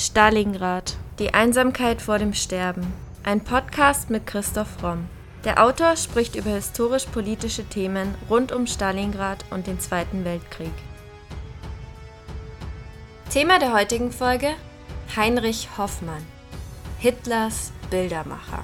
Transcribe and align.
Stalingrad. 0.00 0.96
Die 1.18 1.34
Einsamkeit 1.34 2.00
vor 2.00 2.20
dem 2.20 2.32
Sterben. 2.32 2.86
Ein 3.24 3.42
Podcast 3.42 4.10
mit 4.10 4.28
Christoph 4.28 4.80
Romm. 4.80 5.08
Der 5.42 5.60
Autor 5.60 5.96
spricht 5.96 6.36
über 6.36 6.50
historisch-politische 6.50 7.64
Themen 7.64 8.14
rund 8.30 8.52
um 8.52 8.68
Stalingrad 8.68 9.44
und 9.50 9.66
den 9.66 9.80
Zweiten 9.80 10.24
Weltkrieg. 10.24 10.70
Thema 13.32 13.58
der 13.58 13.72
heutigen 13.72 14.12
Folge: 14.12 14.54
Heinrich 15.16 15.68
Hoffmann, 15.76 16.24
Hitlers 17.00 17.72
Bildermacher. 17.90 18.62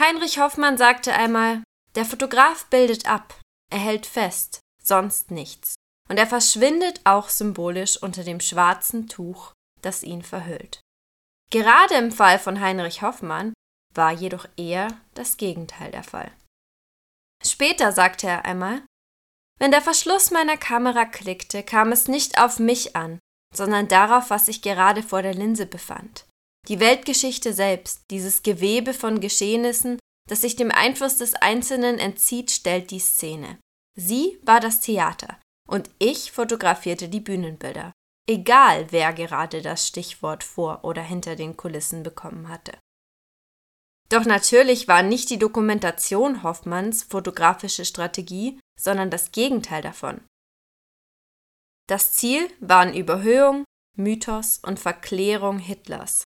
Heinrich 0.00 0.38
Hoffmann 0.38 0.78
sagte 0.78 1.12
einmal, 1.12 1.62
der 1.96 2.04
Fotograf 2.04 2.66
bildet 2.66 3.06
ab, 3.06 3.40
er 3.70 3.78
hält 3.78 4.06
fest, 4.06 4.60
sonst 4.82 5.30
nichts. 5.30 5.74
Und 6.08 6.18
er 6.18 6.26
verschwindet 6.26 7.00
auch 7.04 7.28
symbolisch 7.28 8.00
unter 8.00 8.22
dem 8.22 8.40
schwarzen 8.40 9.08
Tuch, 9.08 9.52
das 9.82 10.04
ihn 10.04 10.22
verhüllt. 10.22 10.80
Gerade 11.50 11.94
im 11.94 12.12
Fall 12.12 12.38
von 12.38 12.60
Heinrich 12.60 13.02
Hoffmann 13.02 13.52
war 13.94 14.12
jedoch 14.12 14.46
eher 14.56 14.88
das 15.14 15.36
Gegenteil 15.36 15.90
der 15.90 16.04
Fall. 16.04 16.30
Später 17.44 17.92
sagte 17.92 18.26
er 18.28 18.44
einmal, 18.44 18.82
wenn 19.58 19.70
der 19.70 19.82
Verschluss 19.82 20.30
meiner 20.30 20.56
Kamera 20.56 21.06
klickte, 21.06 21.62
kam 21.62 21.92
es 21.92 22.08
nicht 22.08 22.38
auf 22.40 22.58
mich 22.58 22.94
an, 22.94 23.18
sondern 23.54 23.88
darauf, 23.88 24.30
was 24.30 24.46
sich 24.46 24.60
gerade 24.60 25.02
vor 25.02 25.22
der 25.22 25.34
Linse 25.34 25.66
befand. 25.66 26.26
Die 26.68 26.80
Weltgeschichte 26.80 27.52
selbst, 27.52 28.02
dieses 28.10 28.42
Gewebe 28.42 28.92
von 28.92 29.20
Geschehnissen, 29.20 29.98
das 30.26 30.40
sich 30.42 30.56
dem 30.56 30.70
Einfluss 30.70 31.18
des 31.18 31.34
Einzelnen 31.34 31.98
entzieht, 31.98 32.50
stellt 32.50 32.90
die 32.90 32.98
Szene. 32.98 33.58
Sie 33.94 34.38
war 34.42 34.60
das 34.60 34.80
Theater 34.80 35.38
und 35.68 35.90
ich 35.98 36.32
fotografierte 36.32 37.08
die 37.08 37.20
Bühnenbilder, 37.20 37.92
egal 38.28 38.86
wer 38.90 39.12
gerade 39.12 39.62
das 39.62 39.86
Stichwort 39.86 40.44
vor 40.44 40.84
oder 40.84 41.02
hinter 41.02 41.36
den 41.36 41.56
Kulissen 41.56 42.02
bekommen 42.02 42.48
hatte. 42.48 42.72
Doch 44.08 44.24
natürlich 44.24 44.86
war 44.86 45.02
nicht 45.02 45.30
die 45.30 45.38
Dokumentation 45.38 46.42
Hoffmanns 46.42 47.02
fotografische 47.02 47.84
Strategie, 47.84 48.60
sondern 48.78 49.10
das 49.10 49.32
Gegenteil 49.32 49.82
davon. 49.82 50.20
Das 51.88 52.14
Ziel 52.14 52.48
waren 52.60 52.94
Überhöhung, 52.94 53.64
Mythos 53.96 54.60
und 54.62 54.78
Verklärung 54.78 55.58
Hitlers, 55.58 56.24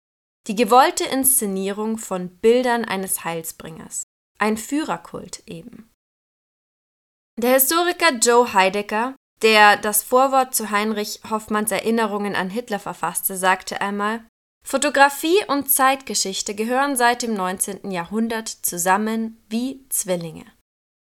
die 0.48 0.56
gewollte 0.56 1.04
Inszenierung 1.06 1.98
von 1.98 2.30
Bildern 2.38 2.86
eines 2.86 3.24
Heilsbringers. 3.24 4.04
Ein 4.40 4.58
Führerkult 4.58 5.44
eben. 5.46 5.92
Der 7.38 7.54
Historiker 7.54 8.14
Joe 8.14 8.54
Heidecker, 8.54 9.16
der 9.42 9.78
das 9.78 10.04
Vorwort 10.04 10.56
zu 10.56 10.72
Heinrich 10.72 11.22
Hoffmanns 11.30 11.72
Erinnerungen 11.72 12.36
an 12.36 12.50
Hitler 12.50 12.80
verfasste, 12.80 13.38
sagte 13.38 13.82
einmal, 13.82 14.26
Fotografie 14.66 15.46
und 15.48 15.72
Zeitgeschichte 15.72 16.54
gehören 16.54 16.96
seit 16.96 17.22
dem 17.22 17.34
19. 17.34 17.92
Jahrhundert 17.92 18.50
zusammen 18.50 19.42
wie 19.50 19.86
Zwillinge. 19.90 20.46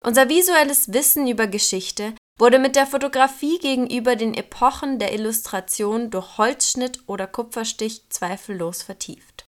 Unser 0.04 0.30
visuelles 0.30 0.94
Wissen 0.94 1.28
über 1.28 1.48
Geschichte 1.48 2.16
wurde 2.42 2.58
mit 2.58 2.76
der 2.76 2.88
Fotografie 2.88 3.60
gegenüber 3.60 4.16
den 4.16 4.34
Epochen 4.34 4.98
der 4.98 5.14
Illustration 5.14 6.10
durch 6.10 6.40
Holzschnitt 6.40 7.08
oder 7.08 7.28
Kupferstich 7.28 8.10
zweifellos 8.10 8.82
vertieft. 8.82 9.46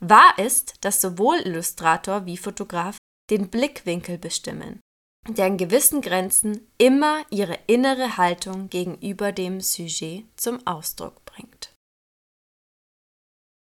Wahr 0.00 0.36
ist, 0.36 0.84
dass 0.84 1.00
sowohl 1.00 1.36
Illustrator 1.36 2.26
wie 2.26 2.36
Fotograf 2.36 2.96
den 3.30 3.48
Blickwinkel 3.48 4.18
bestimmen, 4.18 4.80
der 5.28 5.46
in 5.46 5.56
gewissen 5.56 6.00
Grenzen 6.00 6.68
immer 6.78 7.24
ihre 7.30 7.56
innere 7.68 8.16
Haltung 8.16 8.68
gegenüber 8.70 9.30
dem 9.30 9.60
Sujet 9.60 10.24
zum 10.34 10.66
Ausdruck 10.66 11.24
bringt. 11.24 11.72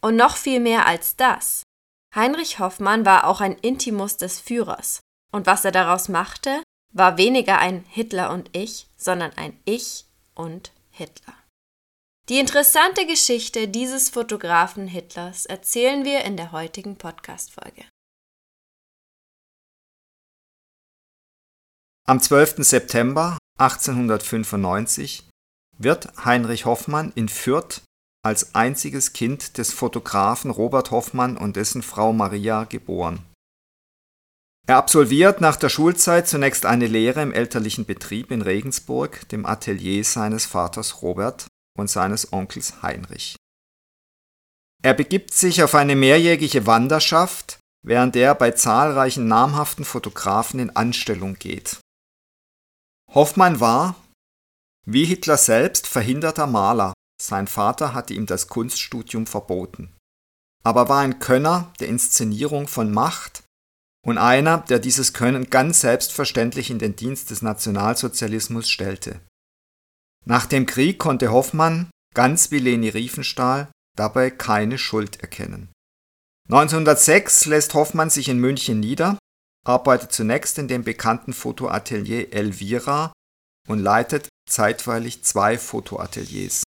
Und 0.03 0.15
noch 0.15 0.37
viel 0.37 0.61
mehr 0.61 0.87
als 0.87 1.17
das. 1.17 1.65
Heinrich 2.15 2.61
Hoffmann 2.61 3.05
war 3.05 3.27
auch 3.27 3.41
ein 3.41 3.57
Intimus 3.57 4.19
des 4.19 4.39
Führers, 4.39 5.01
und 5.33 5.47
was 5.47 5.65
er 5.65 5.73
daraus 5.73 6.09
machte, 6.09 6.63
war 6.93 7.17
weniger 7.17 7.59
ein 7.59 7.85
Hitler 7.89 8.31
und 8.31 8.57
ich, 8.57 8.89
sondern 8.97 9.33
ein 9.33 9.59
Ich 9.65 10.07
und 10.35 10.73
Hitler. 10.91 11.35
Die 12.29 12.39
interessante 12.39 13.07
Geschichte 13.07 13.69
dieses 13.69 14.11
Fotografen 14.11 14.87
Hitlers 14.87 15.47
erzählen 15.47 16.05
wir 16.05 16.25
in 16.25 16.37
der 16.37 16.53
heutigen 16.53 16.97
Podcast-Folge. 16.97 17.85
Am 22.07 22.21
12. 22.21 22.57
September 22.59 23.39
1895 23.59 25.29
wird 25.79 26.25
Heinrich 26.25 26.65
Hoffmann 26.65 27.13
in 27.15 27.29
Fürth 27.29 27.83
als 28.23 28.55
einziges 28.55 29.13
Kind 29.13 29.59
des 29.59 29.73
Fotografen 29.73 30.51
Robert 30.51 30.91
Hoffmann 30.91 31.37
und 31.37 31.57
dessen 31.57 31.83
Frau 31.83 32.13
Maria 32.13 32.65
geboren. 32.65 33.25
Er 34.67 34.77
absolviert 34.77 35.41
nach 35.41 35.57
der 35.57 35.69
Schulzeit 35.69 36.29
zunächst 36.29 36.67
eine 36.67 36.87
Lehre 36.87 37.23
im 37.23 37.33
elterlichen 37.33 37.87
Betrieb 37.87 38.31
in 38.31 38.43
Regensburg, 38.43 39.29
dem 39.31 39.47
Atelier 39.47 40.05
seines 40.05 40.47
Vaters 40.47 41.03
Robert 41.03 41.47
und 41.77 41.91
seines 41.91 42.33
Onkels 42.33 42.83
Heinrich. 42.83 43.37
Er 44.83 44.95
begibt 44.95 45.35
sich 45.35 45.63
auf 45.63 45.75
eine 45.75 45.97
mehrjährige 45.97 46.67
Wanderschaft, 46.67 47.59
während 47.83 48.17
er 48.17 48.35
bei 48.35 48.53
zahlreichen 48.53 49.27
namhaften 49.27 49.85
Fotografen 49.85 50.61
in 50.61 50.75
Anstellung 50.77 51.35
geht. 51.35 51.81
Hoffmann 53.13 53.61
war, 53.61 53.97
wie 54.87 55.05
Hitler 55.05 55.37
selbst, 55.37 55.87
verhinderter 55.87 56.47
Maler. 56.47 56.93
Sein 57.21 57.47
Vater 57.47 57.93
hatte 57.93 58.15
ihm 58.15 58.27
das 58.27 58.49
Kunststudium 58.49 59.27
verboten. 59.27 59.95
Aber 60.65 60.89
war 60.89 61.01
ein 61.01 61.19
Könner 61.19 61.73
der 61.81 61.89
Inszenierung 61.89 62.69
von 62.69 62.93
Macht 62.93 63.43
und 64.07 64.19
einer, 64.19 64.59
der 64.59 64.79
dieses 64.79 65.13
Können 65.13 65.51
ganz 65.51 65.81
selbstverständlich 65.81 66.71
in 66.71 66.79
den 66.79 66.97
Dienst 66.97 67.31
des 67.31 67.43
Nationalsozialismus 67.43 68.69
stellte. 68.69 69.21
Nach 70.25 70.47
dem 70.47 70.67
Krieg 70.67 70.99
konnte 70.99 71.33
Hoffmann, 71.33 71.91
ganz 72.15 72.51
wie 72.51 72.59
Leni 72.59 72.89
Riefenstahl, 72.89 73.71
dabei 73.97 74.31
keine 74.31 74.79
Schuld 74.79 75.21
erkennen. 75.21 75.71
1906 76.49 77.47
lässt 77.47 77.75
Hoffmann 77.75 78.11
sich 78.11 78.29
in 78.29 78.39
München 78.39 78.81
nieder, 78.81 79.19
arbeitet 79.65 80.13
zunächst 80.13 80.59
in 80.59 80.69
dem 80.69 80.85
bekannten 80.85 81.33
Fotoatelier 81.33 82.33
Elvira 82.33 83.13
und 83.69 83.79
leitet 83.79 84.29
zeitweilig 84.49 85.23
zwei 85.23 85.59
Fotoateliers. 85.59 86.65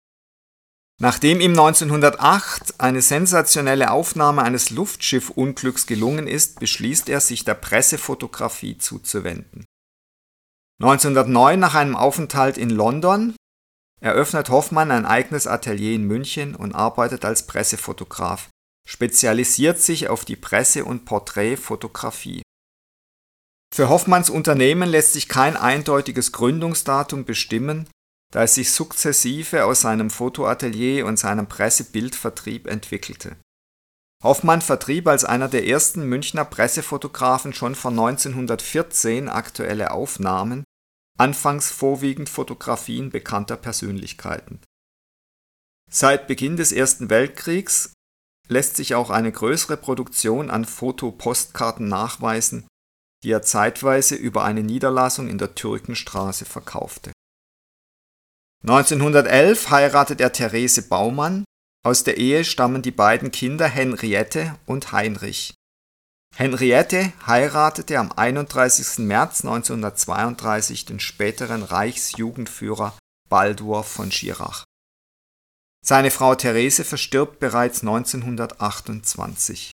Nachdem 0.98 1.40
ihm 1.40 1.50
1908 1.50 2.80
eine 2.80 3.02
sensationelle 3.02 3.90
Aufnahme 3.90 4.42
eines 4.42 4.70
Luftschiffunglücks 4.70 5.86
gelungen 5.86 6.26
ist, 6.26 6.58
beschließt 6.58 7.10
er, 7.10 7.20
sich 7.20 7.44
der 7.44 7.54
Pressefotografie 7.54 8.78
zuzuwenden. 8.78 9.66
1909, 10.80 11.60
nach 11.60 11.74
einem 11.74 11.96
Aufenthalt 11.96 12.56
in 12.56 12.70
London, 12.70 13.34
eröffnet 14.00 14.48
Hoffmann 14.48 14.90
ein 14.90 15.04
eigenes 15.06 15.46
Atelier 15.46 15.94
in 15.94 16.04
München 16.04 16.54
und 16.54 16.74
arbeitet 16.74 17.24
als 17.24 17.46
Pressefotograf, 17.46 18.48
spezialisiert 18.88 19.80
sich 19.80 20.08
auf 20.08 20.24
die 20.24 20.36
Presse- 20.36 20.84
und 20.84 21.04
Porträtfotografie. 21.04 22.42
Für 23.74 23.88
Hoffmanns 23.88 24.30
Unternehmen 24.30 24.88
lässt 24.88 25.12
sich 25.12 25.28
kein 25.28 25.56
eindeutiges 25.56 26.32
Gründungsdatum 26.32 27.24
bestimmen, 27.24 27.88
da 28.36 28.42
es 28.42 28.54
sich 28.54 28.70
sukzessive 28.70 29.64
aus 29.64 29.80
seinem 29.80 30.10
Fotoatelier 30.10 31.06
und 31.06 31.18
seinem 31.18 31.46
Pressebildvertrieb 31.46 32.66
entwickelte. 32.66 33.34
Hoffmann 34.22 34.60
vertrieb 34.60 35.08
als 35.08 35.24
einer 35.24 35.48
der 35.48 35.66
ersten 35.66 36.06
Münchner 36.06 36.44
Pressefotografen 36.44 37.54
schon 37.54 37.74
von 37.74 37.94
1914 37.94 39.30
aktuelle 39.30 39.90
Aufnahmen, 39.90 40.64
anfangs 41.16 41.70
vorwiegend 41.70 42.28
Fotografien 42.28 43.08
bekannter 43.08 43.56
Persönlichkeiten. 43.56 44.60
Seit 45.90 46.26
Beginn 46.26 46.58
des 46.58 46.72
Ersten 46.72 47.08
Weltkriegs 47.08 47.94
lässt 48.48 48.76
sich 48.76 48.94
auch 48.94 49.08
eine 49.08 49.32
größere 49.32 49.78
Produktion 49.78 50.50
an 50.50 50.66
Fotopostkarten 50.66 51.88
nachweisen, 51.88 52.68
die 53.24 53.30
er 53.30 53.40
zeitweise 53.40 54.14
über 54.14 54.44
eine 54.44 54.62
Niederlassung 54.62 55.26
in 55.26 55.38
der 55.38 55.54
Türkenstraße 55.54 56.44
verkaufte 56.44 57.12
1911 58.68 59.70
heiratet 59.70 60.20
er 60.20 60.32
Therese 60.32 60.82
Baumann, 60.82 61.44
aus 61.84 62.02
der 62.02 62.16
Ehe 62.16 62.44
stammen 62.44 62.82
die 62.82 62.90
beiden 62.90 63.30
Kinder 63.30 63.68
Henriette 63.68 64.58
und 64.66 64.90
Heinrich. 64.90 65.54
Henriette 66.34 67.12
heiratete 67.24 67.96
am 67.96 68.10
31. 68.10 68.98
März 69.06 69.44
1932 69.44 70.84
den 70.84 70.98
späteren 70.98 71.62
Reichsjugendführer 71.62 72.98
Baldur 73.28 73.84
von 73.84 74.10
Schirach. 74.10 74.64
Seine 75.84 76.10
Frau 76.10 76.34
Therese 76.34 76.82
verstirbt 76.84 77.38
bereits 77.38 77.82
1928 77.82 79.70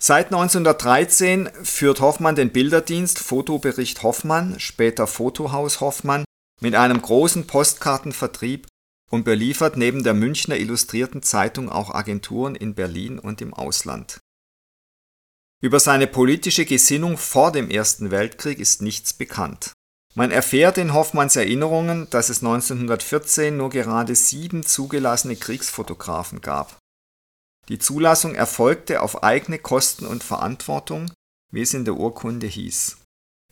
Seit 0.00 0.26
1913 0.26 1.50
führt 1.64 2.00
Hoffmann 2.00 2.36
den 2.36 2.52
Bilderdienst 2.52 3.18
Fotobericht 3.18 4.04
Hoffmann, 4.04 4.60
später 4.60 5.08
Fotohaus 5.08 5.80
Hoffmann, 5.80 6.25
mit 6.60 6.74
einem 6.74 7.00
großen 7.00 7.46
Postkartenvertrieb 7.46 8.66
und 9.10 9.24
beliefert 9.24 9.76
neben 9.76 10.02
der 10.02 10.14
Münchner 10.14 10.56
Illustrierten 10.56 11.22
Zeitung 11.22 11.68
auch 11.68 11.94
Agenturen 11.94 12.54
in 12.54 12.74
Berlin 12.74 13.18
und 13.18 13.40
im 13.40 13.54
Ausland. 13.54 14.18
Über 15.62 15.80
seine 15.80 16.06
politische 16.06 16.64
Gesinnung 16.64 17.16
vor 17.16 17.52
dem 17.52 17.70
Ersten 17.70 18.10
Weltkrieg 18.10 18.58
ist 18.58 18.82
nichts 18.82 19.12
bekannt. 19.12 19.72
Man 20.14 20.30
erfährt 20.30 20.78
in 20.78 20.94
Hoffmanns 20.94 21.36
Erinnerungen, 21.36 22.08
dass 22.10 22.30
es 22.30 22.38
1914 22.38 23.56
nur 23.56 23.70
gerade 23.70 24.14
sieben 24.14 24.64
zugelassene 24.64 25.36
Kriegsfotografen 25.36 26.40
gab. 26.40 26.78
Die 27.68 27.78
Zulassung 27.78 28.34
erfolgte 28.34 29.02
auf 29.02 29.22
eigene 29.22 29.58
Kosten 29.58 30.06
und 30.06 30.22
Verantwortung, 30.22 31.12
wie 31.52 31.62
es 31.62 31.74
in 31.74 31.84
der 31.84 31.96
Urkunde 31.96 32.46
hieß. 32.46 32.98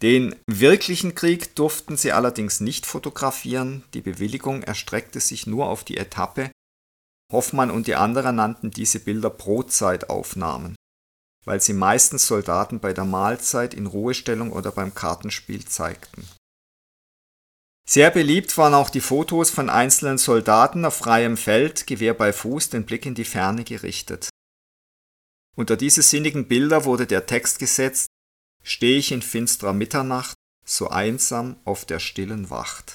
Den 0.02 0.34
wirklichen 0.46 1.14
Krieg 1.14 1.54
durften 1.54 1.96
sie 1.96 2.12
allerdings 2.12 2.60
nicht 2.60 2.84
fotografieren, 2.84 3.84
die 3.94 4.00
Bewilligung 4.00 4.62
erstreckte 4.62 5.20
sich 5.20 5.46
nur 5.46 5.68
auf 5.68 5.84
die 5.84 5.96
Etappe. 5.96 6.50
Hoffmann 7.32 7.70
und 7.70 7.86
die 7.86 7.94
anderen 7.94 8.36
nannten 8.36 8.70
diese 8.70 9.00
Bilder 9.00 9.30
Brotzeitaufnahmen, 9.30 10.74
weil 11.44 11.60
sie 11.60 11.72
meistens 11.72 12.26
Soldaten 12.26 12.80
bei 12.80 12.92
der 12.92 13.04
Mahlzeit 13.04 13.72
in 13.72 13.86
Ruhestellung 13.86 14.52
oder 14.52 14.72
beim 14.72 14.94
Kartenspiel 14.94 15.64
zeigten. 15.64 16.28
Sehr 17.86 18.10
beliebt 18.10 18.56
waren 18.56 18.74
auch 18.74 18.90
die 18.90 19.00
Fotos 19.00 19.50
von 19.50 19.68
einzelnen 19.68 20.18
Soldaten 20.18 20.84
auf 20.84 20.96
freiem 20.96 21.36
Feld, 21.36 21.86
Gewehr 21.86 22.14
bei 22.14 22.32
Fuß, 22.32 22.70
den 22.70 22.86
Blick 22.86 23.04
in 23.04 23.14
die 23.14 23.26
Ferne 23.26 23.62
gerichtet. 23.64 24.30
Unter 25.54 25.76
diese 25.76 26.02
sinnigen 26.02 26.48
Bilder 26.48 26.84
wurde 26.84 27.06
der 27.06 27.26
Text 27.26 27.58
gesetzt 27.58 28.08
Steh 28.64 28.96
ich 28.96 29.12
in 29.12 29.22
finsterer 29.22 29.72
Mitternacht, 29.72 30.34
so 30.64 30.88
einsam 30.88 31.56
auf 31.64 31.84
der 31.84 32.00
stillen 32.00 32.50
Wacht. 32.50 32.94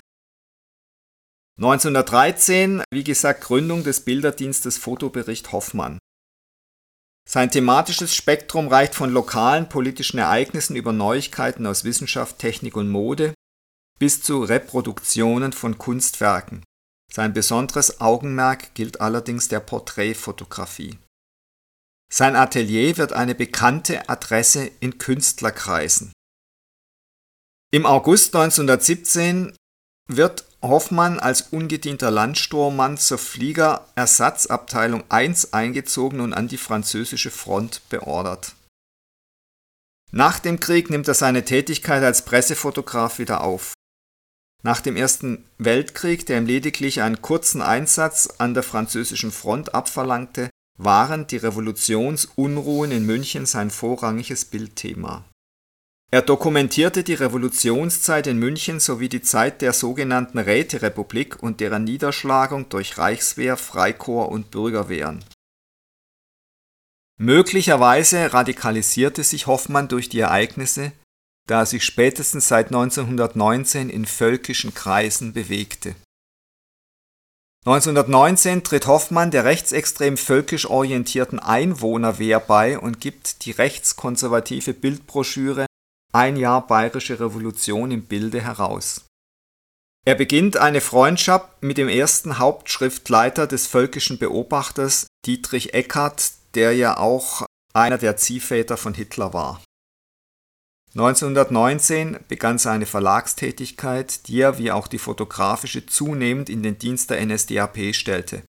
1913, 1.58 2.84
wie 2.92 3.04
gesagt, 3.04 3.42
Gründung 3.42 3.84
des 3.84 4.04
Bilderdienstes 4.04 4.78
Fotobericht 4.78 5.52
Hoffmann. 5.52 6.00
Sein 7.30 7.52
thematisches 7.52 8.16
Spektrum 8.16 8.70
reicht 8.70 8.96
von 8.96 9.12
lokalen 9.12 9.70
politischen 9.70 10.18
Ereignissen 10.18 10.76
über 10.76 10.92
Neuigkeiten 10.92 11.68
aus 11.68 11.84
Wissenschaft, 11.84 12.40
Technik 12.40 12.76
und 12.76 12.90
Mode 12.90 13.36
bis 14.00 14.24
zu 14.24 14.42
Reproduktionen 14.42 15.54
von 15.54 15.78
Kunstwerken. 15.78 16.64
Sein 17.12 17.34
besonderes 17.34 18.02
Augenmerk 18.02 18.74
gilt 18.74 19.02
allerdings 19.02 19.50
der 19.50 19.60
Porträtfotografie. 19.60 20.98
Sein 22.12 22.36
Atelier 22.36 22.98
wird 22.98 23.14
eine 23.14 23.36
bekannte 23.36 24.10
Adresse 24.10 24.72
in 24.80 24.98
Künstlerkreisen. 24.98 26.12
Im 27.72 27.86
August 27.86 28.36
1917 28.36 29.56
wird 30.08 30.46
Hoffmann 30.62 31.20
als 31.20 31.42
ungedienter 31.54 32.10
Landsturmmann 32.10 32.98
zur 32.98 33.20
Fliegerersatzabteilung 33.20 35.04
1 35.10 35.54
eingezogen 35.54 36.20
und 36.20 36.34
an 36.34 36.48
die 36.48 36.58
französische 36.58 37.30
Front 37.30 37.88
beordert. 37.90 38.56
Nach 40.12 40.40
dem 40.40 40.60
Krieg 40.60 40.90
nimmt 40.90 41.08
er 41.08 41.14
seine 41.14 41.46
Tätigkeit 41.46 42.04
als 42.04 42.26
Pressefotograf 42.26 43.20
wieder 43.20 43.42
auf. 43.42 43.74
Nach 44.64 44.82
dem 44.82 44.98
Ersten 44.98 45.46
Weltkrieg, 45.60 46.26
der 46.26 46.40
ihm 46.40 46.48
lediglich 46.48 47.04
einen 47.04 47.22
kurzen 47.22 47.62
Einsatz 47.62 48.28
an 48.40 48.56
der 48.56 48.64
französischen 48.64 49.32
Front 49.32 49.76
abverlangte, 49.76 50.50
waren 50.80 51.28
die 51.28 51.38
Revolutionsunruhen 51.38 52.92
in 52.92 53.06
München 53.06 53.46
sein 53.46 53.70
vorrangiges 53.70 54.46
Bildthema. 54.46 55.26
Er 56.10 56.22
dokumentierte 56.22 57.04
die 57.04 57.14
Revolutionszeit 57.14 58.26
in 58.28 58.40
München 58.40 58.80
sowie 58.80 59.10
die 59.10 59.22
Zeit 59.22 59.62
der 59.62 59.74
sogenannten 59.74 60.40
Räterepublik 60.40 61.44
und 61.44 61.60
deren 61.60 61.84
Niederschlagung 61.84 62.70
durch 62.70 62.98
Reichswehr, 62.98 63.58
Freikorps 63.58 64.32
und 64.32 64.52
Bürgerwehren. 64.52 65.24
Möglicherweise 67.18 68.34
radikalisierte 68.34 69.24
sich 69.26 69.48
Hoffmann 69.48 69.90
durch 69.90 70.08
die 70.08 70.22
Ereignisse, 70.22 70.94
da 71.46 71.60
er 71.60 71.66
sich 71.66 71.84
spätestens 71.84 72.48
seit 72.48 72.68
1919 72.68 73.90
in 73.90 74.06
völkischen 74.06 74.74
Kreisen 74.74 75.34
bewegte. 75.34 75.96
1919 77.66 78.64
tritt 78.64 78.88
Hoffmann 78.88 79.32
der 79.32 79.44
rechtsextrem 79.44 80.16
völkisch 80.16 80.66
orientierten 80.66 81.40
Einwohnerwehr 81.40 82.40
bei 82.40 82.80
und 82.80 83.02
gibt 83.02 83.46
die 83.46 83.52
rechtskonservative 83.52 84.74
Bildbroschüre 84.74 85.66
Ein 86.14 86.38
Jahr 86.38 86.66
Bayerische 86.66 87.20
Revolution 87.20 87.92
im 87.92 88.04
Bilde 88.04 88.42
heraus. 88.42 89.06
Er 90.06 90.16
beginnt 90.16 90.56
eine 90.56 90.80
Freundschaft 90.80 91.62
mit 91.62 91.78
dem 91.78 91.90
ersten 91.90 92.40
Hauptschriftleiter 92.40 93.46
des 93.46 93.68
völkischen 93.68 94.18
Beobachters 94.18 95.08
Dietrich 95.26 95.74
Eckart, 95.74 96.32
der 96.56 96.74
ja 96.74 96.98
auch 96.98 97.46
einer 97.74 97.98
der 97.98 98.16
Ziehväter 98.16 98.78
von 98.78 98.94
Hitler 98.94 99.34
war 99.34 99.62
1919 100.96 102.18
begann 102.28 102.58
seine 102.58 102.88
Verlagstätigkeit, 102.88 104.28
die 104.28 104.42
er 104.42 104.58
wie 104.58 104.72
auch 104.72 104.88
die 104.88 104.98
fotografische 104.98 105.86
zunehmend 105.86 106.50
in 106.50 106.64
den 106.64 106.80
Dienst 106.80 107.12
der 107.12 107.24
NSDAP 107.24 107.94
stellte. 107.94 108.42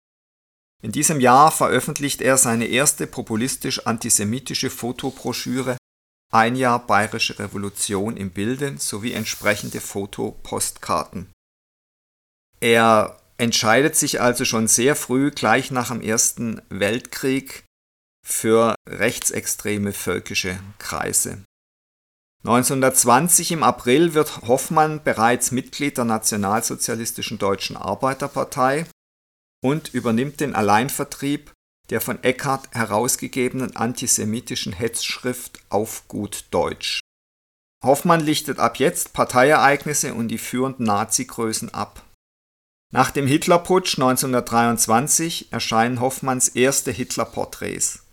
In 0.83 0.93
diesem 0.93 1.21
Jahr 1.21 1.53
veröffentlicht 1.53 2.23
er 2.23 2.39
seine 2.39 2.67
erste 2.67 3.07
populistisch-antisemitische 3.07 4.71
Fotobroschüre 4.71 5.77
Ein 6.33 6.57
Jahr 6.57 6.87
Bayerische 6.87 7.39
Revolution 7.39 8.17
im 8.17 8.31
Bilde 8.31 8.79
sowie 8.79 9.13
entsprechende 9.13 9.83
Fotopostkarten. 9.83 11.31
Er 12.61 13.21
entscheidet 13.37 13.97
sich 13.97 14.21
also 14.21 14.47
schon 14.47 14.69
sehr 14.69 14.97
früh, 14.97 15.31
gleich 15.31 15.71
nach 15.71 15.89
dem 15.89 16.01
Ersten 16.01 16.63
Weltkrieg, 16.71 17.65
für 18.27 18.75
rechtsextreme 18.89 19.93
völkische 19.93 20.61
Kreise 20.79 21.43
1920 22.43 23.53
im 23.53 23.63
April 23.63 24.15
wird 24.15 24.43
Hoffmann 24.49 25.03
bereits 25.05 25.51
Mitglied 25.51 25.99
der 25.99 26.07
Nationalsozialistischen 26.07 27.39
Deutschen 27.39 27.77
Arbeiterpartei 27.77 28.87
und 29.63 29.93
übernimmt 29.93 30.41
den 30.41 30.55
Alleinvertrieb 30.55 31.53
der 31.91 32.01
von 32.01 32.23
Eckart 32.23 32.71
herausgegebenen 32.73 33.77
antisemitischen 33.77 34.73
Hetzschrift 34.73 35.61
Auf 35.69 36.07
gut 36.09 36.45
Deutsch. 36.51 37.01
Hoffmann 37.85 38.21
lichtet 38.21 38.59
ab 38.59 38.79
jetzt 38.79 39.13
Parteiereignisse 39.13 40.15
und 40.15 40.29
die 40.29 40.39
führenden 40.39 40.87
Nazi-Größen 40.87 41.75
ab. 41.75 42.05
Nach 42.93 43.11
dem 43.11 43.27
Hitlerputsch 43.27 43.99
1923 43.99 45.53
erscheinen 45.53 46.01
Hoffmanns 46.01 46.49
erste 46.49 46.91
Hitlerporträts. 46.91 48.05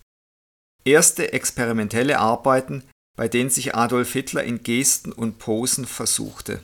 Erste 0.84 1.34
experimentelle 1.34 2.20
Arbeiten 2.20 2.84
bei 3.18 3.28
denen 3.28 3.50
sich 3.50 3.76
Adolf 3.76 4.14
Hitler 4.14 4.44
in 4.44 4.64
Gesten 4.64 5.12
und 5.12 5.40
Posen 5.40 5.86
versuchte. 5.86 6.64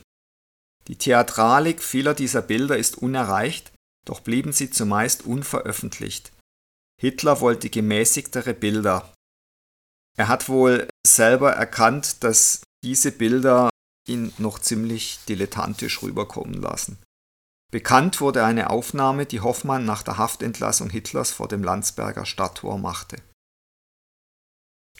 Die 0.86 0.96
Theatralik 0.96 1.82
vieler 1.82 2.14
dieser 2.14 2.42
Bilder 2.42 2.78
ist 2.78 2.96
unerreicht, 2.96 3.72
doch 4.06 4.20
blieben 4.20 4.52
sie 4.52 4.70
zumeist 4.70 5.26
unveröffentlicht. 5.26 6.32
Hitler 7.00 7.40
wollte 7.40 7.70
gemäßigtere 7.70 8.54
Bilder. 8.54 9.12
Er 10.16 10.28
hat 10.28 10.48
wohl 10.48 10.88
selber 11.04 11.52
erkannt, 11.52 12.22
dass 12.22 12.62
diese 12.84 13.10
Bilder 13.10 13.70
ihn 14.06 14.32
noch 14.38 14.58
ziemlich 14.58 15.18
dilettantisch 15.28 16.02
rüberkommen 16.02 16.54
lassen. 16.54 16.98
Bekannt 17.72 18.20
wurde 18.20 18.44
eine 18.44 18.70
Aufnahme, 18.70 19.26
die 19.26 19.40
Hoffmann 19.40 19.84
nach 19.84 20.04
der 20.04 20.18
Haftentlassung 20.18 20.90
Hitlers 20.90 21.32
vor 21.32 21.48
dem 21.48 21.64
Landsberger 21.64 22.26
Stadttor 22.26 22.78
machte. 22.78 23.16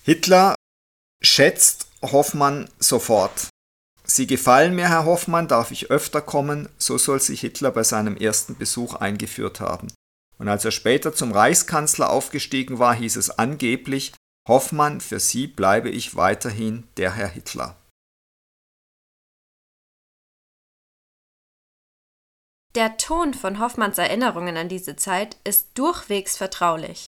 Hitler 0.03 0.57
schätzt 1.23 1.89
Hoffmann 2.03 2.69
sofort. 2.79 3.49
Sie 4.05 4.27
gefallen 4.27 4.75
mir, 4.75 4.89
Herr 4.89 5.07
Hoffmann, 5.07 5.49
darf 5.49 5.71
ich 5.71 5.91
öfter 5.91 6.21
kommen, 6.21 6.69
so 6.77 6.99
soll 6.99 7.21
sich 7.21 7.41
Hitler 7.41 7.71
bei 7.71 7.83
seinem 7.83 8.17
ersten 8.17 8.57
Besuch 8.57 8.95
eingeführt 8.95 9.61
haben. 9.61 9.93
Und 10.39 10.49
als 10.49 10.65
er 10.65 10.73
später 10.73 11.15
zum 11.15 11.33
Reichskanzler 11.33 12.11
aufgestiegen 12.11 12.79
war, 12.79 12.95
hieß 12.95 13.17
es 13.17 13.31
angeblich, 13.31 14.13
Hoffmann, 14.47 15.01
für 15.01 15.21
Sie 15.21 15.47
bleibe 15.47 15.89
ich 15.89 16.17
weiterhin 16.17 16.87
der 16.99 17.15
Herr 17.15 17.29
Hitler. 17.29 17.77
Der 22.75 22.97
Ton 22.97 23.35
von 23.35 23.61
Hoffmanns 23.61 23.99
Erinnerungen 23.99 24.57
an 24.57 24.69
diese 24.69 24.97
Zeit 24.97 25.39
ist 25.45 25.79
durchwegs 25.79 26.37
vertraulich. 26.37 27.07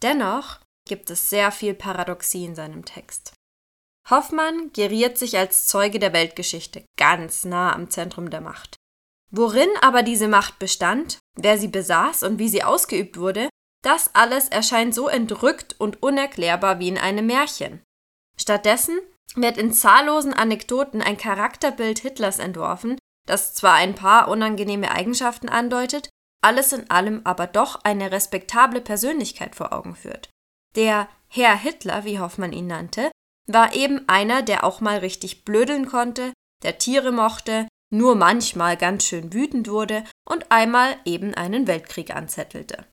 Dennoch 0.00 0.60
gibt 0.88 1.10
es 1.10 1.28
sehr 1.28 1.50
viel 1.50 1.74
Paradoxie 1.74 2.44
in 2.44 2.54
seinem 2.54 2.84
Text. 2.84 3.34
Hoffmann 4.10 4.72
geriert 4.72 5.18
sich 5.18 5.36
als 5.36 5.66
Zeuge 5.66 5.98
der 5.98 6.12
Weltgeschichte 6.12 6.84
ganz 6.96 7.44
nah 7.44 7.74
am 7.74 7.90
Zentrum 7.90 8.30
der 8.30 8.40
Macht. 8.40 8.76
Worin 9.30 9.68
aber 9.82 10.02
diese 10.02 10.28
Macht 10.28 10.58
bestand, 10.58 11.18
wer 11.36 11.58
sie 11.58 11.68
besaß 11.68 12.22
und 12.22 12.38
wie 12.38 12.48
sie 12.48 12.64
ausgeübt 12.64 13.18
wurde, 13.18 13.48
Das 13.82 14.12
alles 14.14 14.48
erscheint 14.48 14.92
so 14.92 15.08
entrückt 15.08 15.76
und 15.78 16.02
unerklärbar 16.02 16.80
wie 16.80 16.88
in 16.88 16.98
einem 16.98 17.26
Märchen. 17.26 17.80
Stattdessen 18.36 18.98
wird 19.36 19.56
in 19.56 19.72
zahllosen 19.72 20.34
Anekdoten 20.34 21.00
ein 21.00 21.16
Charakterbild 21.16 22.00
Hitlers 22.00 22.40
entworfen, 22.40 22.98
das 23.26 23.54
zwar 23.54 23.74
ein 23.74 23.94
paar 23.94 24.28
unangenehme 24.28 24.90
Eigenschaften 24.90 25.48
andeutet, 25.48 26.08
alles 26.42 26.72
in 26.72 26.90
allem 26.90 27.20
aber 27.24 27.46
doch 27.46 27.84
eine 27.84 28.10
respektable 28.10 28.80
Persönlichkeit 28.80 29.54
vor 29.54 29.72
Augen 29.72 29.94
führt. 29.94 30.28
Der 30.74 31.08
Herr 31.28 31.56
Hitler, 31.56 32.04
wie 32.04 32.18
Hoffmann 32.18 32.52
ihn 32.52 32.66
nannte, 32.66 33.10
war 33.48 33.74
eben 33.74 34.08
einer, 34.08 34.42
der 34.42 34.64
auch 34.64 34.80
mal 34.80 34.98
richtig 34.98 35.44
blödeln 35.44 35.86
konnte, 35.86 36.32
der 36.62 36.78
Tiere 36.78 37.12
mochte, 37.12 37.66
nur 37.90 38.14
manchmal 38.14 38.76
ganz 38.76 39.04
schön 39.04 39.32
wütend 39.32 39.68
wurde 39.68 40.04
und 40.28 40.50
einmal 40.50 40.96
eben 41.04 41.34
einen 41.34 41.66
Weltkrieg 41.66 42.14
anzettelte. 42.14 42.86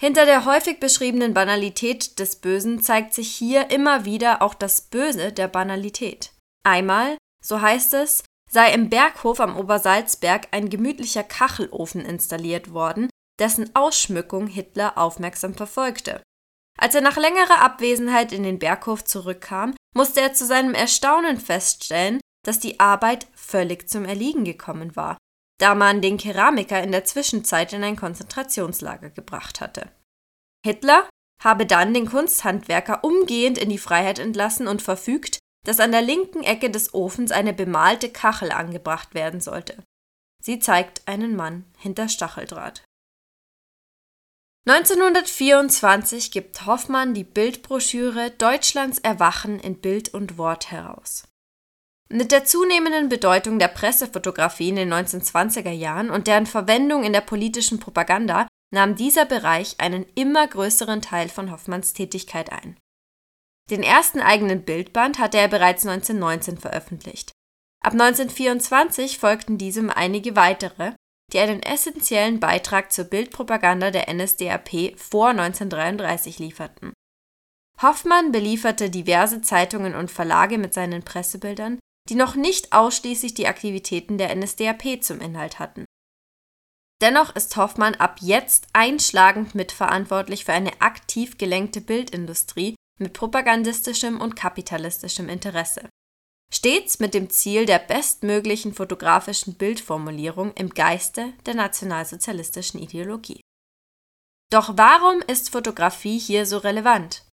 Hinter 0.00 0.26
der 0.26 0.44
häufig 0.44 0.80
beschriebenen 0.80 1.34
Banalität 1.34 2.18
des 2.18 2.36
Bösen 2.36 2.82
zeigt 2.82 3.14
sich 3.14 3.30
hier 3.30 3.70
immer 3.70 4.04
wieder 4.04 4.42
auch 4.42 4.54
das 4.54 4.82
Böse 4.82 5.32
der 5.32 5.48
Banalität. 5.48 6.32
Einmal, 6.64 7.16
so 7.44 7.60
heißt 7.60 7.94
es, 7.94 8.24
sei 8.50 8.72
im 8.72 8.88
Berghof 8.88 9.40
am 9.40 9.56
Obersalzberg 9.56 10.48
ein 10.50 10.68
gemütlicher 10.68 11.22
Kachelofen 11.22 12.04
installiert 12.04 12.72
worden, 12.72 13.08
dessen 13.38 13.74
Ausschmückung 13.74 14.46
Hitler 14.46 14.98
aufmerksam 14.98 15.54
verfolgte. 15.54 16.22
Als 16.78 16.94
er 16.94 17.00
nach 17.00 17.16
längerer 17.16 17.60
Abwesenheit 17.60 18.32
in 18.32 18.42
den 18.42 18.58
Berghof 18.58 19.04
zurückkam, 19.04 19.74
musste 19.94 20.20
er 20.20 20.34
zu 20.34 20.44
seinem 20.44 20.74
Erstaunen 20.74 21.38
feststellen, 21.38 22.20
dass 22.44 22.58
die 22.58 22.80
Arbeit 22.80 23.26
völlig 23.34 23.88
zum 23.88 24.04
Erliegen 24.04 24.44
gekommen 24.44 24.96
war, 24.96 25.16
da 25.58 25.74
man 25.74 26.02
den 26.02 26.18
Keramiker 26.18 26.82
in 26.82 26.92
der 26.92 27.04
Zwischenzeit 27.04 27.72
in 27.72 27.84
ein 27.84 27.96
Konzentrationslager 27.96 29.10
gebracht 29.10 29.60
hatte. 29.60 29.90
Hitler 30.64 31.08
habe 31.42 31.66
dann 31.66 31.94
den 31.94 32.08
Kunsthandwerker 32.08 33.04
umgehend 33.04 33.58
in 33.58 33.68
die 33.68 33.78
Freiheit 33.78 34.18
entlassen 34.18 34.66
und 34.66 34.82
verfügt, 34.82 35.38
dass 35.66 35.80
an 35.80 35.92
der 35.92 36.02
linken 36.02 36.42
Ecke 36.42 36.70
des 36.70 36.92
Ofens 36.92 37.32
eine 37.32 37.52
bemalte 37.52 38.10
Kachel 38.10 38.52
angebracht 38.52 39.14
werden 39.14 39.40
sollte. 39.40 39.82
Sie 40.42 40.58
zeigt 40.58 41.06
einen 41.06 41.36
Mann 41.36 41.64
hinter 41.78 42.08
Stacheldraht. 42.08 42.82
1924 44.66 46.30
gibt 46.30 46.64
Hoffmann 46.64 47.12
die 47.12 47.24
Bildbroschüre 47.24 48.30
Deutschlands 48.30 48.98
Erwachen 48.98 49.60
in 49.60 49.78
Bild 49.78 50.14
und 50.14 50.38
Wort 50.38 50.70
heraus. 50.70 51.24
Mit 52.08 52.32
der 52.32 52.46
zunehmenden 52.46 53.10
Bedeutung 53.10 53.58
der 53.58 53.68
Pressefotografie 53.68 54.70
in 54.70 54.76
den 54.76 54.90
1920er 54.90 55.70
Jahren 55.70 56.08
und 56.08 56.28
deren 56.28 56.46
Verwendung 56.46 57.04
in 57.04 57.12
der 57.12 57.20
politischen 57.20 57.78
Propaganda 57.78 58.48
nahm 58.72 58.96
dieser 58.96 59.26
Bereich 59.26 59.80
einen 59.80 60.06
immer 60.14 60.46
größeren 60.46 61.02
Teil 61.02 61.28
von 61.28 61.50
Hoffmanns 61.50 61.92
Tätigkeit 61.92 62.50
ein. 62.50 62.78
Den 63.70 63.82
ersten 63.82 64.20
eigenen 64.20 64.64
Bildband 64.64 65.18
hatte 65.18 65.36
er 65.36 65.48
bereits 65.48 65.86
1919 65.86 66.56
veröffentlicht. 66.56 67.32
Ab 67.82 67.92
1924 67.92 69.18
folgten 69.18 69.58
diesem 69.58 69.90
einige 69.90 70.36
weitere, 70.36 70.92
die 71.32 71.38
einen 71.38 71.62
essentiellen 71.62 72.40
Beitrag 72.40 72.92
zur 72.92 73.06
Bildpropaganda 73.06 73.90
der 73.90 74.12
NSDAP 74.12 74.98
vor 74.98 75.28
1933 75.28 76.38
lieferten. 76.38 76.92
Hoffmann 77.82 78.30
belieferte 78.30 78.90
diverse 78.90 79.42
Zeitungen 79.42 79.94
und 79.94 80.10
Verlage 80.10 80.58
mit 80.58 80.74
seinen 80.74 81.02
Pressebildern, 81.02 81.78
die 82.08 82.14
noch 82.14 82.36
nicht 82.36 82.72
ausschließlich 82.72 83.34
die 83.34 83.48
Aktivitäten 83.48 84.18
der 84.18 84.34
NSDAP 84.34 85.02
zum 85.02 85.20
Inhalt 85.20 85.58
hatten. 85.58 85.84
Dennoch 87.02 87.34
ist 87.34 87.56
Hoffmann 87.56 87.96
ab 87.96 88.18
jetzt 88.20 88.68
einschlagend 88.72 89.54
mitverantwortlich 89.54 90.44
für 90.44 90.52
eine 90.52 90.80
aktiv 90.80 91.36
gelenkte 91.38 91.80
Bildindustrie 91.80 92.76
mit 93.00 93.12
propagandistischem 93.12 94.20
und 94.20 94.36
kapitalistischem 94.36 95.28
Interesse 95.28 95.88
stets 96.54 97.00
mit 97.00 97.14
dem 97.14 97.30
Ziel 97.30 97.66
der 97.66 97.80
bestmöglichen 97.80 98.74
fotografischen 98.74 99.54
Bildformulierung 99.54 100.52
im 100.54 100.70
Geiste 100.70 101.32
der 101.46 101.54
nationalsozialistischen 101.54 102.80
Ideologie. 102.80 103.40
Doch 104.52 104.76
warum 104.76 105.20
ist 105.22 105.50
Fotografie 105.50 106.18
hier 106.18 106.46
so 106.46 106.58
relevant? 106.58 107.24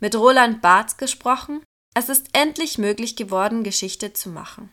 Mit 0.00 0.16
Roland 0.16 0.60
Barth 0.60 0.98
gesprochen, 0.98 1.62
es 1.94 2.08
ist 2.08 2.26
endlich 2.32 2.78
möglich 2.78 3.14
geworden, 3.14 3.62
Geschichte 3.62 4.12
zu 4.12 4.28
machen. 4.28 4.72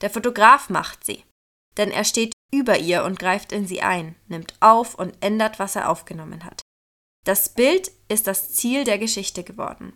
Der 0.00 0.10
Fotograf 0.10 0.70
macht 0.70 1.04
sie, 1.04 1.24
denn 1.76 1.90
er 1.90 2.04
steht 2.04 2.32
über 2.52 2.78
ihr 2.78 3.04
und 3.04 3.18
greift 3.18 3.50
in 3.50 3.66
sie 3.66 3.82
ein, 3.82 4.14
nimmt 4.28 4.54
auf 4.60 4.94
und 4.94 5.16
ändert, 5.20 5.58
was 5.58 5.74
er 5.74 5.90
aufgenommen 5.90 6.44
hat. 6.44 6.62
Das 7.24 7.48
Bild 7.48 7.90
ist 8.08 8.28
das 8.28 8.52
Ziel 8.52 8.84
der 8.84 8.98
Geschichte 8.98 9.42
geworden. 9.42 9.94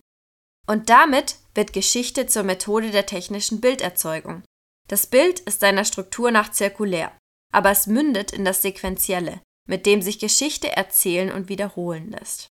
Und 0.66 0.88
damit 0.88 1.36
wird 1.54 1.72
Geschichte 1.72 2.26
zur 2.26 2.42
Methode 2.42 2.90
der 2.90 3.06
technischen 3.06 3.60
Bilderzeugung. 3.60 4.42
Das 4.88 5.06
Bild 5.06 5.40
ist 5.40 5.60
seiner 5.60 5.84
Struktur 5.84 6.30
nach 6.30 6.50
zirkulär, 6.50 7.12
aber 7.52 7.70
es 7.70 7.86
mündet 7.86 8.32
in 8.32 8.44
das 8.44 8.62
Sequentielle, 8.62 9.40
mit 9.66 9.86
dem 9.86 10.02
sich 10.02 10.18
Geschichte 10.18 10.72
erzählen 10.72 11.32
und 11.32 11.48
wiederholen 11.48 12.10
lässt. 12.10 12.48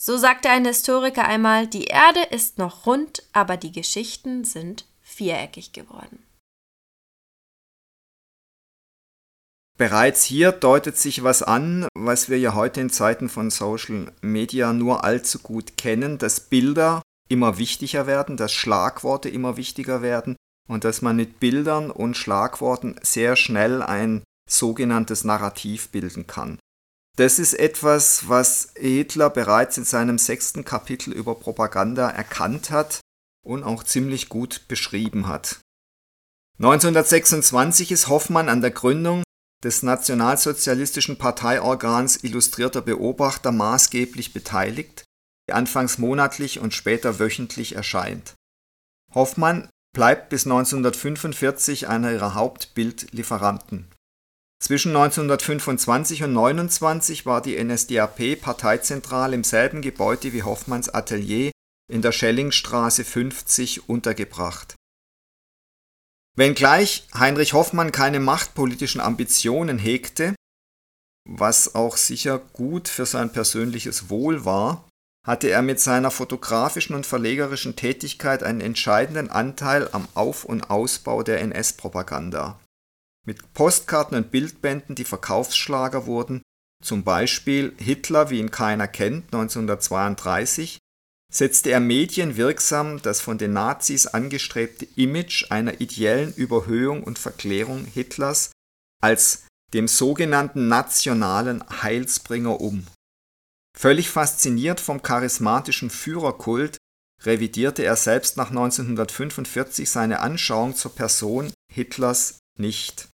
So 0.00 0.16
sagte 0.16 0.50
ein 0.50 0.64
Historiker 0.64 1.24
einmal, 1.24 1.68
die 1.68 1.84
Erde 1.84 2.22
ist 2.30 2.58
noch 2.58 2.86
rund, 2.86 3.22
aber 3.32 3.56
die 3.56 3.70
Geschichten 3.70 4.44
sind 4.44 4.84
viereckig 5.00 5.72
geworden. 5.72 6.24
Bereits 9.78 10.24
hier 10.24 10.52
deutet 10.52 10.96
sich 10.96 11.24
was 11.24 11.42
an, 11.42 11.88
was 11.94 12.28
wir 12.28 12.38
ja 12.38 12.54
heute 12.54 12.80
in 12.80 12.90
Zeiten 12.90 13.28
von 13.28 13.50
Social 13.50 14.12
Media 14.20 14.72
nur 14.72 15.04
allzu 15.04 15.38
gut 15.38 15.76
kennen, 15.76 16.18
dass 16.18 16.40
Bilder 16.40 17.02
immer 17.32 17.56
wichtiger 17.56 18.06
werden, 18.06 18.36
dass 18.36 18.52
Schlagworte 18.52 19.30
immer 19.30 19.56
wichtiger 19.56 20.02
werden 20.02 20.36
und 20.68 20.84
dass 20.84 21.00
man 21.00 21.16
mit 21.16 21.40
Bildern 21.40 21.90
und 21.90 22.16
Schlagworten 22.16 22.96
sehr 23.02 23.36
schnell 23.36 23.82
ein 23.82 24.22
sogenanntes 24.48 25.24
Narrativ 25.24 25.88
bilden 25.88 26.26
kann. 26.26 26.58
Das 27.16 27.38
ist 27.38 27.54
etwas, 27.54 28.28
was 28.28 28.72
Hitler 28.76 29.30
bereits 29.30 29.78
in 29.78 29.84
seinem 29.84 30.18
sechsten 30.18 30.64
Kapitel 30.64 31.12
über 31.12 31.34
Propaganda 31.34 32.08
erkannt 32.10 32.70
hat 32.70 33.00
und 33.44 33.64
auch 33.64 33.82
ziemlich 33.82 34.28
gut 34.28 34.66
beschrieben 34.68 35.26
hat. 35.26 35.58
1926 36.58 37.92
ist 37.92 38.08
Hoffmann 38.08 38.48
an 38.48 38.60
der 38.60 38.70
Gründung 38.70 39.22
des 39.64 39.82
nationalsozialistischen 39.82 41.18
Parteiorgans 41.18 42.24
Illustrierter 42.24 42.82
Beobachter 42.82 43.52
maßgeblich 43.52 44.32
beteiligt 44.32 45.04
die 45.48 45.52
anfangs 45.52 45.98
monatlich 45.98 46.58
und 46.60 46.74
später 46.74 47.18
wöchentlich 47.18 47.74
erscheint. 47.74 48.34
Hoffmann 49.14 49.68
bleibt 49.94 50.30
bis 50.30 50.46
1945 50.46 51.88
einer 51.88 52.12
ihrer 52.12 52.34
Hauptbildlieferanten. 52.34 53.88
Zwischen 54.62 54.90
1925 54.90 56.22
und 56.22 56.30
1929 56.30 57.26
war 57.26 57.42
die 57.42 57.62
NSDAP 57.62 58.40
Parteizentrale 58.40 59.34
im 59.34 59.44
selben 59.44 59.82
Gebäude 59.82 60.32
wie 60.32 60.44
Hoffmanns 60.44 60.88
Atelier 60.88 61.50
in 61.90 62.00
der 62.00 62.12
Schellingstraße 62.12 63.04
50 63.04 63.88
untergebracht. 63.88 64.76
Wenngleich 66.36 67.08
Heinrich 67.12 67.52
Hoffmann 67.52 67.92
keine 67.92 68.20
machtpolitischen 68.20 69.00
Ambitionen 69.00 69.78
hegte, 69.78 70.34
was 71.28 71.74
auch 71.74 71.96
sicher 71.96 72.38
gut 72.38 72.88
für 72.88 73.04
sein 73.04 73.32
persönliches 73.32 74.08
Wohl 74.08 74.44
war, 74.44 74.88
hatte 75.26 75.48
er 75.48 75.62
mit 75.62 75.78
seiner 75.78 76.10
fotografischen 76.10 76.96
und 76.96 77.06
verlegerischen 77.06 77.76
Tätigkeit 77.76 78.42
einen 78.42 78.60
entscheidenden 78.60 79.30
Anteil 79.30 79.88
am 79.92 80.08
Auf- 80.14 80.44
und 80.44 80.70
Ausbau 80.70 81.22
der 81.22 81.40
NS-Propaganda. 81.40 82.58
Mit 83.24 83.52
Postkarten 83.54 84.16
und 84.16 84.32
Bildbänden, 84.32 84.96
die 84.96 85.04
Verkaufsschlager 85.04 86.06
wurden, 86.06 86.42
zum 86.82 87.04
Beispiel 87.04 87.72
Hitler, 87.78 88.30
wie 88.30 88.40
ihn 88.40 88.50
keiner 88.50 88.88
kennt, 88.88 89.26
1932, 89.26 90.78
setzte 91.32 91.70
er 91.70 91.78
medienwirksam 91.78 93.00
das 93.00 93.20
von 93.20 93.38
den 93.38 93.52
Nazis 93.52 94.08
angestrebte 94.08 94.86
Image 94.96 95.50
einer 95.50 95.80
ideellen 95.80 96.34
Überhöhung 96.34 97.04
und 97.04 97.20
Verklärung 97.20 97.84
Hitlers 97.84 98.50
als 99.00 99.44
dem 99.72 99.86
sogenannten 99.86 100.66
nationalen 100.66 101.64
Heilsbringer 101.82 102.60
um 102.60 102.84
Völlig 103.78 104.10
fasziniert 104.10 104.80
vom 104.80 105.02
charismatischen 105.02 105.90
Führerkult 105.90 106.76
revidierte 107.24 107.84
er 107.84 107.96
selbst 107.96 108.36
nach 108.36 108.50
1945 108.50 109.88
seine 109.88 110.20
Anschauung 110.20 110.74
zur 110.74 110.94
Person 110.94 111.52
Hitlers 111.72 112.38
nicht. 112.58 113.08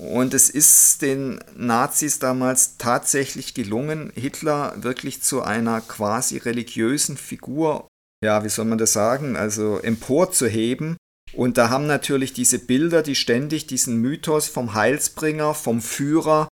Und 0.00 0.34
es 0.34 0.50
ist 0.50 1.02
den 1.02 1.38
Nazis 1.54 2.18
damals 2.18 2.78
tatsächlich 2.78 3.54
gelungen, 3.54 4.10
Hitler 4.14 4.74
wirklich 4.82 5.22
zu 5.22 5.42
einer 5.42 5.80
quasi 5.80 6.38
religiösen 6.38 7.16
Figur, 7.16 7.86
ja, 8.24 8.42
wie 8.42 8.48
soll 8.48 8.64
man 8.64 8.78
das 8.78 8.92
sagen, 8.92 9.36
also 9.36 9.78
emporzuheben. 9.78 10.96
Und 11.32 11.58
da 11.58 11.68
haben 11.68 11.86
natürlich 11.86 12.32
diese 12.32 12.58
Bilder, 12.58 13.02
die 13.02 13.14
ständig 13.14 13.66
diesen 13.66 13.96
Mythos 13.98 14.48
vom 14.48 14.74
Heilsbringer, 14.74 15.54
vom 15.54 15.80
Führer 15.80 16.48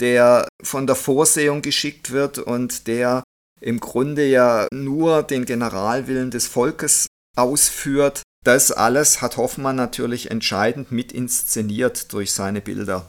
der 0.00 0.48
von 0.62 0.86
der 0.86 0.96
Vorsehung 0.96 1.62
geschickt 1.62 2.10
wird 2.10 2.38
und 2.38 2.86
der 2.86 3.22
im 3.60 3.80
Grunde 3.80 4.26
ja 4.26 4.66
nur 4.72 5.22
den 5.22 5.44
Generalwillen 5.44 6.30
des 6.30 6.48
Volkes 6.48 7.06
ausführt. 7.36 8.22
Das 8.44 8.72
alles 8.72 9.22
hat 9.22 9.36
Hoffmann 9.36 9.76
natürlich 9.76 10.30
entscheidend 10.30 10.90
mit 10.90 11.12
inszeniert 11.12 12.12
durch 12.12 12.32
seine 12.32 12.60
Bilder. 12.60 13.08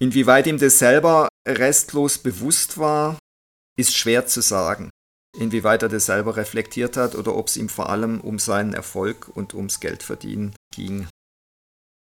Inwieweit 0.00 0.46
ihm 0.46 0.58
das 0.58 0.78
selber 0.78 1.28
restlos 1.46 2.18
bewusst 2.18 2.78
war, 2.78 3.18
ist 3.76 3.96
schwer 3.96 4.26
zu 4.26 4.40
sagen. 4.40 4.90
Inwieweit 5.36 5.82
er 5.82 5.88
das 5.88 6.06
selber 6.06 6.36
reflektiert 6.36 6.96
hat 6.96 7.14
oder 7.14 7.34
ob 7.36 7.48
es 7.48 7.56
ihm 7.56 7.68
vor 7.68 7.90
allem 7.90 8.20
um 8.20 8.38
seinen 8.38 8.72
Erfolg 8.72 9.28
und 9.28 9.54
ums 9.54 9.80
Geldverdienen 9.80 10.54
ging. 10.74 11.08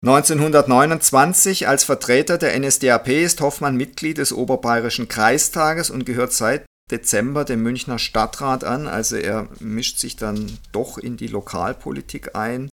1929 0.05 1.67
als 1.67 1.83
Vertreter 1.83 2.37
der 2.37 2.57
NSDAP 2.59 3.07
ist 3.07 3.41
Hoffmann 3.41 3.75
Mitglied 3.75 4.19
des 4.19 4.31
Oberbayerischen 4.31 5.07
Kreistages 5.07 5.89
und 5.89 6.05
gehört 6.05 6.33
seit 6.33 6.65
Dezember 6.91 7.45
dem 7.45 7.63
Münchner 7.63 7.97
Stadtrat 7.97 8.63
an, 8.63 8.87
also 8.87 9.15
er 9.15 9.49
mischt 9.59 9.97
sich 9.97 10.15
dann 10.15 10.59
doch 10.71 10.99
in 10.99 11.17
die 11.17 11.27
Lokalpolitik 11.27 12.35
ein. 12.35 12.69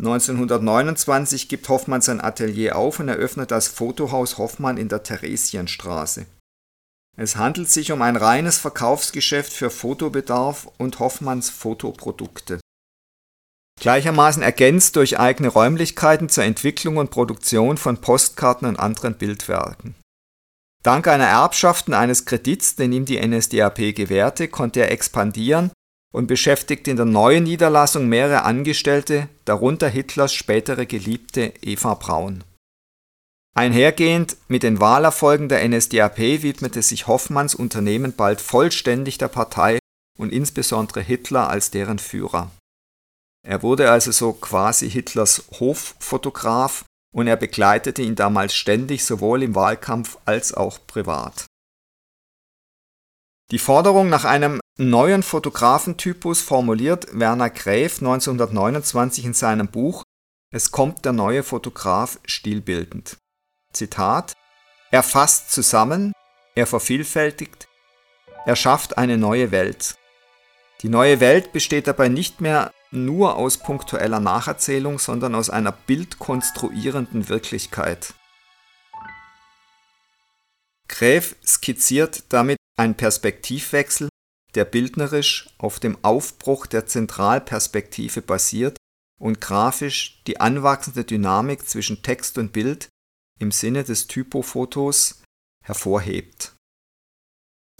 1929 0.00 1.48
gibt 1.48 1.68
Hoffmann 1.68 2.02
sein 2.02 2.20
Atelier 2.20 2.76
auf 2.76 3.00
und 3.00 3.08
eröffnet 3.08 3.50
das 3.50 3.68
Fotohaus 3.68 4.36
Hoffmann 4.38 4.76
in 4.76 4.88
der 4.88 5.02
Theresienstraße. 5.02 6.26
Es 7.16 7.36
handelt 7.36 7.68
sich 7.68 7.90
um 7.90 8.02
ein 8.02 8.16
reines 8.16 8.58
Verkaufsgeschäft 8.58 9.52
für 9.52 9.70
Fotobedarf 9.70 10.68
und 10.76 10.98
Hoffmanns 10.98 11.50
Fotoprodukte. 11.50 12.60
Gleichermaßen 13.80 14.42
ergänzt 14.42 14.96
durch 14.96 15.18
eigene 15.18 15.48
Räumlichkeiten 15.48 16.28
zur 16.28 16.44
Entwicklung 16.44 16.96
und 16.96 17.10
Produktion 17.10 17.76
von 17.76 17.98
Postkarten 17.98 18.68
und 18.68 18.78
anderen 18.78 19.14
Bildwerken. 19.14 19.94
Dank 20.82 21.08
einer 21.08 21.26
Erbschaft 21.26 21.88
und 21.88 21.94
eines 21.94 22.24
Kredits, 22.24 22.76
den 22.76 22.92
ihm 22.92 23.04
die 23.04 23.20
NSDAP 23.20 23.94
gewährte, 23.94 24.48
konnte 24.48 24.80
er 24.80 24.90
expandieren 24.90 25.70
und 26.12 26.26
beschäftigte 26.26 26.90
in 26.90 26.96
der 26.96 27.06
neuen 27.06 27.44
Niederlassung 27.44 28.08
mehrere 28.08 28.42
Angestellte, 28.42 29.28
darunter 29.44 29.88
Hitlers 29.88 30.32
spätere 30.32 30.86
Geliebte 30.86 31.52
Eva 31.60 31.94
Braun. 31.94 32.44
Einhergehend 33.54 34.36
mit 34.46 34.62
den 34.62 34.80
Wahlerfolgen 34.80 35.48
der 35.48 35.68
NSDAP 35.68 36.18
widmete 36.18 36.80
sich 36.80 37.08
Hoffmanns 37.08 37.54
Unternehmen 37.56 38.14
bald 38.14 38.40
vollständig 38.40 39.18
der 39.18 39.28
Partei 39.28 39.80
und 40.16 40.32
insbesondere 40.32 41.00
Hitler 41.00 41.50
als 41.50 41.72
deren 41.72 41.98
Führer. 41.98 42.50
Er 43.48 43.62
wurde 43.62 43.90
also 43.90 44.12
so 44.12 44.34
quasi 44.34 44.90
Hitlers 44.90 45.42
Hoffotograf 45.58 46.84
und 47.14 47.28
er 47.28 47.36
begleitete 47.36 48.02
ihn 48.02 48.14
damals 48.14 48.54
ständig 48.54 49.06
sowohl 49.06 49.42
im 49.42 49.54
Wahlkampf 49.54 50.18
als 50.26 50.52
auch 50.52 50.78
privat. 50.86 51.46
Die 53.50 53.58
Forderung 53.58 54.10
nach 54.10 54.26
einem 54.26 54.60
neuen 54.76 55.22
Fotografentypus 55.22 56.42
formuliert 56.42 57.18
Werner 57.18 57.48
Gräf 57.48 58.00
1929 58.00 59.24
in 59.24 59.32
seinem 59.32 59.68
Buch 59.68 60.02
Es 60.52 60.70
kommt 60.70 61.06
der 61.06 61.12
neue 61.12 61.42
Fotograf 61.42 62.20
stilbildend. 62.26 63.16
Zitat, 63.72 64.34
er 64.90 65.02
fasst 65.02 65.52
zusammen, 65.52 66.12
er 66.54 66.66
vervielfältigt, 66.66 67.66
er 68.44 68.56
schafft 68.56 68.98
eine 68.98 69.16
neue 69.16 69.52
Welt. 69.52 69.94
Die 70.82 70.90
neue 70.90 71.20
Welt 71.20 71.52
besteht 71.52 71.86
dabei 71.86 72.08
nicht 72.08 72.42
mehr 72.42 72.72
nur 72.90 73.36
aus 73.36 73.58
punktueller 73.58 74.20
Nacherzählung, 74.20 74.98
sondern 74.98 75.34
aus 75.34 75.50
einer 75.50 75.72
bildkonstruierenden 75.72 77.28
Wirklichkeit. 77.28 78.14
Gräf 80.88 81.36
skizziert 81.46 82.24
damit 82.30 82.58
einen 82.76 82.94
Perspektivwechsel, 82.94 84.08
der 84.54 84.64
bildnerisch 84.64 85.50
auf 85.58 85.78
dem 85.80 85.98
Aufbruch 86.02 86.66
der 86.66 86.86
Zentralperspektive 86.86 88.22
basiert 88.22 88.78
und 89.20 89.40
grafisch 89.40 90.22
die 90.26 90.40
anwachsende 90.40 91.04
Dynamik 91.04 91.68
zwischen 91.68 92.02
Text 92.02 92.38
und 92.38 92.52
Bild 92.52 92.88
im 93.38 93.52
Sinne 93.52 93.84
des 93.84 94.06
Typofotos 94.06 95.22
hervorhebt. 95.64 96.54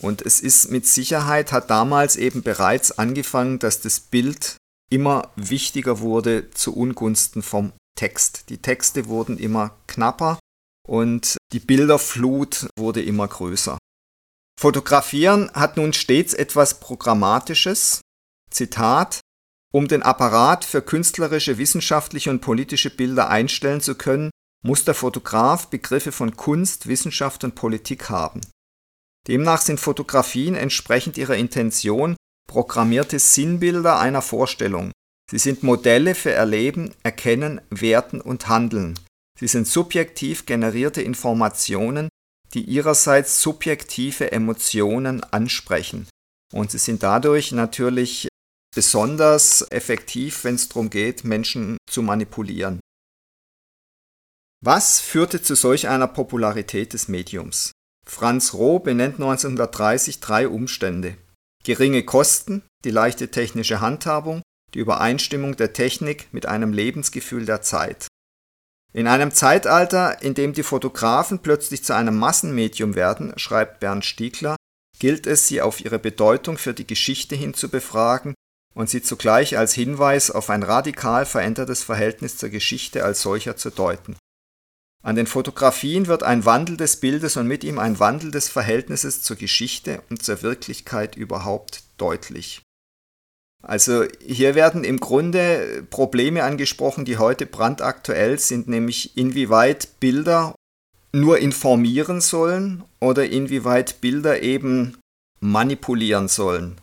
Und 0.00 0.22
es 0.22 0.40
ist 0.40 0.70
mit 0.70 0.87
Sicherheit, 0.87 1.50
hat 1.50 1.70
damals 1.70 2.16
eben 2.16 2.42
bereits 2.42 2.92
angefangen, 2.98 3.59
dass 3.59 3.80
das 3.80 3.98
Bild 3.98 4.57
immer 4.90 5.31
wichtiger 5.37 6.01
wurde 6.01 6.51
zu 6.51 6.77
Ungunsten 6.77 7.42
vom 7.42 7.72
Text. 7.96 8.48
Die 8.48 8.59
Texte 8.59 9.07
wurden 9.07 9.38
immer 9.38 9.77
knapper 9.87 10.38
und 10.87 11.37
die 11.53 11.61
Bilderflut 11.61 12.68
wurde 12.79 13.03
immer 13.03 13.29
größer. 13.29 13.79
Fotografieren 14.59 15.51
hat 15.53 15.77
nun 15.77 15.92
stets 15.92 16.35
etwas 16.35 16.81
Programmatisches. 16.81 18.01
Zitat 18.51 19.20
Um 19.72 19.87
den 19.87 20.03
Apparat 20.03 20.64
für 20.64 20.83
künstlerische, 20.83 21.59
wissenschaftliche 21.59 22.31
und 22.31 22.40
politische 22.40 22.90
Bilder 22.90 23.29
einstellen 23.29 23.81
zu 23.81 23.94
können, 23.94 24.31
muss 24.64 24.85
der 24.85 24.94
Fotograf 24.94 25.68
Begriffe 25.68 26.11
von 26.11 26.37
Kunst, 26.37 26.88
Wissenschaft 26.88 27.44
und 27.44 27.55
Politik 27.55 28.11
haben. 28.11 28.40
Demnach 29.29 29.61
sind 29.61 29.79
Fotografien 29.79 30.55
entsprechend 30.55 31.18
ihrer 31.18 31.37
Intention 31.37 32.16
programmierte 32.48 33.20
Sinnbilder 33.20 34.00
einer 34.00 34.22
Vorstellung. 34.22 34.90
Sie 35.30 35.38
sind 35.38 35.62
Modelle 35.62 36.14
für 36.14 36.32
Erleben, 36.32 36.94
Erkennen, 37.04 37.61
Werten 37.70 38.20
und 38.20 38.48
Handeln. 38.48 38.98
Sie 39.38 39.46
sind 39.46 39.68
subjektiv 39.68 40.46
generierte 40.46 41.02
Informationen, 41.02 42.08
die 42.54 42.62
ihrerseits 42.62 43.40
subjektive 43.40 44.32
Emotionen 44.32 45.22
ansprechen. 45.22 46.08
Und 46.52 46.70
sie 46.70 46.78
sind 46.78 47.02
dadurch 47.02 47.52
natürlich 47.52 48.28
besonders 48.74 49.66
effektiv, 49.70 50.44
wenn 50.44 50.54
es 50.54 50.68
darum 50.68 50.88
geht, 50.88 51.24
Menschen 51.24 51.76
zu 51.90 52.02
manipulieren. 52.02 52.80
Was 54.64 54.98
führte 54.98 55.42
zu 55.42 55.54
solch 55.54 55.88
einer 55.88 56.08
Popularität 56.08 56.94
des 56.94 57.08
Mediums? 57.08 57.72
Franz 58.06 58.54
Roh 58.54 58.78
benennt 58.78 59.16
1930 59.16 60.20
drei 60.20 60.48
Umstände. 60.48 61.16
Geringe 61.68 62.02
Kosten, 62.02 62.62
die 62.87 62.90
leichte 62.90 63.31
technische 63.31 63.83
Handhabung, 63.83 64.40
die 64.72 64.78
Übereinstimmung 64.78 65.54
der 65.54 65.74
Technik 65.74 66.26
mit 66.33 66.46
einem 66.46 66.72
Lebensgefühl 66.72 67.44
der 67.44 67.61
Zeit. 67.61 68.07
In 68.94 69.07
einem 69.07 69.33
Zeitalter, 69.33 70.22
in 70.22 70.33
dem 70.33 70.54
die 70.54 70.62
Fotografen 70.62 71.40
plötzlich 71.40 71.85
zu 71.85 71.94
einem 71.94 72.16
Massenmedium 72.18 72.94
werden, 72.94 73.38
schreibt 73.38 73.81
Bernd 73.81 74.07
Stiegler, 74.07 74.57
gilt 74.98 75.26
es, 75.26 75.46
sie 75.46 75.61
auf 75.61 75.85
ihre 75.85 75.98
Bedeutung 75.98 76.57
für 76.57 76.72
die 76.72 76.87
Geschichte 76.87 77.37
hin 77.37 77.52
zu 77.52 77.68
befragen 77.68 78.33
und 78.74 78.88
sie 78.88 79.02
zugleich 79.02 79.59
als 79.59 79.74
Hinweis 79.74 80.31
auf 80.31 80.48
ein 80.48 80.62
radikal 80.62 81.26
verändertes 81.26 81.83
Verhältnis 81.83 82.38
zur 82.38 82.48
Geschichte 82.48 83.04
als 83.04 83.20
solcher 83.20 83.59
zu 83.59 83.68
deuten. 83.68 84.16
An 85.02 85.16
den 85.16 85.26
Fotografien 85.26 86.06
wird 86.06 86.22
ein 86.22 86.44
Wandel 86.44 86.76
des 86.76 86.96
Bildes 86.96 87.37
und 87.37 87.46
mit 87.46 87.62
ihm 87.64 87.78
ein 87.78 88.00
Wandel 88.00 88.30
des 88.30 88.48
Verhältnisses 88.48 89.22
zur 89.22 89.37
Geschichte 89.37 90.02
und 90.11 90.22
zur 90.22 90.42
Wirklichkeit 90.42 91.16
überhaupt 91.16 91.82
deutlich. 91.98 92.62
Also 93.62 94.04
hier 94.24 94.54
werden 94.54 94.84
im 94.84 94.98
Grunde 94.98 95.87
Probleme 95.90 96.44
angesprochen, 96.44 97.04
die 97.04 97.18
heute 97.18 97.46
brandaktuell 97.46 98.38
sind, 98.38 98.68
nämlich 98.68 99.16
inwieweit 99.16 100.00
Bilder 100.00 100.54
nur 101.12 101.38
informieren 101.38 102.20
sollen 102.20 102.84
oder 103.00 103.26
inwieweit 103.26 104.00
Bilder 104.00 104.42
eben 104.42 104.98
manipulieren 105.40 106.28
sollen. 106.28 106.80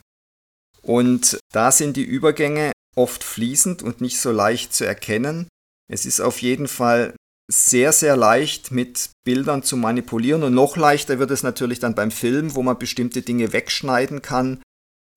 Und 0.82 1.40
da 1.52 1.72
sind 1.72 1.98
die 1.98 2.04
Übergänge 2.04 2.72
oft 2.96 3.24
fließend 3.24 3.82
und 3.84 4.02
nicht 4.02 4.20
so 4.20 4.32
leicht 4.32 4.74
zu 4.74 4.86
erkennen. 4.86 5.48
Es 5.92 6.06
ist 6.06 6.22
auf 6.22 6.42
jeden 6.42 6.68
Fall 6.68 7.14
sehr, 7.52 7.92
sehr 7.92 8.18
leicht 8.18 8.72
mit 8.72 9.12
Bildern 9.24 9.64
zu 9.64 9.78
manipulieren 9.78 10.44
und 10.44 10.54
noch 10.54 10.78
leichter 10.78 11.20
wird 11.20 11.32
es 11.32 11.44
natürlich 11.44 11.80
dann 11.80 11.96
beim 11.96 12.12
Film, 12.12 12.56
wo 12.56 12.64
man 12.64 12.80
bestimmte 12.80 13.22
Dinge 13.22 13.54
wegschneiden 13.54 14.22
kann 14.22 14.62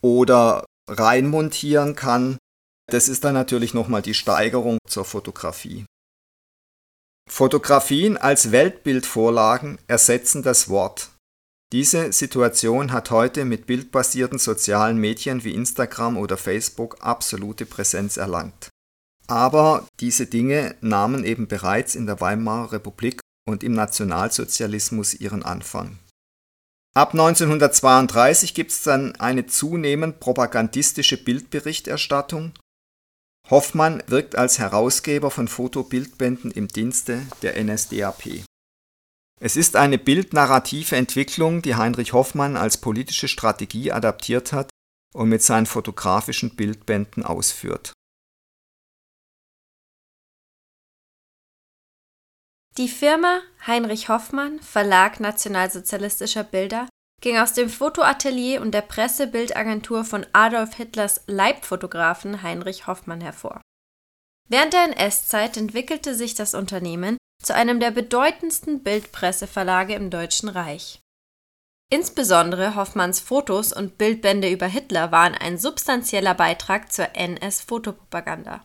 oder 0.03 0.67
reinmontieren 0.89 1.95
kann. 1.95 2.39
Das 2.91 3.09
ist 3.09 3.25
dann 3.25 3.35
natürlich 3.35 3.75
nochmal 3.75 4.03
die 4.03 4.15
Steigerung 4.15 4.79
zur 4.87 5.05
Fotografie. 5.05 5.85
Fotografien 7.31 8.17
als 8.17 8.53
Weltbildvorlagen 8.53 9.79
ersetzen 9.87 10.43
das 10.43 10.69
Wort. 10.69 11.11
Diese 11.73 12.13
Situation 12.13 12.93
hat 12.93 13.11
heute 13.11 13.45
mit 13.45 13.67
bildbasierten 13.67 14.39
sozialen 14.39 14.97
Medien 14.97 15.45
wie 15.45 15.55
Instagram 15.55 16.17
oder 16.17 16.39
Facebook 16.39 16.97
absolute 17.01 17.67
Präsenz 17.67 18.17
erlangt. 18.17 18.71
Aber 19.29 19.87
diese 20.01 20.27
Dinge 20.27 20.75
nahmen 20.81 21.25
eben 21.25 21.49
bereits 21.49 21.95
in 21.95 22.07
der 22.07 22.21
Weimarer 22.21 22.73
Republik 22.73 23.21
und 23.47 23.63
im 23.63 23.75
Nationalsozialismus 23.75 25.15
ihren 25.15 25.43
Anfang. 25.43 25.99
Ab 26.95 27.13
1932 27.13 28.55
gibt 28.55 28.73
es 28.73 28.83
dann 28.83 29.15
eine 29.17 29.47
zunehmend 29.47 30.19
propagandistische 30.21 31.23
Bildberichterstattung. 31.23 32.55
Hoffmann 33.51 34.03
wirkt 34.07 34.37
als 34.37 34.59
Herausgeber 34.59 35.31
von 35.31 35.49
Fotobildbänden 35.49 36.51
im 36.51 36.69
Dienste 36.69 37.23
der 37.43 37.63
NSDAP. 37.63 38.45
Es 39.41 39.57
ist 39.57 39.77
eine 39.77 39.99
bildnarrative 39.99 40.97
Entwicklung, 40.97 41.63
die 41.63 41.77
Heinrich 41.77 42.13
Hoffmann 42.13 42.57
als 42.57 42.79
politische 42.79 43.29
Strategie 43.29 43.93
adaptiert 43.93 44.53
hat 44.53 44.71
und 45.15 45.29
mit 45.29 45.43
seinen 45.43 45.67
fotografischen 45.67 46.57
Bildbänden 46.57 47.23
ausführt. 47.23 47.93
Die 52.79 52.89
Firma 52.89 53.41
Heinrich 53.67 54.09
Hoffmann, 54.09 54.61
Verlag 54.61 55.19
nationalsozialistischer 55.19 56.45
Bilder, 56.45 56.89
ging 57.21 57.37
aus 57.37 57.53
dem 57.53 57.69
Fotoatelier 57.69 58.61
und 58.61 58.71
der 58.71 58.83
Pressebildagentur 58.83 60.05
von 60.05 60.25
Adolf 60.33 60.77
Hitlers 60.77 61.23
Leibfotografen 61.27 62.45
Heinrich 62.45 62.87
Hoffmann 62.87 63.21
hervor. 63.21 63.61
Während 64.49 64.75
der 64.75 64.85
NS-Zeit 64.85 65.57
entwickelte 65.57 66.15
sich 66.15 66.37
das 66.37 66.55
Unternehmen 66.55 67.17
zu 67.43 67.53
einem 67.53 67.81
der 67.81 67.91
bedeutendsten 67.91 68.85
Bildpresseverlage 68.85 69.95
im 69.95 70.11
Deutschen 70.11 70.49
Reich. 70.49 71.01
Insbesondere 71.91 72.77
Hoffmanns 72.77 73.19
Fotos 73.19 73.73
und 73.73 73.99
Bildbände 73.99 74.49
über 74.49 74.67
Hitler 74.67 75.11
waren 75.11 75.35
ein 75.35 75.59
substanzieller 75.59 76.35
Beitrag 76.35 76.93
zur 76.93 77.17
NS-Fotopropaganda. 77.17 78.65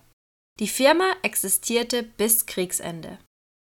Die 0.60 0.68
Firma 0.68 1.14
existierte 1.24 2.04
bis 2.04 2.46
Kriegsende. 2.46 3.18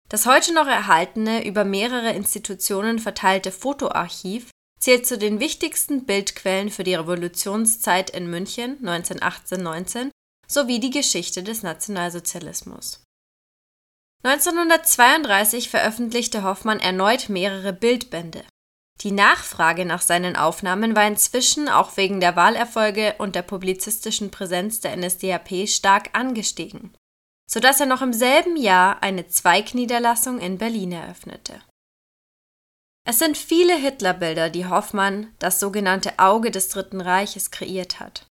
Das 0.08 0.26
heute 0.26 0.54
noch 0.54 0.68
erhaltene, 0.68 1.44
über 1.46 1.64
mehrere 1.64 2.12
Institutionen 2.12 2.98
verteilte 2.98 3.50
Fotoarchiv 3.50 4.50
zählt 4.78 5.06
zu 5.06 5.18
den 5.18 5.40
wichtigsten 5.40 6.04
Bildquellen 6.04 6.70
für 6.70 6.84
die 6.84 6.94
Revolutionszeit 6.94 8.10
in 8.10 8.30
München 8.30 8.78
1918-19 8.82 10.10
sowie 10.46 10.78
die 10.78 10.90
Geschichte 10.90 11.42
des 11.42 11.62
Nationalsozialismus. 11.62 13.02
1932 14.22 15.70
veröffentlichte 15.70 16.42
Hoffmann 16.42 16.80
erneut 16.80 17.28
mehrere 17.28 17.72
Bildbände. 17.72 18.44
Die 19.02 19.12
Nachfrage 19.12 19.84
nach 19.84 20.02
seinen 20.02 20.36
Aufnahmen 20.36 20.96
war 20.96 21.06
inzwischen 21.06 21.68
auch 21.68 21.96
wegen 21.96 22.20
der 22.20 22.34
Wahlerfolge 22.34 23.16
und 23.18 23.34
der 23.34 23.42
publizistischen 23.42 24.30
Präsenz 24.30 24.80
der 24.80 24.96
NSDAP 24.96 25.68
stark 25.68 26.10
angestiegen, 26.14 26.96
so 27.48 27.60
dass 27.60 27.80
er 27.80 27.86
noch 27.86 28.02
im 28.02 28.12
selben 28.12 28.56
Jahr 28.56 29.02
eine 29.02 29.28
Zweigniederlassung 29.28 30.38
in 30.38 30.58
Berlin 30.58 30.92
eröffnete. 30.92 31.60
Es 33.08 33.20
sind 33.20 33.36
viele 33.38 33.76
Hitlerbilder, 33.76 34.50
die 34.50 34.66
Hoffmann, 34.66 35.32
das 35.38 35.60
sogenannte 35.60 36.18
Auge 36.18 36.50
des 36.50 36.68
Dritten 36.68 37.00
Reiches, 37.00 37.52
kreiert 37.52 38.00
hat. 38.00 38.26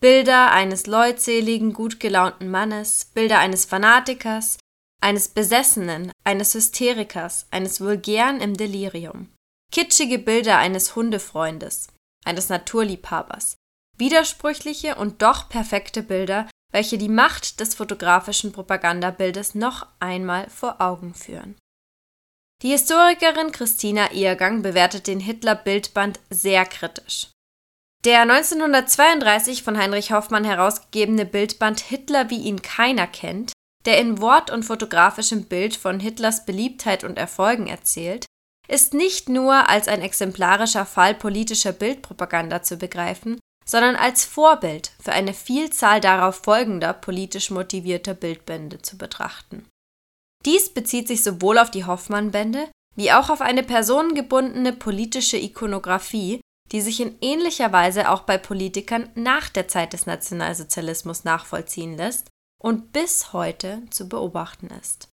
Bilder 0.00 0.52
eines 0.52 0.86
leutseligen, 0.86 1.72
gut 1.72 1.98
gelaunten 1.98 2.48
Mannes, 2.48 3.04
Bilder 3.06 3.40
eines 3.40 3.64
Fanatikers, 3.64 4.58
eines 5.00 5.28
Besessenen, 5.28 6.12
eines 6.24 6.54
Hysterikers, 6.54 7.46
eines 7.50 7.80
Vulgären 7.80 8.40
im 8.40 8.56
Delirium. 8.56 9.28
Kitschige 9.72 10.18
Bilder 10.18 10.58
eines 10.58 10.94
Hundefreundes, 10.94 11.88
eines 12.24 12.48
Naturliebhabers. 12.48 13.56
Widersprüchliche 13.98 14.94
und 14.94 15.22
doch 15.22 15.48
perfekte 15.48 16.02
Bilder, 16.02 16.48
welche 16.72 16.98
die 16.98 17.08
Macht 17.08 17.60
des 17.60 17.74
fotografischen 17.74 18.52
Propagandabildes 18.52 19.54
noch 19.54 19.86
einmal 20.00 20.48
vor 20.50 20.80
Augen 20.80 21.14
führen. 21.14 21.56
Die 22.62 22.70
Historikerin 22.70 23.52
Christina 23.52 24.12
Ehrgang 24.12 24.62
bewertet 24.62 25.06
den 25.06 25.20
Hitler-Bildband 25.20 26.20
sehr 26.30 26.64
kritisch. 26.64 27.28
Der 28.04 28.22
1932 28.22 29.62
von 29.62 29.78
Heinrich 29.78 30.12
Hoffmann 30.12 30.44
herausgegebene 30.44 31.24
Bildband 31.24 31.80
Hitler 31.80 32.30
wie 32.30 32.38
ihn 32.38 32.62
keiner 32.62 33.06
kennt, 33.06 33.52
der 33.84 33.98
in 33.98 34.20
Wort 34.20 34.50
und 34.50 34.64
fotografischem 34.64 35.44
Bild 35.44 35.76
von 35.76 36.00
Hitlers 36.00 36.44
Beliebtheit 36.44 37.04
und 37.04 37.18
Erfolgen 37.18 37.66
erzählt, 37.66 38.26
ist 38.68 38.94
nicht 38.94 39.28
nur 39.28 39.68
als 39.68 39.88
ein 39.88 40.00
exemplarischer 40.00 40.86
Fall 40.86 41.14
politischer 41.14 41.72
Bildpropaganda 41.72 42.62
zu 42.62 42.76
begreifen, 42.76 43.38
sondern 43.64 43.96
als 43.96 44.24
Vorbild 44.24 44.92
für 45.00 45.12
eine 45.12 45.34
Vielzahl 45.34 46.00
darauf 46.00 46.36
folgender 46.36 46.92
politisch 46.92 47.50
motivierter 47.50 48.14
Bildbände 48.14 48.82
zu 48.82 48.98
betrachten. 48.98 49.66
Dies 50.44 50.70
bezieht 50.70 51.08
sich 51.08 51.22
sowohl 51.22 51.58
auf 51.58 51.70
die 51.70 51.84
Hoffmann-Bände 51.84 52.68
wie 52.94 53.12
auch 53.12 53.30
auf 53.30 53.40
eine 53.40 53.62
personengebundene 53.62 54.72
politische 54.72 55.36
Ikonographie, 55.36 56.40
die 56.72 56.80
sich 56.80 57.00
in 57.00 57.16
ähnlicher 57.20 57.72
Weise 57.72 58.10
auch 58.10 58.22
bei 58.22 58.38
Politikern 58.38 59.08
nach 59.14 59.48
der 59.48 59.68
Zeit 59.68 59.92
des 59.92 60.06
Nationalsozialismus 60.06 61.24
nachvollziehen 61.24 61.96
lässt 61.96 62.28
und 62.62 62.92
bis 62.92 63.32
heute 63.32 63.82
zu 63.90 64.08
beobachten 64.08 64.68
ist. 64.80 65.08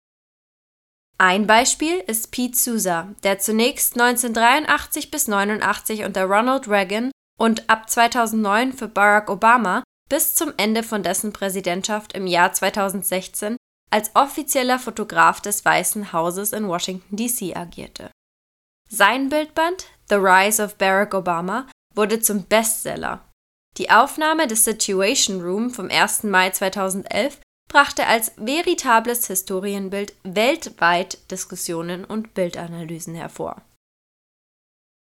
Ein 1.18 1.48
Beispiel 1.48 1.98
ist 1.98 2.30
Pete 2.30 2.56
Souza, 2.56 3.08
der 3.24 3.40
zunächst 3.40 4.00
1983 4.00 5.10
bis 5.10 5.26
89 5.26 6.04
unter 6.04 6.24
Ronald 6.24 6.68
Reagan 6.68 7.10
und 7.38 7.70
ab 7.70 7.88
2009 7.88 8.74
für 8.74 8.88
Barack 8.88 9.30
Obama 9.30 9.82
bis 10.10 10.34
zum 10.34 10.52
Ende 10.56 10.82
von 10.82 11.02
dessen 11.02 11.32
Präsidentschaft 11.32 12.12
im 12.12 12.26
Jahr 12.26 12.52
2016 12.52 13.56
als 13.90 14.10
offizieller 14.14 14.78
Fotograf 14.78 15.40
des 15.40 15.64
Weißen 15.64 16.12
Hauses 16.12 16.52
in 16.52 16.68
Washington, 16.68 17.16
D.C. 17.16 17.54
agierte. 17.54 18.10
Sein 18.90 19.28
Bildband 19.28 19.86
The 20.08 20.16
Rise 20.16 20.62
of 20.62 20.76
Barack 20.76 21.14
Obama 21.14 21.66
wurde 21.94 22.20
zum 22.20 22.44
Bestseller. 22.44 23.24
Die 23.76 23.90
Aufnahme 23.90 24.46
des 24.46 24.64
Situation 24.64 25.40
Room 25.40 25.70
vom 25.70 25.88
1. 25.90 26.24
Mai 26.24 26.50
2011 26.50 27.40
brachte 27.68 28.06
als 28.06 28.32
veritables 28.36 29.26
Historienbild 29.26 30.14
weltweit 30.24 31.30
Diskussionen 31.30 32.04
und 32.04 32.34
Bildanalysen 32.34 33.14
hervor. 33.14 33.62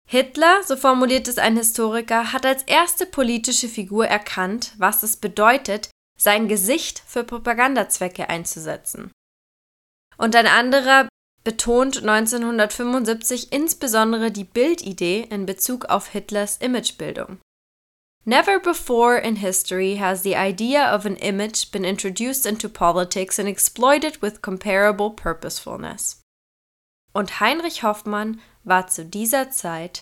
Hitler, 0.08 0.62
so 0.64 0.76
formuliert 0.76 1.26
es 1.26 1.36
ein 1.36 1.56
Historiker, 1.56 2.32
hat 2.32 2.46
als 2.46 2.62
erste 2.62 3.06
politische 3.06 3.68
Figur 3.68 4.06
erkannt, 4.06 4.72
was 4.78 5.02
es 5.02 5.16
bedeutet, 5.16 5.90
sein 6.16 6.46
Gesicht 6.48 7.02
für 7.06 7.24
Propagandazwecke 7.24 8.28
einzusetzen. 8.28 9.10
Und 10.16 10.36
ein 10.36 10.46
anderer 10.46 11.08
betont 11.42 11.98
1975 11.98 13.52
insbesondere 13.52 14.30
die 14.30 14.44
Bildidee 14.44 15.26
in 15.28 15.44
Bezug 15.44 15.86
auf 15.86 16.08
Hitlers 16.08 16.56
Imagebildung. 16.58 17.38
Never 18.24 18.58
before 18.58 19.16
in 19.18 19.36
history 19.36 19.98
has 20.00 20.24
the 20.24 20.34
idea 20.34 20.92
of 20.92 21.06
an 21.06 21.14
image 21.16 21.70
been 21.70 21.84
introduced 21.84 22.44
into 22.44 22.68
politics 22.68 23.38
and 23.38 23.48
exploited 23.48 24.20
with 24.20 24.42
comparable 24.42 25.10
purposefulness. 25.10 26.22
Und 27.12 27.38
Heinrich 27.38 27.84
Hoffmann 27.84 28.40
war 28.66 28.88
zu 28.88 29.06
dieser 29.06 29.50
Zeit 29.50 30.00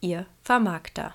ihr 0.00 0.26
Vermarkter. 0.42 1.14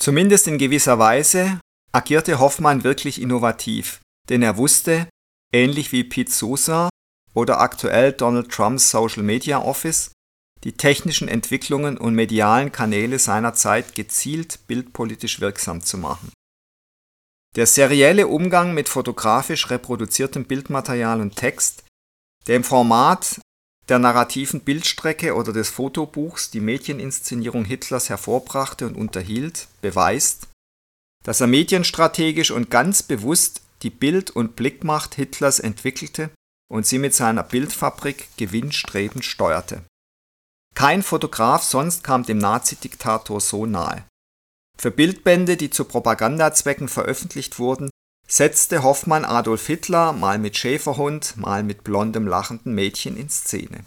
Zumindest 0.00 0.48
in 0.48 0.58
gewisser 0.58 0.98
Weise 0.98 1.60
agierte 1.92 2.38
Hoffmann 2.38 2.84
wirklich 2.84 3.20
innovativ, 3.20 4.00
denn 4.28 4.42
er 4.42 4.56
wusste, 4.56 5.08
ähnlich 5.52 5.92
wie 5.92 6.04
Pete 6.04 6.32
Sousa 6.32 6.88
oder 7.34 7.60
aktuell 7.60 8.12
Donald 8.12 8.50
Trumps 8.50 8.90
Social 8.90 9.22
Media 9.22 9.62
Office, 9.62 10.12
die 10.64 10.72
technischen 10.72 11.28
Entwicklungen 11.28 11.98
und 11.98 12.14
medialen 12.14 12.72
Kanäle 12.72 13.18
seiner 13.18 13.54
Zeit 13.54 13.94
gezielt 13.94 14.66
bildpolitisch 14.66 15.40
wirksam 15.40 15.82
zu 15.82 15.98
machen. 15.98 16.32
Der 17.56 17.66
serielle 17.66 18.26
Umgang 18.26 18.74
mit 18.74 18.88
fotografisch 18.88 19.70
reproduziertem 19.70 20.44
Bildmaterial 20.46 21.20
und 21.20 21.36
Text, 21.36 21.83
der 22.46 22.56
im 22.56 22.64
Format 22.64 23.40
der 23.88 23.98
narrativen 23.98 24.60
Bildstrecke 24.60 25.34
oder 25.34 25.52
des 25.52 25.68
Fotobuchs 25.68 26.50
die 26.50 26.60
Medieninszenierung 26.60 27.64
Hitlers 27.64 28.08
hervorbrachte 28.08 28.86
und 28.86 28.96
unterhielt, 28.96 29.68
beweist, 29.82 30.48
dass 31.22 31.40
er 31.40 31.46
medienstrategisch 31.46 32.50
und 32.50 32.70
ganz 32.70 33.02
bewusst 33.02 33.62
die 33.82 33.90
Bild- 33.90 34.30
und 34.30 34.56
Blickmacht 34.56 35.14
Hitlers 35.14 35.60
entwickelte 35.60 36.30
und 36.70 36.86
sie 36.86 36.98
mit 36.98 37.14
seiner 37.14 37.42
Bildfabrik 37.42 38.28
gewinnstrebend 38.36 39.24
steuerte. 39.24 39.82
Kein 40.74 41.02
Fotograf 41.02 41.62
sonst 41.62 42.02
kam 42.02 42.24
dem 42.24 42.38
Nazidiktator 42.38 43.40
so 43.40 43.66
nahe. 43.66 44.04
Für 44.76 44.90
Bildbände, 44.90 45.56
die 45.56 45.70
zu 45.70 45.84
Propagandazwecken 45.84 46.88
veröffentlicht 46.88 47.58
wurden, 47.58 47.90
setzte 48.26 48.82
Hoffmann 48.82 49.24
Adolf 49.24 49.66
Hitler 49.66 50.12
mal 50.12 50.38
mit 50.38 50.56
Schäferhund, 50.56 51.36
mal 51.36 51.62
mit 51.62 51.84
blondem 51.84 52.26
lachenden 52.26 52.74
Mädchen 52.74 53.16
in 53.16 53.28
Szene. 53.28 53.84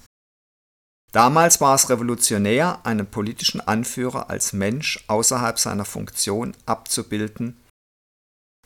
Damals 1.11 1.61
war 1.61 1.75
es 1.75 1.89
revolutionär, 1.89 2.79
einen 2.83 3.07
politischen 3.07 3.61
Anführer 3.61 4.29
als 4.29 4.53
Mensch 4.53 5.03
außerhalb 5.07 5.57
seiner 5.57 5.85
Funktion 5.85 6.55
abzubilden 6.65 7.57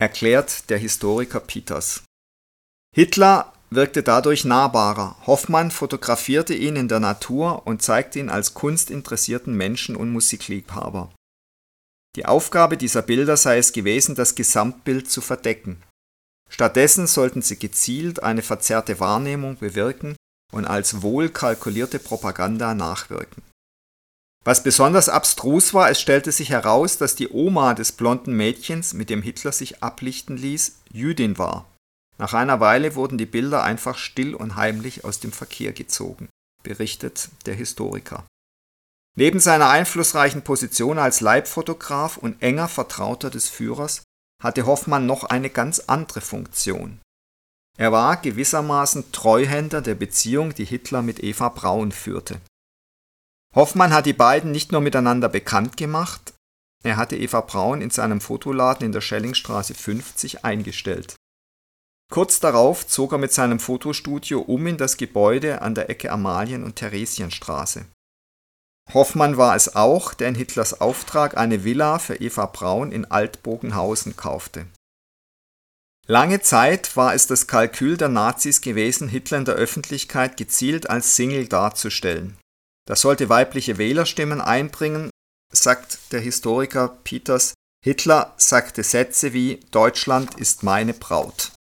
erklärt 0.01 0.69
der 0.71 0.79
Historiker 0.79 1.39
Peters. 1.39 2.03
Hitler 2.93 3.53
wirkte 3.69 4.01
dadurch 4.01 4.43
nahbarer. 4.43 5.15
Hoffmann 5.27 5.69
fotografierte 5.69 6.55
ihn 6.55 6.75
in 6.75 6.87
der 6.87 6.99
Natur 6.99 7.67
und 7.67 7.83
zeigte 7.83 8.17
ihn 8.17 8.29
als 8.29 8.55
kunstinteressierten 8.55 9.55
Menschen 9.55 9.95
und 9.95 10.11
Musikliebhaber. 10.11 11.13
Die 12.15 12.25
Aufgabe 12.25 12.77
dieser 12.77 13.01
Bilder 13.01 13.37
sei 13.37 13.57
es 13.57 13.71
gewesen, 13.71 14.15
das 14.15 14.35
Gesamtbild 14.35 15.09
zu 15.09 15.21
verdecken. 15.21 15.81
Stattdessen 16.49 17.07
sollten 17.07 17.41
sie 17.41 17.57
gezielt 17.57 18.21
eine 18.21 18.41
verzerrte 18.41 18.99
Wahrnehmung 18.99 19.57
bewirken 19.57 20.17
und 20.51 20.65
als 20.65 21.01
wohl 21.01 21.29
kalkulierte 21.29 21.99
Propaganda 21.99 22.73
nachwirken. 22.73 23.41
Was 24.43 24.63
besonders 24.63 25.07
abstrus 25.07 25.73
war, 25.73 25.89
es 25.89 26.01
stellte 26.01 26.31
sich 26.31 26.49
heraus, 26.49 26.97
dass 26.97 27.15
die 27.15 27.29
Oma 27.29 27.73
des 27.73 27.91
blonden 27.91 28.35
Mädchens, 28.35 28.93
mit 28.93 29.09
dem 29.09 29.21
Hitler 29.21 29.51
sich 29.51 29.83
ablichten 29.83 30.35
ließ, 30.35 30.79
Jüdin 30.91 31.37
war. 31.37 31.69
Nach 32.17 32.33
einer 32.33 32.59
Weile 32.59 32.95
wurden 32.95 33.17
die 33.17 33.25
Bilder 33.25 33.63
einfach 33.63 33.97
still 33.97 34.35
und 34.35 34.55
heimlich 34.55 35.05
aus 35.05 35.19
dem 35.19 35.31
Verkehr 35.31 35.73
gezogen, 35.73 36.27
berichtet 36.63 37.29
der 37.45 37.55
Historiker. 37.55 38.25
Neben 39.17 39.39
seiner 39.39 39.69
einflussreichen 39.69 40.41
Position 40.41 40.97
als 40.97 41.21
Leibfotograf 41.21 42.17
und 42.17 42.41
enger 42.41 42.67
Vertrauter 42.67 43.29
des 43.29 43.49
Führers 43.49 44.03
hatte 44.41 44.65
Hoffmann 44.65 45.05
noch 45.05 45.25
eine 45.25 45.49
ganz 45.49 45.79
andere 45.79 46.21
Funktion. 46.21 46.99
Er 47.77 47.91
war 47.91 48.17
gewissermaßen 48.17 49.11
Treuhänder 49.11 49.81
der 49.81 49.95
Beziehung, 49.95 50.53
die 50.53 50.65
Hitler 50.65 51.01
mit 51.01 51.23
Eva 51.23 51.49
Braun 51.49 51.91
führte. 51.91 52.39
Hoffmann 53.53 53.93
hat 53.93 54.05
die 54.05 54.13
beiden 54.13 54.51
nicht 54.51 54.71
nur 54.71 54.81
miteinander 54.81 55.29
bekannt 55.29 55.77
gemacht, 55.77 56.33
er 56.83 56.97
hatte 56.97 57.15
Eva 57.15 57.41
Braun 57.41 57.81
in 57.81 57.91
seinem 57.91 58.21
Fotoladen 58.21 58.85
in 58.85 58.91
der 58.91 59.01
Schellingstraße 59.01 59.73
50 59.73 60.43
eingestellt. 60.43 61.15
Kurz 62.11 62.39
darauf 62.39 62.87
zog 62.87 63.13
er 63.13 63.17
mit 63.17 63.31
seinem 63.31 63.59
Fotostudio 63.59 64.41
um 64.41 64.67
in 64.67 64.77
das 64.77 64.97
Gebäude 64.97 65.61
an 65.61 65.75
der 65.75 65.89
Ecke 65.89 66.11
Amalien- 66.11 66.63
und 66.63 66.77
Theresienstraße. 66.77 67.85
Hoffmann 68.93 69.37
war 69.37 69.55
es 69.55 69.75
auch, 69.75 70.13
der 70.13 70.29
in 70.29 70.35
Hitlers 70.35 70.81
Auftrag 70.81 71.37
eine 71.37 71.63
Villa 71.63 71.99
für 71.99 72.15
Eva 72.15 72.45
Braun 72.45 72.91
in 72.91 73.05
Altbogenhausen 73.05 74.15
kaufte. 74.15 74.65
Lange 76.07 76.41
Zeit 76.41 76.97
war 76.97 77.13
es 77.13 77.27
das 77.27 77.47
Kalkül 77.47 77.95
der 77.95 78.09
Nazis 78.09 78.59
gewesen, 78.61 79.07
Hitler 79.07 79.37
in 79.37 79.45
der 79.45 79.55
Öffentlichkeit 79.55 80.35
gezielt 80.35 80.89
als 80.89 81.15
Single 81.15 81.47
darzustellen. 81.47 82.37
Das 82.85 83.01
sollte 83.01 83.29
weibliche 83.29 83.77
Wählerstimmen 83.77 84.41
einbringen, 84.41 85.09
sagt 85.53 86.11
der 86.11 86.19
Historiker 86.19 86.97
Peters. 87.03 87.53
Hitler 87.83 88.33
sagte 88.37 88.83
Sätze 88.83 89.33
wie 89.33 89.61
Deutschland 89.71 90.35
ist 90.37 90.63
meine 90.63 90.93
Braut. 90.93 91.53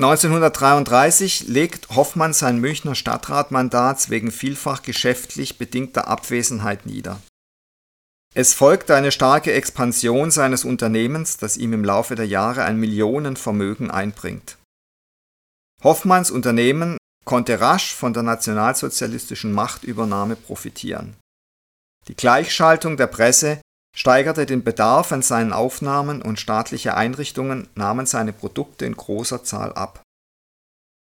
1933 0.00 1.48
legt 1.48 1.88
Hoffmann 1.90 2.32
sein 2.32 2.58
Münchner 2.60 2.94
Stadtratmandat 2.94 4.10
wegen 4.10 4.30
vielfach 4.30 4.82
geschäftlich 4.82 5.58
bedingter 5.58 6.06
Abwesenheit 6.06 6.86
nieder. 6.86 7.20
Es 8.32 8.54
folgte 8.54 8.94
eine 8.94 9.10
starke 9.10 9.52
Expansion 9.52 10.30
seines 10.30 10.64
Unternehmens, 10.64 11.38
das 11.38 11.56
ihm 11.56 11.72
im 11.72 11.84
Laufe 11.84 12.14
der 12.14 12.28
Jahre 12.28 12.62
ein 12.62 12.78
Millionenvermögen 12.78 13.90
einbringt. 13.90 14.56
Hoffmanns 15.82 16.30
Unternehmen 16.30 16.96
konnte 17.24 17.60
rasch 17.60 17.92
von 17.92 18.12
der 18.12 18.22
nationalsozialistischen 18.22 19.52
Machtübernahme 19.52 20.36
profitieren. 20.36 21.16
Die 22.06 22.14
Gleichschaltung 22.14 22.96
der 22.96 23.08
Presse 23.08 23.60
steigerte 23.98 24.46
den 24.46 24.62
Bedarf 24.62 25.10
an 25.10 25.22
seinen 25.22 25.52
Aufnahmen 25.52 26.22
und 26.22 26.38
staatliche 26.38 26.94
Einrichtungen 26.94 27.66
nahmen 27.74 28.06
seine 28.06 28.32
Produkte 28.32 28.86
in 28.86 28.96
großer 28.96 29.42
Zahl 29.42 29.72
ab. 29.72 30.02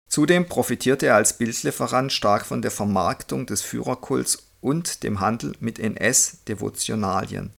Zudem 0.10 0.48
profitierte 0.48 1.08
er 1.08 1.16
als 1.16 1.38
Bildlieferant 1.38 2.14
stark 2.14 2.46
von 2.46 2.62
der 2.62 2.72
Vermarktung 2.72 3.48
des 3.48 3.64
Führerkults 3.64 4.48
und 4.62 5.04
dem 5.04 5.20
Handel 5.20 5.58
mit 5.60 5.78
NS-Devotionalien. 5.78 7.54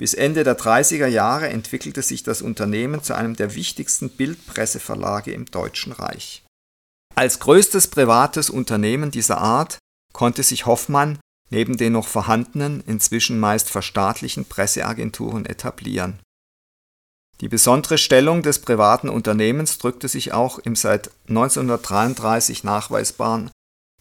Bis 0.00 0.14
Ende 0.14 0.42
der 0.42 0.58
30er 0.58 1.06
Jahre 1.06 1.48
entwickelte 1.48 2.02
sich 2.02 2.24
das 2.24 2.42
Unternehmen 2.42 3.04
zu 3.04 3.14
einem 3.14 3.36
der 3.36 3.54
wichtigsten 3.54 4.10
Bildpresseverlage 4.10 5.30
im 5.30 5.44
Deutschen 5.44 5.92
Reich. 5.92 6.44
Als 7.14 7.38
größtes 7.38 7.86
privates 7.86 8.50
Unternehmen 8.50 9.12
dieser 9.12 9.38
Art 9.38 9.78
konnte 10.12 10.42
sich 10.42 10.66
Hoffmann 10.66 11.20
neben 11.52 11.76
den 11.76 11.92
noch 11.92 12.08
vorhandenen, 12.08 12.82
inzwischen 12.86 13.38
meist 13.38 13.70
verstaatlichen 13.70 14.46
Presseagenturen 14.46 15.44
etablieren. 15.44 16.18
Die 17.42 17.48
besondere 17.48 17.98
Stellung 17.98 18.42
des 18.42 18.60
privaten 18.60 19.10
Unternehmens 19.10 19.76
drückte 19.78 20.08
sich 20.08 20.32
auch 20.32 20.58
im 20.58 20.74
seit 20.74 21.12
1933 21.28 22.64
nachweisbaren 22.64 23.50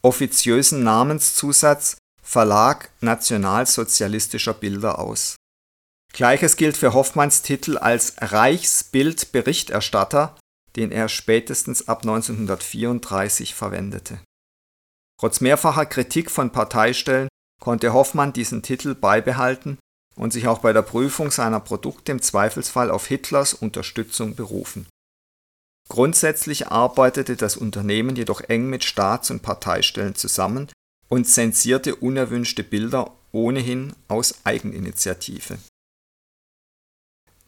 offiziösen 0.02 0.82
Namenszusatz 0.84 1.98
Verlag 2.24 2.90
nationalsozialistischer 3.02 4.54
Bilder 4.54 5.00
aus. 5.00 5.36
Gleiches 6.14 6.56
gilt 6.56 6.78
für 6.78 6.94
Hoffmanns 6.94 7.42
Titel 7.42 7.78
als 7.78 8.14
Reichsbildberichterstatter, 8.20 10.38
den 10.78 10.92
er 10.92 11.10
spätestens 11.10 11.90
ab 11.90 12.04
1934 12.04 13.56
verwendete. 13.56 14.20
Trotz 15.20 15.42
mehrfacher 15.42 15.86
Kritik 15.86 16.32
von 16.32 16.52
Parteistellen 16.52 17.28
konnte 17.62 17.94
Hoffmann 17.94 18.34
diesen 18.34 18.64
Titel 18.64 18.96
beibehalten 18.96 19.78
und 20.16 20.34
sich 20.34 20.48
auch 20.48 20.60
bei 20.60 20.74
der 20.74 20.82
Prüfung 20.82 21.32
seiner 21.32 21.62
Produkte 21.62 22.12
im 22.12 22.22
Zweifelsfall 22.22 22.92
auf 22.92 23.08
Hitlers 23.08 23.54
Unterstützung 23.54 24.36
berufen. 24.36 24.88
Grundsätzlich 25.88 26.68
arbeitete 26.68 27.36
das 27.36 27.56
Unternehmen 27.56 28.16
jedoch 28.16 28.42
eng 28.42 28.70
mit 28.70 28.84
Staats- 28.84 29.32
und 29.32 29.42
Parteistellen 29.42 30.16
zusammen 30.16 30.70
und 31.08 31.26
zensierte 31.26 31.96
unerwünschte 31.96 32.64
Bilder 32.64 33.14
ohnehin 33.32 33.94
aus 34.08 34.36
Eigeninitiative. 34.44 35.58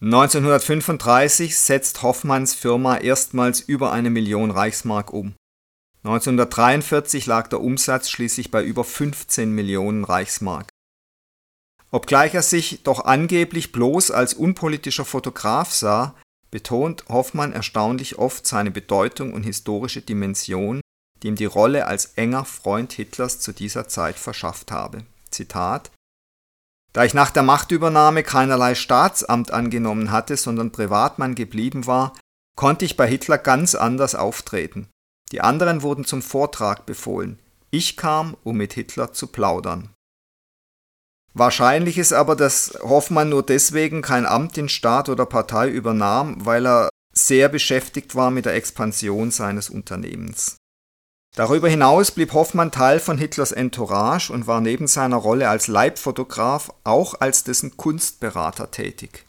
1935 0.02 1.58
setzt 1.58 2.04
Hoffmanns 2.04 2.54
Firma 2.54 2.98
erstmals 2.98 3.62
über 3.62 3.94
eine 3.94 4.10
Million 4.10 4.52
Reichsmark 4.52 5.14
um. 5.14 5.34
1943 6.04 7.26
lag 7.26 7.48
der 7.48 7.62
Umsatz 7.62 8.10
schließlich 8.10 8.52
bei 8.52 8.64
über 8.64 8.84
15 8.84 9.52
Millionen 9.52 10.04
Reichsmark. 10.04 10.70
Obgleich 11.92 12.34
er 12.34 12.42
sich 12.42 12.84
doch 12.84 13.06
angeblich 13.06 13.72
bloß 13.72 14.12
als 14.12 14.34
unpolitischer 14.34 15.06
Fotograf 15.06 15.72
sah, 15.72 16.16
betont 16.52 17.06
Hoffmann 17.08 17.54
erstaunlich 17.54 18.18
oft 18.18 18.46
seine 18.46 18.72
Bedeutung 18.72 19.34
und 19.34 19.44
historische 19.44 20.02
Dimension 20.02 20.82
die 21.24 21.30
ihm 21.30 21.36
die 21.36 21.46
Rolle 21.46 21.88
als 21.88 22.14
enger 22.16 22.46
Freund 22.46 22.92
Hitlers 22.92 23.40
zu 23.40 23.54
dieser 23.54 23.88
Zeit 23.88 24.20
verschafft 24.20 24.72
habe. 24.72 25.06
Zitat 25.32 25.90
Da 26.92 27.06
ich 27.06 27.14
nach 27.14 27.32
der 27.32 27.44
Machtübernahme 27.44 28.24
keinerlei 28.24 28.76
Staatsamt 28.76 29.52
angenommen 29.52 30.12
hatte, 30.12 30.38
sondern 30.38 30.72
Privatmann 30.72 31.34
geblieben 31.34 31.88
war, 31.88 32.14
konnte 32.56 32.86
ich 32.86 32.98
bei 32.98 33.08
Hitler 33.08 33.38
ganz 33.38 33.74
anders 33.74 34.14
auftreten. 34.16 34.90
Die 35.34 35.42
anderen 35.42 35.82
wurden 35.82 36.06
zum 36.06 36.22
Vortrag 36.22 36.86
befohlen. 36.86 37.40
Ich 37.72 37.98
kam, 37.98 38.38
um 38.44 38.56
mit 38.56 38.74
Hitler 38.74 39.14
zu 39.14 39.26
plaudern. 39.26 39.90
Wahrscheinlich 41.34 41.98
ist 41.98 42.14
aber, 42.14 42.36
dass 42.36 42.78
Hoffmann 42.84 43.30
nur 43.30 43.44
deswegen 43.44 44.04
kein 44.04 44.28
Amt 44.28 44.60
in 44.60 44.70
Staat 44.70 45.10
oder 45.10 45.26
Partei 45.26 45.70
übernahm, 45.70 46.46
weil 46.46 46.68
er 46.68 46.90
sehr 47.16 47.50
beschäftigt 47.50 48.14
war 48.14 48.30
mit 48.30 48.46
der 48.46 48.54
Expansion 48.54 49.32
seines 49.32 49.72
Unternehmens. 49.72 50.58
Darüber 51.36 51.68
hinaus 51.68 52.12
blieb 52.12 52.34
Hoffmann 52.34 52.72
Teil 52.72 53.00
von 53.00 53.18
Hitlers 53.18 53.52
Entourage 53.52 54.32
und 54.32 54.46
war 54.46 54.62
neben 54.62 54.86
seiner 54.86 55.18
Rolle 55.18 55.50
als 55.50 55.66
Leibfotograf 55.66 56.72
auch 56.84 57.16
als 57.22 57.44
dessen 57.44 57.76
Kunstberater 57.76 58.70
tätig. 58.70 59.26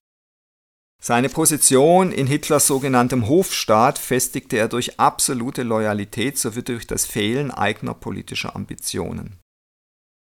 Seine 1.07 1.29
Position 1.29 2.13
in 2.13 2.27
Hitlers 2.27 2.67
sogenanntem 2.67 3.29
Hofstaat 3.29 3.99
festigte 3.99 4.57
er 4.57 4.69
durch 4.69 4.99
absolute 4.99 5.63
Loyalität 5.63 6.39
sowie 6.39 6.63
durch 6.63 6.87
das 6.87 7.05
Fehlen 7.05 7.51
eigener 7.51 7.93
politischer 7.93 8.57
Ambitionen. 8.57 9.39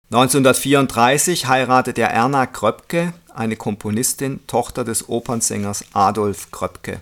1934 0.09 1.45
heiratete 1.45 2.01
er 2.01 2.09
Erna 2.09 2.47
Kröpke, 2.47 3.13
eine 3.31 3.57
Komponistin, 3.57 4.39
Tochter 4.47 4.83
des 4.83 5.07
Opernsängers 5.07 5.85
Adolf 5.93 6.49
Kröpke. 6.49 6.99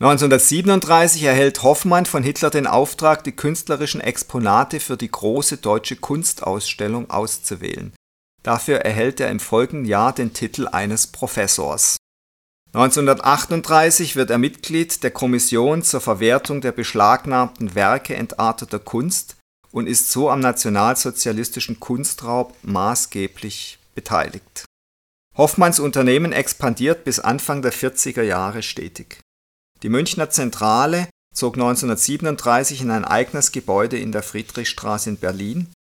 1937 0.00 1.24
erhält 1.24 1.62
Hoffmann 1.62 2.06
von 2.06 2.22
Hitler 2.22 2.48
den 2.48 2.66
Auftrag, 2.66 3.22
die 3.24 3.32
künstlerischen 3.32 4.00
Exponate 4.00 4.80
für 4.80 4.96
die 4.96 5.10
große 5.10 5.58
deutsche 5.58 5.96
Kunstausstellung 5.96 7.10
auszuwählen. 7.10 7.92
Dafür 8.42 8.78
erhält 8.78 9.20
er 9.20 9.28
im 9.28 9.40
folgenden 9.40 9.84
Jahr 9.84 10.14
den 10.14 10.32
Titel 10.32 10.68
eines 10.68 11.06
Professors. 11.06 11.98
1938 12.76 14.16
wird 14.16 14.30
er 14.30 14.38
Mitglied 14.38 15.02
der 15.02 15.10
Kommission 15.10 15.82
zur 15.82 16.00
Verwertung 16.00 16.60
der 16.60 16.72
beschlagnahmten 16.72 17.74
Werke 17.74 18.14
entarteter 18.14 18.78
Kunst 18.78 19.36
und 19.72 19.86
ist 19.86 20.10
so 20.10 20.30
am 20.30 20.40
nationalsozialistischen 20.40 21.80
Kunstraub 21.80 22.54
maßgeblich 22.62 23.78
beteiligt. 23.94 24.66
Hoffmanns 25.36 25.80
Unternehmen 25.80 26.32
expandiert 26.32 27.04
bis 27.04 27.18
Anfang 27.18 27.62
der 27.62 27.72
40er 27.72 28.22
Jahre 28.22 28.62
stetig 28.62 29.20
die 29.82 29.90
Münchner 29.90 30.30
Zentrale 30.30 31.08
zog 31.34 31.54
1937 31.54 32.80
in 32.80 32.90
ein 32.90 33.04
eigenes 33.04 33.52
Gebäude 33.52 33.98
in 33.98 34.10
der 34.10 34.22
Friedrichstraße 34.22 35.10
in 35.10 35.16
Berlin 35.18 35.72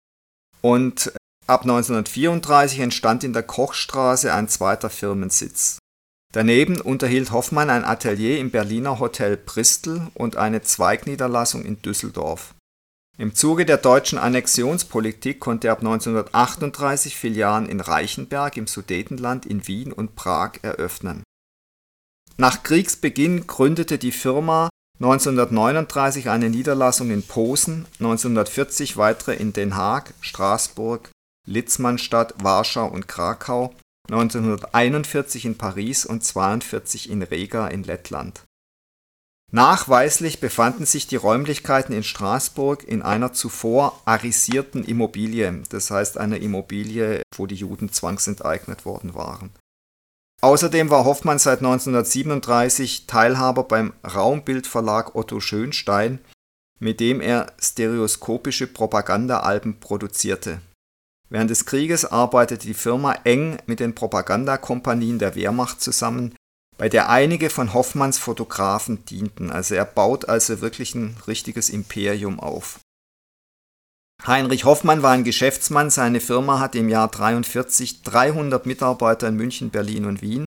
und 0.60 1.12
ab 1.46 1.62
1934 1.62 2.80
entstand 2.80 3.22
in 3.22 3.32
der 3.32 3.44
Kochstraße 3.44 4.32
ein 4.32 4.48
zweiter 4.48 4.90
Firmensitz. 4.90 5.78
Daneben 6.34 6.80
unterhielt 6.80 7.30
Hoffmann 7.30 7.70
ein 7.70 7.84
Atelier 7.84 8.40
im 8.40 8.50
Berliner 8.50 8.98
Hotel 8.98 9.36
Bristol 9.36 10.08
und 10.14 10.34
eine 10.34 10.62
Zweigniederlassung 10.62 11.64
in 11.64 11.80
Düsseldorf. 11.80 12.56
Im 13.16 13.36
Zuge 13.36 13.64
der 13.64 13.76
deutschen 13.76 14.18
Annexionspolitik 14.18 15.38
konnte 15.38 15.68
er 15.68 15.74
ab 15.74 15.78
1938 15.78 17.14
Filialen 17.14 17.68
in 17.68 17.78
Reichenberg 17.78 18.56
im 18.56 18.66
Sudetenland, 18.66 19.46
in 19.46 19.68
Wien 19.68 19.92
und 19.92 20.16
Prag 20.16 20.54
eröffnen. 20.62 21.22
Nach 22.36 22.64
Kriegsbeginn 22.64 23.46
gründete 23.46 23.96
die 23.96 24.10
Firma 24.10 24.70
1939 24.98 26.30
eine 26.30 26.50
Niederlassung 26.50 27.12
in 27.12 27.22
Posen, 27.22 27.86
1940 28.00 28.96
weitere 28.96 29.36
in 29.36 29.52
Den 29.52 29.76
Haag, 29.76 30.14
Straßburg, 30.20 31.10
Litzmannstadt, 31.46 32.34
Warschau 32.42 32.88
und 32.88 33.06
Krakau 33.06 33.72
1941 34.10 35.46
in 35.46 35.56
Paris 35.56 36.04
und 36.04 36.22
42 36.22 37.10
in 37.10 37.22
Riga 37.22 37.68
in 37.68 37.84
Lettland. 37.84 38.42
Nachweislich 39.52 40.40
befanden 40.40 40.84
sich 40.84 41.06
die 41.06 41.16
Räumlichkeiten 41.16 41.94
in 41.94 42.02
Straßburg 42.02 42.82
in 42.84 43.02
einer 43.02 43.32
zuvor 43.32 44.00
arisierten 44.04 44.84
Immobilie, 44.84 45.62
das 45.68 45.90
heißt 45.90 46.18
einer 46.18 46.38
Immobilie, 46.38 47.22
wo 47.36 47.46
die 47.46 47.54
Juden 47.54 47.92
zwangsenteignet 47.92 48.84
worden 48.84 49.14
waren. 49.14 49.52
Außerdem 50.42 50.90
war 50.90 51.04
Hoffmann 51.04 51.38
seit 51.38 51.60
1937 51.60 53.06
Teilhaber 53.06 53.62
beim 53.62 53.94
Raumbildverlag 54.04 55.14
Otto 55.14 55.40
Schönstein, 55.40 56.18
mit 56.80 57.00
dem 57.00 57.20
er 57.20 57.52
stereoskopische 57.58 58.66
Propagandaalben 58.66 59.78
produzierte 59.78 60.60
Während 61.30 61.50
des 61.50 61.66
Krieges 61.66 62.04
arbeitete 62.04 62.66
die 62.66 62.74
Firma 62.74 63.14
eng 63.24 63.58
mit 63.66 63.80
den 63.80 63.94
Propagandakompanien 63.94 65.18
der 65.18 65.34
Wehrmacht 65.34 65.80
zusammen, 65.80 66.34
bei 66.76 66.88
der 66.88 67.08
einige 67.08 67.50
von 67.50 67.72
Hoffmanns 67.72 68.18
Fotografen 68.18 69.04
dienten. 69.04 69.50
Also 69.50 69.74
er 69.74 69.84
baut 69.84 70.28
also 70.28 70.60
wirklich 70.60 70.94
ein 70.94 71.16
richtiges 71.26 71.70
Imperium 71.70 72.40
auf. 72.40 72.80
Heinrich 74.26 74.64
Hoffmann 74.64 75.02
war 75.02 75.12
ein 75.12 75.24
Geschäftsmann, 75.24 75.90
seine 75.90 76.20
Firma 76.20 76.58
hatte 76.58 76.78
im 76.78 76.88
Jahr 76.88 77.08
43 77.08 78.02
300 78.02 78.64
Mitarbeiter 78.64 79.28
in 79.28 79.36
München, 79.36 79.70
Berlin 79.70 80.06
und 80.06 80.22
Wien 80.22 80.44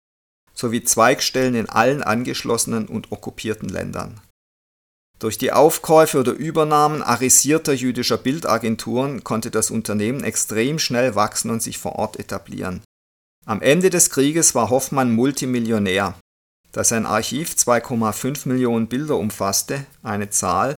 sowie 0.57 0.83
Zweigstellen 0.83 1.55
in 1.55 1.69
allen 1.69 2.03
angeschlossenen 2.03 2.87
und 2.87 3.13
okkupierten 3.13 3.69
Ländern. 3.69 4.21
Durch 5.19 5.39
die 5.39 5.53
Aufkäufe 5.53 6.21
oder 6.21 6.33
Übernahmen 6.33 7.03
arisierter 7.03 7.73
jüdischer 7.73 8.19
Bildagenturen 8.19 9.25
konnte 9.25 9.51
das 9.51 9.71
Unternehmen 9.71 10.23
extrem 10.23 10.79
schnell 10.79 11.15
wachsen 11.15 11.51
und 11.51 11.63
sich 11.63 11.79
vor 11.79 11.97
Ort 11.97 12.19
etablieren. 12.19 12.83
Am 13.47 13.63
Ende 13.63 13.89
des 13.89 14.11
Krieges 14.11 14.55
war 14.55 14.69
Hoffmann 14.69 15.13
Multimillionär. 15.13 16.19
Da 16.73 16.85
sein 16.85 17.07
Archiv 17.07 17.53
2,5 17.53 18.49
Millionen 18.49 18.89
Bilder 18.89 19.17
umfasste, 19.17 19.87
eine 20.03 20.29
Zahl, 20.29 20.75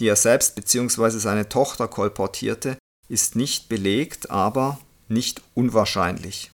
die 0.00 0.08
er 0.08 0.16
selbst 0.16 0.56
bzw. 0.56 1.10
seine 1.18 1.48
Tochter 1.48 1.86
kolportierte, 1.86 2.78
ist 3.08 3.36
nicht 3.36 3.68
belegt, 3.68 4.30
aber 4.30 4.80
nicht 5.06 5.42
unwahrscheinlich. 5.54 6.50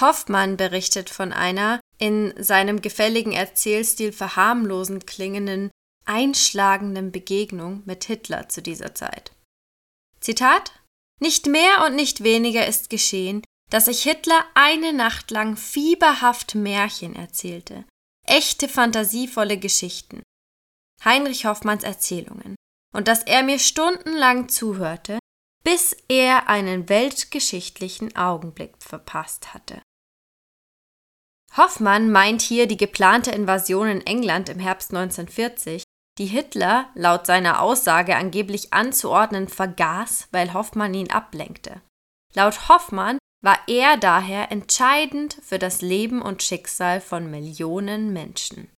Hoffmann 0.00 0.56
berichtet 0.56 1.10
von 1.10 1.32
einer 1.32 1.80
in 2.04 2.34
seinem 2.36 2.82
gefälligen 2.82 3.32
Erzählstil 3.32 4.12
verharmlosend 4.12 5.06
klingenden, 5.06 5.70
einschlagenden 6.04 7.12
Begegnung 7.12 7.82
mit 7.86 8.04
Hitler 8.04 8.50
zu 8.50 8.60
dieser 8.60 8.94
Zeit. 8.94 9.32
Zitat 10.20 10.78
Nicht 11.18 11.46
mehr 11.46 11.86
und 11.86 11.96
nicht 11.96 12.22
weniger 12.22 12.66
ist 12.66 12.90
geschehen, 12.90 13.42
dass 13.70 13.88
ich 13.88 14.02
Hitler 14.02 14.44
eine 14.52 14.92
Nacht 14.92 15.30
lang 15.30 15.56
fieberhaft 15.56 16.54
Märchen 16.54 17.16
erzählte, 17.16 17.86
echte 18.26 18.68
fantasievolle 18.68 19.56
Geschichten, 19.56 20.22
Heinrich 21.06 21.46
Hoffmanns 21.46 21.84
Erzählungen, 21.84 22.54
und 22.94 23.08
dass 23.08 23.22
er 23.22 23.42
mir 23.42 23.58
stundenlang 23.58 24.50
zuhörte, 24.50 25.18
bis 25.64 25.96
er 26.08 26.50
einen 26.50 26.90
weltgeschichtlichen 26.90 28.14
Augenblick 28.14 28.74
verpasst 28.78 29.54
hatte. 29.54 29.80
Hoffmann 31.56 32.10
meint 32.10 32.42
hier 32.42 32.66
die 32.66 32.76
geplante 32.76 33.30
Invasion 33.30 33.86
in 33.86 34.06
England 34.06 34.48
im 34.48 34.58
Herbst 34.58 34.92
1940, 34.92 35.84
die 36.18 36.26
Hitler 36.26 36.88
laut 36.94 37.26
seiner 37.26 37.60
Aussage 37.60 38.16
angeblich 38.16 38.72
anzuordnen 38.72 39.48
vergaß, 39.48 40.28
weil 40.32 40.52
Hoffmann 40.52 40.94
ihn 40.94 41.10
ablenkte. 41.10 41.80
Laut 42.34 42.68
Hoffmann 42.68 43.18
war 43.40 43.58
er 43.68 43.96
daher 43.96 44.50
entscheidend 44.50 45.38
für 45.42 45.58
das 45.58 45.80
Leben 45.80 46.22
und 46.22 46.42
Schicksal 46.42 47.00
von 47.00 47.30
Millionen 47.30 48.12
Menschen. 48.12 48.70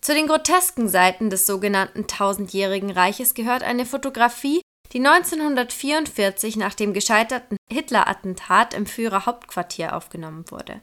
Zu 0.00 0.14
den 0.14 0.28
grotesken 0.28 0.88
Seiten 0.88 1.28
des 1.28 1.46
sogenannten 1.46 2.06
tausendjährigen 2.06 2.90
Reiches 2.90 3.34
gehört 3.34 3.62
eine 3.62 3.84
Fotografie, 3.84 4.62
die 4.92 4.98
1944 4.98 6.56
nach 6.56 6.74
dem 6.74 6.92
gescheiterten 6.92 7.56
Hitler-Attentat 7.70 8.74
im 8.74 8.86
Führerhauptquartier 8.86 9.96
aufgenommen 9.96 10.50
wurde. 10.50 10.80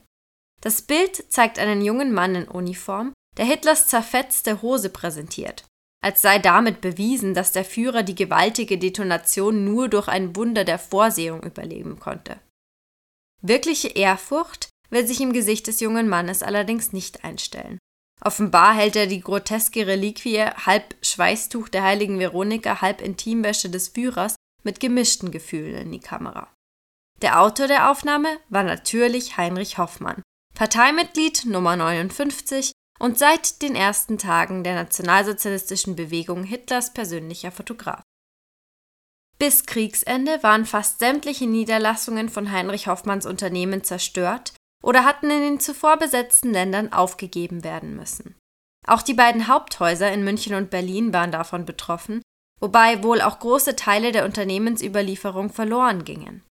Das 0.62 0.82
Bild 0.82 1.32
zeigt 1.32 1.60
einen 1.60 1.82
jungen 1.82 2.14
Mann 2.14 2.36
in 2.36 2.48
Uniform, 2.48 3.14
der 3.38 3.46
Hitlers 3.46 3.88
zerfetzte 3.88 4.62
Hose 4.62 4.90
präsentiert, 4.90 5.66
als 6.04 6.22
sei 6.22 6.40
damit 6.40 6.82
bewiesen, 6.82 7.34
dass 7.34 7.52
der 7.52 7.66
Führer 7.66 8.04
die 8.04 8.16
gewaltige 8.16 8.78
Detonation 8.78 9.66
nur 9.66 9.90
durch 9.90 10.08
ein 10.08 10.36
Wunder 10.36 10.64
der 10.64 10.80
Vorsehung 10.80 11.44
überleben 11.44 12.00
konnte. 12.00 12.40
Wirkliche 13.42 13.90
Ehrfurcht 13.90 14.70
will 14.90 15.06
sich 15.06 15.22
im 15.22 15.34
Gesicht 15.34 15.68
des 15.68 15.80
jungen 15.80 16.08
Mannes 16.08 16.42
allerdings 16.42 16.94
nicht 16.94 17.24
einstellen. 17.24 17.78
Offenbar 18.22 18.74
hält 18.74 18.96
er 18.96 19.08
die 19.08 19.22
groteske 19.22 19.86
Reliquie 19.86 20.42
halb 20.42 20.96
Schweißtuch 21.02 21.70
der 21.70 21.84
heiligen 21.84 22.20
Veronika, 22.20 22.82
halb 22.82 23.02
Intimwäsche 23.02 23.70
des 23.70 23.90
Führers 23.90 24.36
mit 24.64 24.80
gemischten 24.80 25.32
Gefühlen 25.32 25.76
in 25.76 25.92
die 25.92 26.00
Kamera. 26.00 26.52
Der 27.22 27.42
Autor 27.42 27.68
der 27.68 27.90
Aufnahme 27.90 28.40
war 28.50 28.64
natürlich 28.64 29.38
Heinrich 29.38 29.78
Hoffmann, 29.78 30.22
Parteimitglied 30.56 31.46
Nummer 31.46 31.76
59 31.76 32.72
und 33.00 33.18
seit 33.18 33.62
den 33.62 33.76
ersten 33.76 34.18
Tagen 34.18 34.64
der 34.64 34.76
nationalsozialistischen 34.76 35.96
Bewegung 35.96 36.44
Hitlers 36.44 36.94
persönlicher 36.94 37.52
Fotograf. 37.52 38.02
Bis 39.40 39.68
Kriegsende 39.68 40.42
waren 40.42 40.66
fast 40.66 41.00
sämtliche 41.00 41.46
Niederlassungen 41.46 42.30
von 42.30 42.52
Heinrich 42.52 42.88
Hoffmanns 42.88 43.28
Unternehmen 43.28 43.84
zerstört 43.84 44.54
oder 44.84 45.04
hatten 45.04 45.30
in 45.30 45.42
den 45.42 45.60
zuvor 45.60 45.98
besetzten 45.98 46.52
Ländern 46.52 46.94
aufgegeben 46.94 47.64
werden 47.64 47.96
müssen. 47.96 48.36
Auch 48.86 49.02
die 49.02 49.14
beiden 49.14 49.48
Haupthäuser 49.48 50.12
in 50.12 50.24
München 50.24 50.56
und 50.56 50.70
Berlin 50.70 51.14
waren 51.14 51.32
davon 51.32 51.66
betroffen, 51.66 52.22
wobei 52.60 53.04
wohl 53.04 53.22
auch 53.22 53.40
große 53.40 53.76
Teile 53.76 54.12
der 54.12 54.26
Unternehmensüberlieferung 54.26 55.52
verloren 55.52 56.06
gingen. 56.06 56.44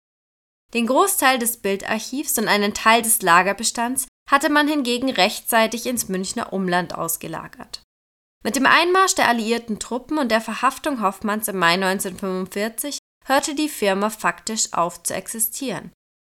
Den 0.74 0.86
Großteil 0.86 1.38
des 1.38 1.58
Bildarchivs 1.58 2.36
und 2.38 2.48
einen 2.48 2.74
Teil 2.74 3.00
des 3.00 3.22
Lagerbestands 3.22 4.06
hatte 4.28 4.50
man 4.50 4.68
hingegen 4.68 5.08
rechtzeitig 5.08 5.86
ins 5.86 6.08
Münchner 6.08 6.52
Umland 6.52 6.94
ausgelagert. 6.94 7.82
Mit 8.44 8.56
dem 8.56 8.66
Einmarsch 8.66 9.14
der 9.14 9.28
alliierten 9.28 9.78
Truppen 9.78 10.18
und 10.18 10.30
der 10.30 10.40
Verhaftung 10.40 11.00
Hoffmanns 11.00 11.48
im 11.48 11.58
Mai 11.58 11.74
1945 11.74 12.98
hörte 13.24 13.54
die 13.54 13.68
Firma 13.68 14.10
faktisch 14.10 14.72
auf 14.72 15.02
zu 15.02 15.14
existieren 15.14 15.92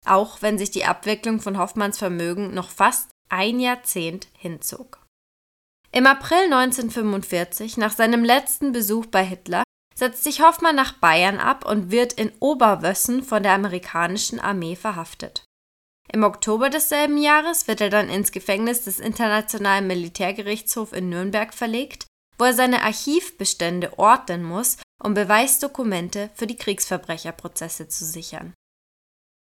auch 0.09 0.41
wenn 0.41 0.57
sich 0.57 0.71
die 0.71 0.85
Abwicklung 0.85 1.39
von 1.41 1.57
Hoffmanns 1.57 1.97
Vermögen 1.97 2.53
noch 2.53 2.69
fast 2.69 3.09
ein 3.29 3.59
Jahrzehnt 3.59 4.27
hinzog. 4.37 5.05
Im 5.91 6.05
April 6.05 6.43
1945, 6.51 7.77
nach 7.77 7.93
seinem 7.93 8.23
letzten 8.23 8.71
Besuch 8.71 9.07
bei 9.07 9.23
Hitler, 9.23 9.63
setzt 9.95 10.23
sich 10.23 10.41
Hoffmann 10.41 10.75
nach 10.75 10.93
Bayern 10.93 11.39
ab 11.39 11.65
und 11.65 11.91
wird 11.91 12.13
in 12.13 12.31
Oberwössen 12.39 13.23
von 13.23 13.43
der 13.43 13.53
amerikanischen 13.53 14.39
Armee 14.39 14.75
verhaftet. 14.75 15.43
Im 16.11 16.23
Oktober 16.23 16.69
desselben 16.69 17.17
Jahres 17.17 17.67
wird 17.67 17.81
er 17.81 17.89
dann 17.89 18.09
ins 18.09 18.31
Gefängnis 18.31 18.83
des 18.83 18.99
Internationalen 18.99 19.85
Militärgerichtshofs 19.87 20.93
in 20.93 21.09
Nürnberg 21.09 21.53
verlegt, 21.53 22.07
wo 22.39 22.45
er 22.45 22.53
seine 22.53 22.81
Archivbestände 22.83 23.99
ordnen 23.99 24.43
muss, 24.43 24.77
um 25.03 25.13
Beweisdokumente 25.13 26.29
für 26.33 26.47
die 26.47 26.55
Kriegsverbrecherprozesse 26.55 27.89
zu 27.89 28.05
sichern. 28.05 28.53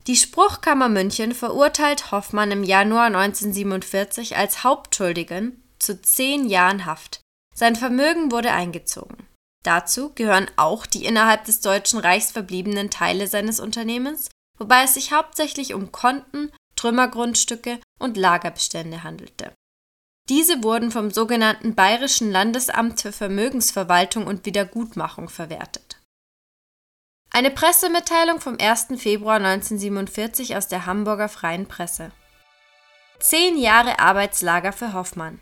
Die 0.07 0.15
Spruchkammer 0.15 0.87
München 0.87 1.33
verurteilt 1.33 2.11
Hoffmann 2.11 2.51
im 2.51 2.63
Januar 2.63 3.05
1947 3.07 4.37
als 4.37 4.63
Hauptschuldigen 4.63 5.63
zu 5.79 5.99
zehn 5.99 6.47
Jahren 6.47 6.85
Haft. 6.85 7.21
Sein 7.55 7.75
Vermögen 7.75 8.31
wurde 8.31 8.51
eingezogen. 8.51 9.27
Dazu 9.63 10.13
gehören 10.13 10.45
auch 10.57 10.85
die 10.85 11.05
innerhalb 11.05 11.45
des 11.45 11.61
Deutschen 11.61 11.99
Reichs 11.99 12.31
verbliebenen 12.31 12.91
Teile 12.91 13.25
seines 13.27 13.59
Unternehmens, 13.59 14.29
wobei 14.59 14.83
es 14.83 14.93
sich 14.93 15.11
hauptsächlich 15.11 15.73
um 15.73 15.91
Konten, 15.91 16.51
Trümmergrundstücke 16.75 17.79
und 17.97 18.15
Lagerbestände 18.15 19.03
handelte. 19.03 19.53
Diese 20.29 20.63
wurden 20.63 20.91
vom 20.91 21.09
sogenannten 21.09 21.73
Bayerischen 21.73 22.31
Landesamt 22.31 23.01
für 23.01 23.11
Vermögensverwaltung 23.11 24.27
und 24.27 24.45
Wiedergutmachung 24.45 25.29
verwertet. 25.29 25.84
Eine 27.35 27.51
Pressemitteilung 27.51 28.39
vom 28.39 28.55
1. 28.57 28.87
Februar 28.95 29.35
1947 29.35 30.55
aus 30.55 30.69
der 30.69 30.85
Hamburger 30.85 31.27
Freien 31.27 31.65
Presse. 31.65 32.11
Zehn 33.19 33.57
Jahre 33.57 33.99
Arbeitslager 33.99 34.71
für 34.71 34.93
Hoffmann. 34.93 35.41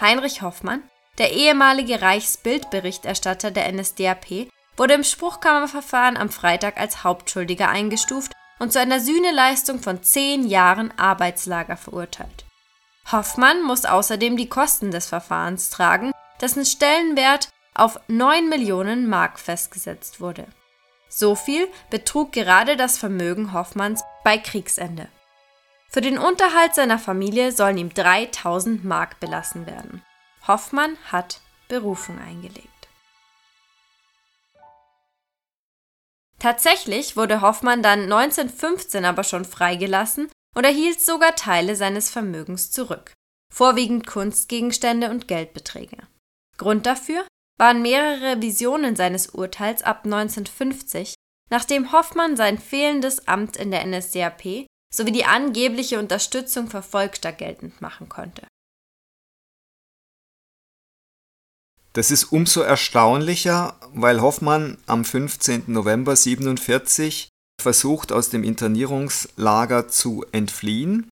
Heinrich 0.00 0.42
Hoffmann, 0.42 0.84
der 1.18 1.32
ehemalige 1.32 2.00
Reichsbildberichterstatter 2.00 3.50
der 3.50 3.72
NSDAP, 3.72 4.52
wurde 4.76 4.94
im 4.94 5.02
Spruchkammerverfahren 5.02 6.16
am 6.16 6.30
Freitag 6.30 6.78
als 6.78 7.02
Hauptschuldiger 7.02 7.68
eingestuft 7.68 8.30
und 8.60 8.72
zu 8.72 8.78
einer 8.78 9.00
Sühneleistung 9.00 9.80
von 9.80 10.00
zehn 10.00 10.46
Jahren 10.46 10.96
Arbeitslager 10.96 11.76
verurteilt. 11.76 12.44
Hoffmann 13.10 13.64
muss 13.64 13.84
außerdem 13.84 14.36
die 14.36 14.48
Kosten 14.48 14.92
des 14.92 15.08
Verfahrens 15.08 15.70
tragen, 15.70 16.12
dessen 16.40 16.64
Stellenwert 16.64 17.48
auf 17.74 17.98
9 18.06 18.48
Millionen 18.48 19.08
Mark 19.08 19.40
festgesetzt 19.40 20.20
wurde. 20.20 20.46
So 21.14 21.34
viel 21.34 21.68
betrug 21.90 22.32
gerade 22.32 22.74
das 22.76 22.96
Vermögen 22.96 23.52
Hoffmanns 23.52 24.02
bei 24.24 24.38
Kriegsende. 24.38 25.08
Für 25.90 26.00
den 26.00 26.16
Unterhalt 26.16 26.74
seiner 26.74 26.98
Familie 26.98 27.52
sollen 27.52 27.76
ihm 27.76 27.92
3000 27.92 28.82
Mark 28.82 29.20
belassen 29.20 29.66
werden. 29.66 30.02
Hoffmann 30.48 30.96
hat 31.10 31.42
Berufung 31.68 32.18
eingelegt. 32.18 32.68
Tatsächlich 36.38 37.14
wurde 37.14 37.42
Hoffmann 37.42 37.82
dann 37.82 38.04
1915 38.04 39.04
aber 39.04 39.22
schon 39.22 39.44
freigelassen 39.44 40.30
und 40.54 40.64
erhielt 40.64 41.00
sogar 41.02 41.36
Teile 41.36 41.76
seines 41.76 42.08
Vermögens 42.08 42.70
zurück, 42.70 43.12
vorwiegend 43.52 44.06
Kunstgegenstände 44.06 45.10
und 45.10 45.28
Geldbeträge. 45.28 45.98
Grund 46.56 46.86
dafür 46.86 47.26
waren 47.62 47.80
mehrere 47.80 48.42
Visionen 48.42 48.96
seines 48.96 49.28
Urteils 49.28 49.84
ab 49.84 50.00
1950, 50.04 51.14
nachdem 51.48 51.92
Hoffmann 51.92 52.36
sein 52.36 52.58
fehlendes 52.58 53.28
Amt 53.28 53.56
in 53.56 53.70
der 53.70 53.86
NSDAP 53.86 54.66
sowie 54.92 55.12
die 55.12 55.24
angebliche 55.24 56.00
Unterstützung 56.00 56.68
Verfolgter 56.68 57.30
geltend 57.30 57.80
machen 57.80 58.08
konnte. 58.08 58.48
Das 61.92 62.10
ist 62.10 62.32
umso 62.32 62.62
erstaunlicher, 62.62 63.76
weil 63.94 64.20
Hoffmann 64.20 64.78
am 64.86 65.04
15. 65.04 65.64
November 65.68 66.12
1947 66.12 67.28
versucht, 67.62 68.10
aus 68.10 68.28
dem 68.28 68.42
Internierungslager 68.42 69.86
zu 69.86 70.24
entfliehen 70.32 71.08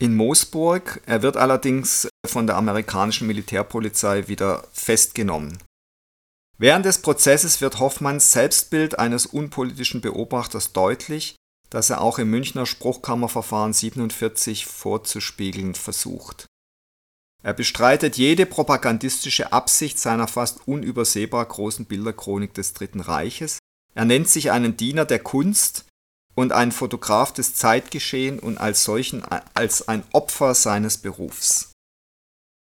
in 0.00 0.16
Moosburg. 0.16 1.00
Er 1.06 1.22
wird 1.22 1.36
allerdings 1.36 2.08
von 2.26 2.48
der 2.48 2.56
amerikanischen 2.56 3.28
Militärpolizei 3.28 4.26
wieder 4.26 4.64
festgenommen. 4.72 5.58
Während 6.58 6.84
des 6.84 7.02
Prozesses 7.02 7.60
wird 7.60 7.80
Hoffmanns 7.80 8.32
Selbstbild 8.32 8.98
eines 8.98 9.26
unpolitischen 9.26 10.00
Beobachters 10.00 10.72
deutlich, 10.72 11.36
das 11.70 11.90
er 11.90 12.00
auch 12.00 12.18
im 12.18 12.30
Münchner 12.30 12.66
Spruchkammerverfahren 12.66 13.72
47 13.72 14.66
vorzuspiegeln 14.66 15.74
versucht. 15.74 16.46
Er 17.42 17.54
bestreitet 17.54 18.16
jede 18.16 18.46
propagandistische 18.46 19.52
Absicht 19.52 19.98
seiner 19.98 20.28
fast 20.28 20.68
unübersehbar 20.68 21.44
großen 21.44 21.86
Bilderchronik 21.86 22.54
des 22.54 22.72
Dritten 22.72 23.00
Reiches. 23.00 23.58
Er 23.94 24.04
nennt 24.04 24.28
sich 24.28 24.52
einen 24.52 24.76
Diener 24.76 25.04
der 25.04 25.18
Kunst 25.18 25.86
und 26.34 26.52
einen 26.52 26.72
Fotograf 26.72 27.32
des 27.32 27.54
Zeitgeschehen 27.54 28.38
und 28.38 28.58
als 28.58 28.84
solchen 28.84 29.24
als 29.54 29.88
ein 29.88 30.04
Opfer 30.12 30.54
seines 30.54 30.98
Berufs. 30.98 31.72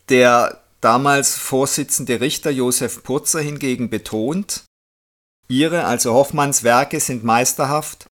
Der 0.08 0.61
damals 0.82 1.36
Vorsitzende 1.36 2.20
Richter 2.20 2.50
Josef 2.50 3.02
Purzer 3.02 3.40
hingegen 3.40 3.88
betont, 3.88 4.64
ihre, 5.48 5.84
also 5.84 6.12
Hoffmanns 6.12 6.64
Werke 6.64 7.00
sind 7.00 7.24
meisterhaft 7.24 8.06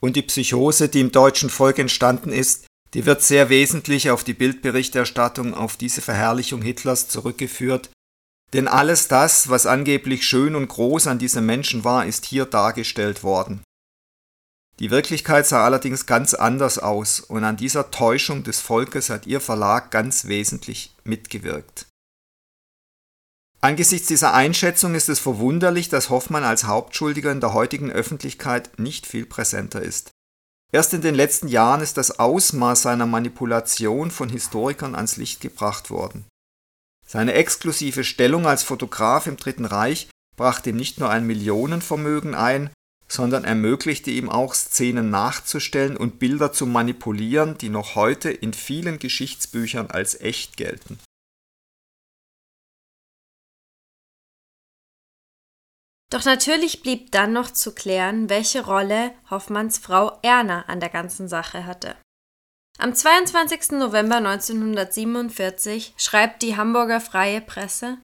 und 0.00 0.16
die 0.16 0.22
Psychose, 0.22 0.88
die 0.88 1.00
im 1.00 1.12
deutschen 1.12 1.48
Volk 1.48 1.78
entstanden 1.78 2.30
ist, 2.30 2.66
die 2.94 3.06
wird 3.06 3.22
sehr 3.22 3.48
wesentlich 3.48 4.10
auf 4.10 4.24
die 4.24 4.34
Bildberichterstattung, 4.34 5.54
auf 5.54 5.76
diese 5.76 6.02
Verherrlichung 6.02 6.62
Hitlers 6.62 7.08
zurückgeführt, 7.08 7.90
denn 8.52 8.68
alles 8.68 9.08
das, 9.08 9.48
was 9.48 9.66
angeblich 9.66 10.26
schön 10.26 10.54
und 10.54 10.68
groß 10.68 11.06
an 11.06 11.18
diesem 11.18 11.46
Menschen 11.46 11.84
war, 11.84 12.06
ist 12.06 12.24
hier 12.26 12.44
dargestellt 12.44 13.22
worden. 13.22 13.62
Die 14.78 14.90
Wirklichkeit 14.90 15.46
sah 15.46 15.64
allerdings 15.64 16.06
ganz 16.06 16.34
anders 16.34 16.78
aus 16.78 17.20
und 17.20 17.44
an 17.44 17.56
dieser 17.56 17.90
Täuschung 17.90 18.42
des 18.42 18.60
Volkes 18.60 19.10
hat 19.10 19.26
ihr 19.26 19.40
Verlag 19.40 19.90
ganz 19.90 20.26
wesentlich 20.26 20.94
mitgewirkt. 21.02 21.86
Angesichts 23.66 24.06
dieser 24.06 24.32
Einschätzung 24.32 24.94
ist 24.94 25.08
es 25.08 25.18
verwunderlich, 25.18 25.88
dass 25.88 26.08
Hoffmann 26.08 26.44
als 26.44 26.66
Hauptschuldiger 26.68 27.32
in 27.32 27.40
der 27.40 27.52
heutigen 27.52 27.90
Öffentlichkeit 27.90 28.78
nicht 28.78 29.08
viel 29.08 29.26
präsenter 29.26 29.82
ist. 29.82 30.12
Erst 30.72 30.94
in 30.94 31.00
den 31.00 31.16
letzten 31.16 31.48
Jahren 31.48 31.80
ist 31.80 31.96
das 31.96 32.20
Ausmaß 32.20 32.82
seiner 32.82 33.06
Manipulation 33.06 34.12
von 34.12 34.28
Historikern 34.28 34.94
ans 34.94 35.16
Licht 35.16 35.40
gebracht 35.40 35.90
worden. 35.90 36.26
Seine 37.04 37.32
exklusive 37.32 38.04
Stellung 38.04 38.46
als 38.46 38.62
Fotograf 38.62 39.26
im 39.26 39.36
Dritten 39.36 39.64
Reich 39.64 40.10
brachte 40.36 40.70
ihm 40.70 40.76
nicht 40.76 41.00
nur 41.00 41.10
ein 41.10 41.26
Millionenvermögen 41.26 42.36
ein, 42.36 42.70
sondern 43.08 43.42
ermöglichte 43.42 44.12
ihm 44.12 44.30
auch 44.30 44.54
Szenen 44.54 45.10
nachzustellen 45.10 45.96
und 45.96 46.20
Bilder 46.20 46.52
zu 46.52 46.66
manipulieren, 46.66 47.58
die 47.58 47.70
noch 47.70 47.96
heute 47.96 48.30
in 48.30 48.54
vielen 48.54 49.00
Geschichtsbüchern 49.00 49.90
als 49.90 50.20
echt 50.20 50.56
gelten. 50.56 51.00
Doch 56.10 56.24
natürlich 56.24 56.82
blieb 56.82 57.10
dann 57.10 57.32
noch 57.32 57.50
zu 57.50 57.74
klären, 57.74 58.28
welche 58.30 58.64
Rolle 58.64 59.12
Hoffmanns 59.28 59.78
Frau 59.78 60.18
Erna 60.22 60.62
an 60.68 60.80
der 60.80 60.88
ganzen 60.88 61.28
Sache 61.28 61.66
hatte. 61.66 61.96
Am 62.78 62.94
22. 62.94 63.72
November 63.72 64.16
1947 64.16 65.94
schreibt 65.96 66.42
die 66.42 66.56
Hamburger 66.56 67.00
Freie 67.00 67.40
Presse 67.40 67.98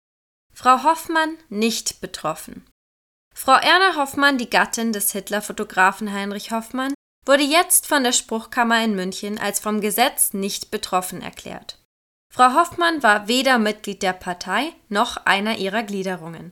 Frau 0.54 0.82
Hoffmann 0.82 1.36
nicht 1.48 2.00
betroffen. 2.00 2.66
Frau 3.34 3.52
Erna 3.52 3.96
Hoffmann, 3.96 4.36
die 4.36 4.50
Gattin 4.50 4.92
des 4.92 5.12
Hitler-Fotografen 5.12 6.12
Heinrich 6.12 6.50
Hoffmann, 6.50 6.94
wurde 7.24 7.42
jetzt 7.42 7.86
von 7.86 8.02
der 8.02 8.12
Spruchkammer 8.12 8.82
in 8.84 8.94
München 8.94 9.38
als 9.38 9.60
vom 9.60 9.80
Gesetz 9.80 10.32
nicht 10.32 10.70
betroffen 10.70 11.22
erklärt. 11.22 11.78
Frau 12.32 12.54
Hoffmann 12.54 13.02
war 13.02 13.28
weder 13.28 13.58
Mitglied 13.58 14.02
der 14.02 14.12
Partei 14.12 14.72
noch 14.88 15.18
einer 15.24 15.58
ihrer 15.58 15.82
Gliederungen. 15.82 16.50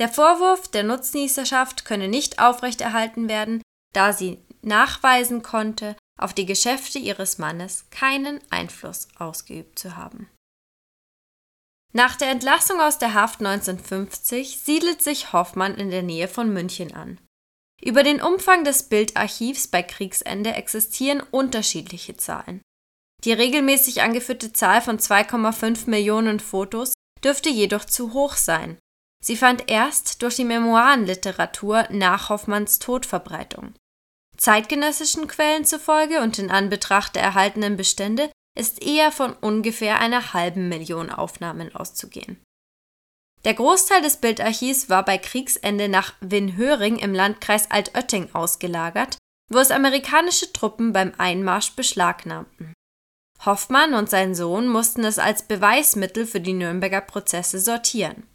Der 0.00 0.08
Vorwurf 0.08 0.66
der 0.68 0.82
Nutznießerschaft 0.82 1.84
könne 1.84 2.08
nicht 2.08 2.38
aufrechterhalten 2.38 3.28
werden, 3.28 3.62
da 3.92 4.14
sie 4.14 4.38
nachweisen 4.62 5.42
konnte, 5.42 5.94
auf 6.18 6.32
die 6.32 6.46
Geschäfte 6.46 6.98
ihres 6.98 7.36
Mannes 7.36 7.84
keinen 7.90 8.40
Einfluss 8.50 9.08
ausgeübt 9.18 9.78
zu 9.78 9.96
haben. 9.96 10.30
Nach 11.92 12.16
der 12.16 12.30
Entlassung 12.30 12.80
aus 12.80 12.98
der 12.98 13.12
Haft 13.12 13.40
1950 13.40 14.58
siedelt 14.58 15.02
sich 15.02 15.34
Hoffmann 15.34 15.74
in 15.74 15.90
der 15.90 16.02
Nähe 16.02 16.28
von 16.28 16.50
München 16.50 16.94
an. 16.94 17.20
Über 17.82 18.02
den 18.02 18.22
Umfang 18.22 18.64
des 18.64 18.84
Bildarchivs 18.84 19.68
bei 19.68 19.82
Kriegsende 19.82 20.54
existieren 20.54 21.22
unterschiedliche 21.30 22.16
Zahlen. 22.16 22.62
Die 23.24 23.32
regelmäßig 23.32 24.00
angeführte 24.00 24.52
Zahl 24.52 24.80
von 24.80 24.98
2,5 24.98 25.90
Millionen 25.90 26.40
Fotos 26.40 26.94
dürfte 27.22 27.50
jedoch 27.50 27.84
zu 27.84 28.14
hoch 28.14 28.36
sein, 28.36 28.78
Sie 29.22 29.36
fand 29.36 29.70
erst 29.70 30.22
durch 30.22 30.36
die 30.36 30.44
Memoirenliteratur 30.44 31.86
nach 31.90 32.30
Hoffmanns 32.30 32.78
Tod 32.78 33.04
Verbreitung. 33.04 33.74
Zeitgenössischen 34.36 35.28
Quellen 35.28 35.66
zufolge 35.66 36.20
und 36.20 36.38
in 36.38 36.50
Anbetracht 36.50 37.14
der 37.14 37.22
erhaltenen 37.22 37.76
Bestände 37.76 38.30
ist 38.58 38.82
eher 38.82 39.12
von 39.12 39.34
ungefähr 39.34 40.00
einer 40.00 40.32
halben 40.32 40.68
Million 40.68 41.10
Aufnahmen 41.10 41.74
auszugehen. 41.74 42.42
Der 43.44 43.54
Großteil 43.54 44.02
des 44.02 44.18
Bildarchivs 44.18 44.88
war 44.88 45.04
bei 45.04 45.18
Kriegsende 45.18 45.88
nach 45.88 46.14
Winhöring 46.20 46.96
im 46.96 47.14
Landkreis 47.14 47.70
Altötting 47.70 48.34
ausgelagert, 48.34 49.16
wo 49.50 49.58
es 49.58 49.70
amerikanische 49.70 50.52
Truppen 50.52 50.92
beim 50.92 51.12
Einmarsch 51.18 51.72
beschlagnahmten. 51.72 52.74
Hoffmann 53.44 53.94
und 53.94 54.10
sein 54.10 54.34
Sohn 54.34 54.68
mussten 54.68 55.04
es 55.04 55.18
als 55.18 55.42
Beweismittel 55.42 56.26
für 56.26 56.40
die 56.40 56.52
Nürnberger 56.52 57.00
Prozesse 57.00 57.58
sortieren. 57.58 58.26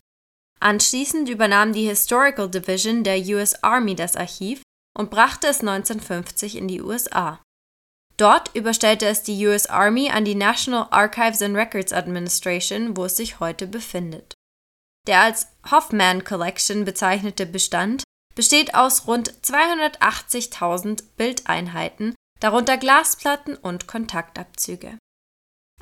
Anschließend 0.59 1.29
übernahm 1.29 1.73
die 1.73 1.87
Historical 1.87 2.49
Division 2.49 3.03
der 3.03 3.19
US 3.35 3.55
Army 3.63 3.95
das 3.95 4.15
Archiv 4.15 4.61
und 4.97 5.09
brachte 5.09 5.47
es 5.47 5.59
1950 5.59 6.55
in 6.55 6.67
die 6.67 6.81
USA. 6.81 7.41
Dort 8.17 8.55
überstellte 8.55 9.05
es 9.07 9.23
die 9.23 9.45
US 9.45 9.67
Army 9.67 10.09
an 10.09 10.23
die 10.23 10.35
National 10.35 10.87
Archives 10.89 11.41
and 11.41 11.55
Records 11.55 11.91
Administration, 11.91 12.95
wo 12.95 13.05
es 13.05 13.17
sich 13.17 13.39
heute 13.39 13.67
befindet. 13.67 14.33
Der 15.07 15.21
als 15.21 15.47
Hoffman 15.69 16.23
Collection 16.23 16.85
bezeichnete 16.85 17.45
Bestand 17.45 18.03
besteht 18.33 18.73
aus 18.73 19.07
rund 19.07 19.33
280.000 19.43 21.03
Bildeinheiten, 21.17 22.15
darunter 22.39 22.77
Glasplatten 22.77 23.55
und 23.55 23.87
Kontaktabzüge. 23.87 24.97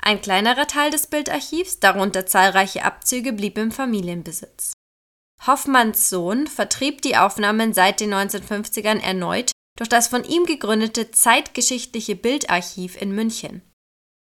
Ein 0.00 0.20
kleinerer 0.20 0.66
Teil 0.66 0.90
des 0.90 1.06
Bildarchivs, 1.06 1.80
darunter 1.80 2.26
zahlreiche 2.26 2.84
Abzüge, 2.84 3.32
blieb 3.32 3.56
im 3.58 3.72
Familienbesitz. 3.72 4.72
Hoffmanns 5.46 6.10
Sohn 6.10 6.46
vertrieb 6.46 7.02
die 7.02 7.16
Aufnahmen 7.16 7.72
seit 7.72 8.00
den 8.00 8.14
1950ern 8.14 9.00
erneut 9.00 9.52
durch 9.76 9.88
das 9.88 10.08
von 10.08 10.24
ihm 10.24 10.44
gegründete 10.46 11.10
Zeitgeschichtliche 11.10 12.16
Bildarchiv 12.16 13.00
in 13.00 13.14
München. 13.14 13.62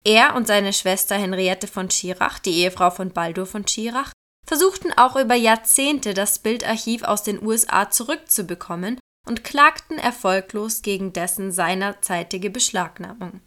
Er 0.04 0.34
und 0.34 0.46
seine 0.46 0.72
Schwester 0.72 1.16
Henriette 1.16 1.66
von 1.66 1.90
Schirach, 1.90 2.38
die 2.38 2.54
Ehefrau 2.58 2.90
von 2.90 3.12
Baldur 3.12 3.46
von 3.46 3.66
Schirach, 3.66 4.12
versuchten 4.46 4.92
auch 4.92 5.16
über 5.16 5.34
Jahrzehnte 5.34 6.14
das 6.14 6.38
Bildarchiv 6.38 7.02
aus 7.02 7.22
den 7.22 7.42
USA 7.42 7.90
zurückzubekommen 7.90 8.98
und 9.26 9.44
klagten 9.44 9.98
erfolglos 9.98 10.82
gegen 10.82 11.12
dessen 11.12 11.52
seinerzeitige 11.52 12.50
Beschlagnahmung. 12.50 13.40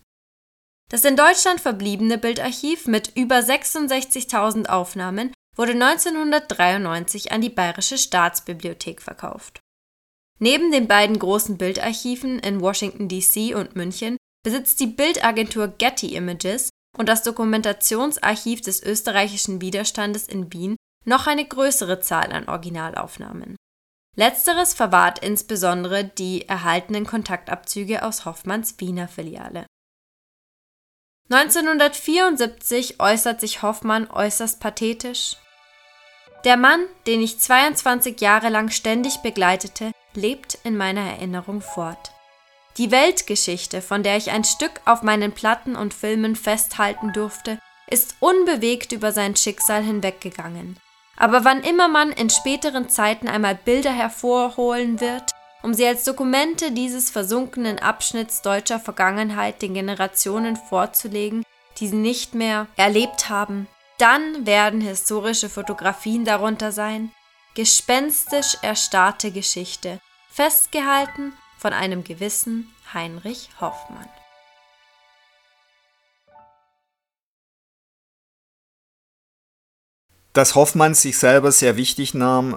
Das 0.90 1.04
in 1.04 1.18
Deutschland 1.18 1.60
verbliebene 1.60 2.18
Bildarchiv 2.18 2.88
mit 2.88 3.12
über 3.16 3.40
66.000 3.40 4.68
Aufnahmen 4.68 5.34
wurde 5.56 5.74
1993 5.74 7.32
an 7.32 7.42
die 7.42 7.50
Bayerische 7.50 7.98
Staatsbibliothek 7.98 9.02
verkauft. 9.02 9.60
Neben 10.40 10.72
den 10.72 10.88
beiden 10.88 11.20
großen 11.20 11.58
Bildarchiven 11.58 12.40
in 12.40 12.62
Washington, 12.62 13.10
D.C. 13.10 13.56
und 13.56 13.76
München 13.76 14.18
besitzt 14.44 14.80
die 14.80 14.88
Bildagentur 14.88 15.68
Getty 15.68 16.16
Images 16.16 16.70
und 16.98 17.10
das 17.10 17.24
Dokumentationsarchiv 17.24 18.62
des 18.62 18.82
österreichischen 18.82 19.62
Widerstandes 19.62 20.28
in 20.28 20.54
Wien 20.54 20.78
noch 21.06 21.28
eine 21.28 21.46
größere 21.46 22.00
Zahl 22.02 22.32
an 22.32 22.48
Originalaufnahmen. 22.48 23.56
Letzteres 24.16 24.74
verwahrt 24.74 25.20
insbesondere 25.20 26.06
die 26.06 26.48
erhaltenen 26.48 27.06
Kontaktabzüge 27.06 28.04
aus 28.04 28.26
Hoffmanns 28.26 28.76
Wiener 28.80 29.08
Filiale. 29.08 29.66
1974 31.30 33.02
äußert 33.02 33.42
sich 33.42 33.62
Hoffmann 33.62 34.10
äußerst 34.10 34.62
pathetisch. 34.62 35.36
Der 36.46 36.56
Mann, 36.56 36.86
den 37.06 37.22
ich 37.22 37.40
22 37.40 38.22
Jahre 38.22 38.48
lang 38.48 38.70
ständig 38.70 39.18
begleitete, 39.18 39.92
lebt 40.14 40.58
in 40.64 40.78
meiner 40.78 41.02
Erinnerung 41.02 41.60
fort. 41.60 42.12
Die 42.78 42.92
Weltgeschichte, 42.92 43.82
von 43.82 44.04
der 44.04 44.16
ich 44.16 44.32
ein 44.32 44.46
Stück 44.46 44.80
auf 44.86 45.02
meinen 45.02 45.34
Platten 45.34 45.76
und 45.76 45.94
Filmen 45.94 46.38
festhalten 46.38 47.12
durfte, 47.12 47.60
ist 47.90 48.16
unbewegt 48.22 48.94
über 48.94 49.12
sein 49.12 49.36
Schicksal 49.36 49.84
hinweggegangen. 49.84 50.80
Aber 51.18 51.44
wann 51.44 51.62
immer 51.62 51.90
man 51.90 52.12
in 52.12 52.30
späteren 52.30 52.88
Zeiten 52.88 53.28
einmal 53.28 53.56
Bilder 53.56 53.92
hervorholen 53.92 55.02
wird, 55.02 55.32
um 55.64 55.74
sie 55.74 55.86
als 55.86 56.04
Dokumente 56.04 56.72
dieses 56.72 57.10
versunkenen 57.10 57.80
Abschnitts 57.80 58.42
deutscher 58.42 58.80
Vergangenheit 58.80 59.62
den 59.62 59.74
Generationen 59.74 60.56
vorzulegen, 60.56 61.44
die 61.80 61.88
sie 61.88 61.96
nicht 61.96 62.36
mehr 62.36 62.68
erlebt 62.76 63.30
haben, 63.30 63.68
dann 63.98 64.46
werden 64.46 64.82
historische 64.82 65.50
Fotografien 65.50 66.26
darunter 66.26 66.72
sein, 66.72 67.12
gespenstisch 67.56 68.58
erstarrte 68.62 69.32
Geschichte, 69.32 70.00
festgehalten 70.30 71.34
von 71.58 71.74
einem 71.74 72.04
gewissen 72.04 72.72
Heinrich 72.94 73.50
Hoffmann. 73.60 74.08
Dass 80.34 80.54
Hoffmann 80.54 80.94
sich 80.94 81.18
selber 81.18 81.52
sehr 81.52 81.78
wichtig 81.78 82.14
nahm, 82.14 82.56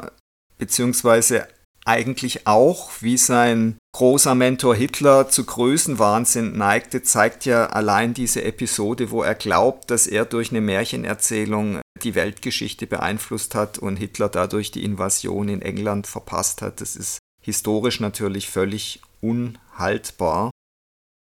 beziehungsweise 0.59 1.49
eigentlich 1.85 2.47
auch, 2.47 2.91
wie 3.01 3.17
sein 3.17 3.79
großer 3.93 4.35
Mentor 4.35 4.75
Hitler 4.75 5.29
zu 5.29 5.45
Größenwahnsinn 5.45 6.57
neigte, 6.57 7.03
zeigt 7.03 7.45
ja 7.45 7.67
allein 7.67 8.15
diese 8.15 8.45
Episode, 8.45 9.11
wo 9.11 9.23
er 9.23 9.35
glaubt, 9.35 9.91
dass 9.91 10.07
er 10.07 10.25
durch 10.25 10.51
eine 10.51 10.61
Märchenerzählung 10.61 11.81
die 12.03 12.15
Weltgeschichte 12.15 12.87
beeinflusst 12.87 13.55
hat 13.55 13.79
und 13.79 13.97
Hitler 13.97 14.29
dadurch 14.29 14.71
die 14.71 14.85
Invasion 14.85 15.49
in 15.49 15.63
England 15.63 16.07
verpasst 16.07 16.63
hat. 16.63 16.81
Das 16.81 16.97
ist 16.97 17.19
historisch 17.43 18.01
natürlich 18.01 18.49
völlig 18.49 19.01
unhaltbar. 19.21 20.51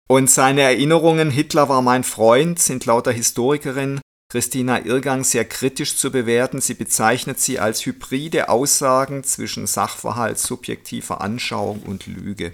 Und 0.10 0.30
seine 0.30 0.62
Erinnerungen, 0.62 1.30
Hitler 1.30 1.70
war 1.70 1.84
mein 1.84 2.04
Freund, 2.04 2.60
sind 2.60 2.86
laut 2.86 3.06
der 3.06 3.14
Historikerin 3.14 4.02
Christina 4.30 4.86
Irgang 4.86 5.24
sehr 5.24 5.44
kritisch 5.46 5.98
zu 5.98 6.12
bewerten. 6.12 6.62
Sie 6.62 6.76
bezeichnet 6.76 7.40
sie 7.40 7.60
als 7.60 7.86
hybride 7.86 8.50
Aussagen 8.50 9.24
zwischen 9.24 9.66
Sachverhalt, 9.66 10.38
subjektiver 10.38 11.22
Anschauung 11.22 11.82
und 11.82 12.06
Lüge. 12.06 12.54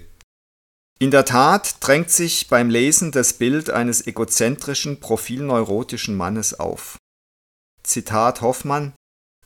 In 0.98 1.10
der 1.10 1.26
Tat 1.26 1.76
drängt 1.80 2.10
sich 2.10 2.48
beim 2.48 2.70
Lesen 2.70 3.12
das 3.12 3.34
Bild 3.34 3.68
eines 3.68 4.06
egozentrischen, 4.06 5.00
profilneurotischen 5.00 6.16
Mannes 6.16 6.58
auf. 6.58 6.96
Zitat 7.82 8.40
Hoffmann 8.40 8.94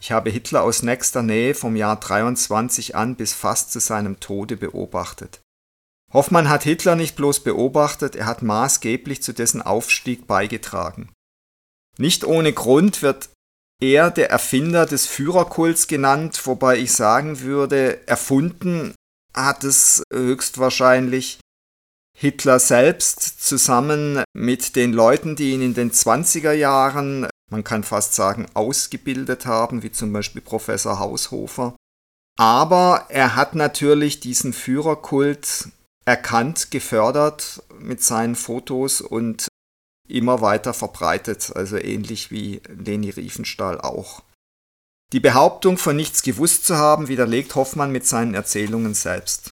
ich 0.00 0.12
habe 0.12 0.30
Hitler 0.30 0.62
aus 0.62 0.82
nächster 0.82 1.22
Nähe 1.22 1.54
vom 1.54 1.76
Jahr 1.76 2.00
23 2.00 2.96
an 2.96 3.16
bis 3.16 3.34
fast 3.34 3.70
zu 3.70 3.80
seinem 3.80 4.18
Tode 4.18 4.56
beobachtet. 4.56 5.42
Hoffmann 6.12 6.48
hat 6.48 6.62
Hitler 6.62 6.96
nicht 6.96 7.16
bloß 7.16 7.40
beobachtet, 7.40 8.16
er 8.16 8.24
hat 8.24 8.42
maßgeblich 8.42 9.22
zu 9.22 9.34
dessen 9.34 9.60
Aufstieg 9.60 10.26
beigetragen. 10.26 11.12
Nicht 11.98 12.24
ohne 12.24 12.52
Grund 12.52 13.02
wird 13.02 13.30
er 13.82 14.10
der 14.10 14.30
Erfinder 14.30 14.86
des 14.86 15.06
Führerkults 15.06 15.86
genannt, 15.86 16.40
wobei 16.44 16.78
ich 16.78 16.92
sagen 16.92 17.40
würde, 17.40 18.06
erfunden 18.06 18.94
hat 19.34 19.64
es 19.64 20.02
höchstwahrscheinlich 20.12 21.40
Hitler 22.18 22.58
selbst 22.58 23.42
zusammen 23.42 24.22
mit 24.34 24.76
den 24.76 24.92
Leuten, 24.92 25.36
die 25.36 25.52
ihn 25.52 25.62
in 25.62 25.74
den 25.74 25.90
20er 25.92 26.52
Jahren 26.52 27.26
man 27.50 27.64
kann 27.64 27.82
fast 27.82 28.14
sagen, 28.14 28.46
ausgebildet 28.54 29.44
haben, 29.44 29.82
wie 29.82 29.92
zum 29.92 30.12
Beispiel 30.12 30.40
Professor 30.40 30.98
Haushofer. 30.98 31.74
Aber 32.38 33.06
er 33.08 33.36
hat 33.36 33.54
natürlich 33.54 34.20
diesen 34.20 34.52
Führerkult 34.52 35.68
erkannt, 36.06 36.70
gefördert 36.70 37.62
mit 37.78 38.02
seinen 38.02 38.36
Fotos 38.36 39.00
und 39.00 39.48
immer 40.10 40.40
weiter 40.40 40.74
verbreitet, 40.74 41.52
also 41.54 41.76
ähnlich 41.76 42.30
wie 42.30 42.60
Leni 42.68 43.10
Riefenstahl 43.10 43.80
auch. 43.80 44.22
Die 45.12 45.20
Behauptung 45.20 45.76
von 45.76 45.96
nichts 45.96 46.22
gewusst 46.22 46.64
zu 46.64 46.76
haben, 46.76 47.08
widerlegt 47.08 47.54
Hoffmann 47.54 47.90
mit 47.90 48.06
seinen 48.06 48.34
Erzählungen 48.34 48.94
selbst. 48.94 49.50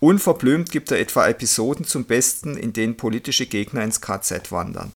Unverblümt 0.00 0.72
gibt 0.72 0.90
er 0.90 0.98
etwa 0.98 1.28
Episoden 1.28 1.86
zum 1.86 2.04
Besten, 2.04 2.56
in 2.56 2.72
denen 2.72 2.96
politische 2.96 3.46
Gegner 3.46 3.84
ins 3.84 4.00
KZ 4.00 4.50
wandern. 4.50 4.92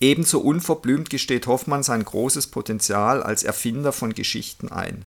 Ebenso 0.00 0.40
unverblümt 0.40 1.08
gesteht 1.08 1.46
Hoffmann 1.46 1.82
sein 1.82 2.04
großes 2.04 2.48
Potenzial 2.48 3.22
als 3.22 3.44
Erfinder 3.44 3.92
von 3.92 4.12
Geschichten 4.12 4.68
ein. 4.68 5.04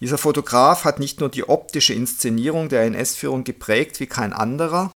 Dieser 0.00 0.18
Fotograf 0.18 0.84
hat 0.84 0.98
nicht 0.98 1.20
nur 1.20 1.28
die 1.28 1.48
optische 1.48 1.94
Inszenierung 1.94 2.68
der 2.68 2.82
NS-Führung 2.82 3.44
geprägt 3.44 4.00
wie 4.00 4.06
kein 4.06 4.32
anderer, 4.32 4.90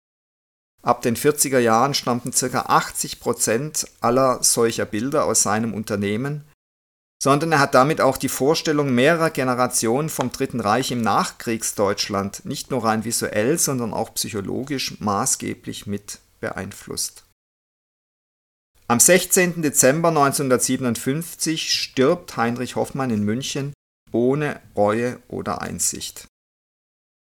ab 0.82 1.02
den 1.02 1.16
40er 1.16 1.60
Jahren 1.60 1.94
stammten 1.94 2.32
ca. 2.32 2.62
80 2.62 3.20
Prozent 3.20 3.88
aller 4.02 4.44
solcher 4.44 4.86
Bilder 4.86 5.26
aus 5.26 5.44
seinem 5.44 5.74
Unternehmen, 5.74 6.46
sondern 7.22 7.52
er 7.52 7.60
hat 7.60 7.76
damit 7.76 8.00
auch 8.00 8.18
die 8.18 8.30
Vorstellung 8.30 8.94
mehrerer 8.96 9.30
Generationen 9.30 10.10
vom 10.10 10.32
Dritten 10.32 10.62
Reich 10.62 10.92
im 10.92 11.02
Nachkriegsdeutschland 11.02 12.46
nicht 12.46 12.72
nur 12.72 12.86
rein 12.86 13.04
visuell, 13.04 13.60
sondern 13.60 13.94
auch 13.94 14.14
psychologisch 14.14 15.00
maßgeblich 15.00 15.86
mit 15.86 16.20
beeinflusst. 16.40 17.26
Am 18.88 19.00
16. 19.00 19.62
Dezember 19.62 20.10
1957 20.10 21.72
stirbt 21.72 22.38
Heinrich 22.38 22.76
Hoffmann 22.76 23.12
in 23.12 23.24
München 23.24 23.74
ohne 24.12 24.62
Reue 24.76 25.22
oder 25.28 25.62
Einsicht. 25.62 26.29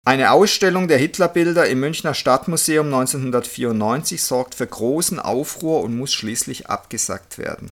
Eine 0.07 0.31
Ausstellung 0.31 0.89
der 0.89 0.99
Hitlerbilder 0.99 1.69
im 1.69 1.81
Münchner 1.81 2.15
Stadtmuseum 2.15 2.87
1994 2.87 4.23
sorgt 4.23 4.55
für 4.55 4.67
großen 4.67 5.19
Aufruhr 5.19 5.83
und 5.83 5.97
muss 5.97 6.15
schließlich 6.15 6.69
abgesagt 6.69 7.39
werden. 7.39 7.69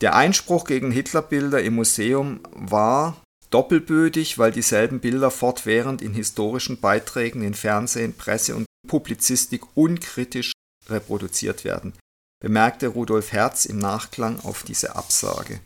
Der 0.00 0.14
Einspruch 0.14 0.64
gegen 0.64 0.90
Hitlerbilder 0.90 1.62
im 1.62 1.76
Museum 1.76 2.40
war 2.50 3.22
doppelbödig, 3.50 4.38
weil 4.38 4.50
dieselben 4.50 5.00
Bilder 5.00 5.30
fortwährend 5.30 6.02
in 6.02 6.12
historischen 6.12 6.80
Beiträgen 6.80 7.42
in 7.42 7.54
Fernsehen, 7.54 8.14
Presse 8.14 8.56
und 8.56 8.66
Publizistik 8.88 9.62
unkritisch 9.74 10.52
reproduziert 10.88 11.64
werden 11.64 11.94
bemerkte 12.42 12.88
Rudolf 12.88 13.30
Herz 13.30 13.66
im 13.66 13.78
Nachklang 13.78 14.40
auf 14.40 14.64
diese 14.64 14.96
Absage. 14.96 15.60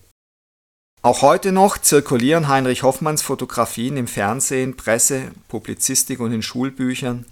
Auch 1.03 1.23
heute 1.23 1.53
noch 1.53 1.79
zirkulieren 1.79 2.49
Heinrich 2.49 2.83
Hoffmanns 2.83 3.23
Fotografien 3.23 3.97
im 3.97 4.09
Fernsehen, 4.09 4.77
Presse, 4.77 5.31
Publizistik 5.49 6.21
und 6.21 6.33
in 6.33 6.43
Schulbüchern, 6.43 7.27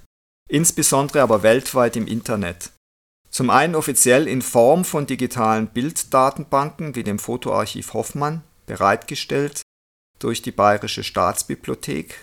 insbesondere 0.48 1.22
aber 1.22 1.42
weltweit 1.42 1.96
im 1.96 2.06
Internet. 2.06 2.70
Zum 3.30 3.50
einen 3.50 3.74
offiziell 3.74 4.28
in 4.28 4.42
Form 4.42 4.84
von 4.84 5.06
digitalen 5.06 5.66
Bilddatenbanken 5.66 6.94
wie 6.94 7.02
dem 7.02 7.18
Fotoarchiv 7.18 7.92
Hoffmann, 7.94 8.44
bereitgestellt 8.66 9.62
durch 10.20 10.40
die 10.40 10.52
Bayerische 10.52 11.02
Staatsbibliothek, 11.02 12.22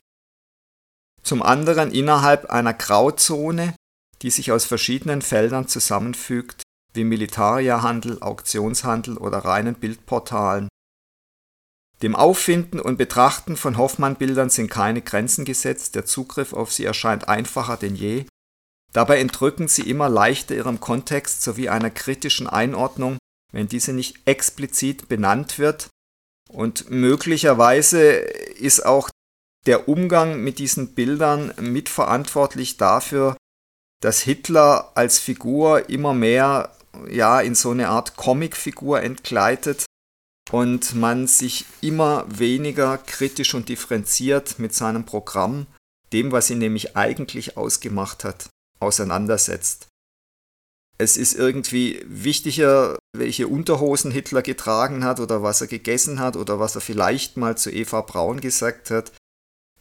zum 1.23 1.43
anderen 1.43 1.91
innerhalb 1.91 2.49
einer 2.49 2.73
Grauzone, 2.73 3.75
die 4.21 4.31
sich 4.31 4.51
aus 4.51 4.65
verschiedenen 4.65 5.21
Feldern 5.21 5.67
zusammenfügt, 5.67 6.63
wie 6.93 7.03
Militaria-Handel, 7.03 8.21
Auktionshandel 8.21 9.17
oder 9.17 9.39
reinen 9.39 9.75
Bildportalen. 9.75 10.67
Dem 12.01 12.15
Auffinden 12.15 12.79
und 12.79 12.97
Betrachten 12.97 13.55
von 13.55 13.77
Hoffmann-Bildern 13.77 14.49
sind 14.49 14.71
keine 14.71 15.01
Grenzen 15.01 15.45
gesetzt, 15.45 15.93
der 15.95 16.05
Zugriff 16.05 16.53
auf 16.53 16.71
sie 16.71 16.85
erscheint 16.85 17.27
einfacher 17.27 17.77
denn 17.77 17.95
je. 17.95 18.25
Dabei 18.91 19.19
entrücken 19.19 19.67
sie 19.67 19.87
immer 19.89 20.09
leichter 20.09 20.55
ihrem 20.55 20.79
Kontext 20.79 21.43
sowie 21.43 21.69
einer 21.69 21.91
kritischen 21.91 22.47
Einordnung, 22.47 23.17
wenn 23.53 23.67
diese 23.67 23.93
nicht 23.93 24.17
explizit 24.25 25.07
benannt 25.07 25.59
wird. 25.59 25.89
Und 26.49 26.89
möglicherweise 26.89 28.01
ist 28.01 28.85
auch 28.85 29.09
der 29.67 29.87
Umgang 29.87 30.41
mit 30.43 30.57
diesen 30.57 30.95
Bildern 30.95 31.53
mitverantwortlich 31.61 32.77
dafür, 32.77 33.37
dass 34.01 34.21
Hitler 34.21 34.91
als 34.95 35.19
Figur 35.19 35.87
immer 35.89 36.13
mehr 36.13 36.75
ja 37.09 37.39
in 37.39 37.55
so 37.55 37.69
eine 37.69 37.89
Art 37.89 38.17
Comicfigur 38.17 39.01
entgleitet 39.01 39.85
und 40.51 40.95
man 40.95 41.27
sich 41.27 41.65
immer 41.81 42.25
weniger 42.27 42.97
kritisch 42.97 43.53
und 43.53 43.69
differenziert 43.69 44.59
mit 44.59 44.75
seinem 44.75 45.05
Programm, 45.05 45.65
dem, 46.11 46.31
was 46.31 46.49
ihn 46.49 46.57
nämlich 46.57 46.95
eigentlich 46.97 47.57
ausgemacht 47.57 48.23
hat, 48.23 48.49
auseinandersetzt. 48.79 49.87
Es 50.97 51.17
ist 51.17 51.33
irgendwie 51.33 52.03
wichtiger, 52.05 52.99
welche 53.17 53.47
Unterhosen 53.47 54.11
Hitler 54.11 54.41
getragen 54.41 55.03
hat 55.03 55.19
oder 55.19 55.41
was 55.41 55.61
er 55.61 55.67
gegessen 55.67 56.19
hat 56.19 56.35
oder 56.35 56.59
was 56.59 56.75
er 56.75 56.81
vielleicht 56.81 57.37
mal 57.37 57.57
zu 57.57 57.71
Eva 57.71 58.01
Braun 58.01 58.39
gesagt 58.39 58.91
hat, 58.91 59.11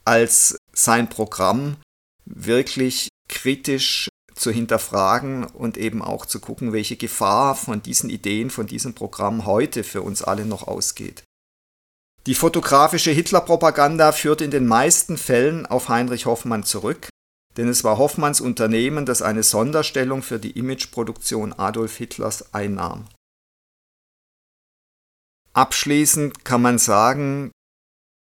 als 0.05 0.57
sein 0.73 1.11
Programm 1.11 1.77
wirklich 2.25 3.09
kritisch 3.29 4.09
zu 4.41 4.51
hinterfragen 4.51 5.45
und 5.45 5.76
eben 5.76 6.03
auch 6.03 6.26
zu 6.26 6.41
gucken, 6.41 6.72
welche 6.72 6.97
Gefahr 6.97 7.55
von 7.55 7.82
diesen 7.82 8.11
Ideen, 8.11 8.51
von 8.51 8.66
diesem 8.66 8.95
Programm 8.95 9.47
heute 9.47 9.84
für 9.84 10.03
uns 10.03 10.22
alle 10.22 10.47
noch 10.47 10.66
ausgeht. 10.66 11.22
Die 12.26 12.34
fotografische 12.34 13.11
Hitlerpropaganda 13.11 14.12
führt 14.12 14.41
in 14.41 14.51
den 14.51 14.66
meisten 14.66 15.16
Fällen 15.16 15.66
auf 15.66 15.88
Heinrich 15.88 16.26
Hoffmann 16.26 16.64
zurück, 16.64 17.09
denn 17.57 17.68
es 17.68 17.84
war 17.84 17.99
Hoffmanns 17.99 18.41
Unternehmen, 18.41 19.07
das 19.07 19.22
eine 19.22 19.43
Sonderstellung 19.43 20.22
für 20.22 20.38
die 20.38 20.53
Imageproduktion 20.53 21.53
Adolf 21.53 21.97
Hitlers 21.97 22.55
einnahm. 22.55 23.09
Abschließend 25.53 26.45
kann 26.45 26.62
man 26.62 26.78
sagen, 26.78 27.51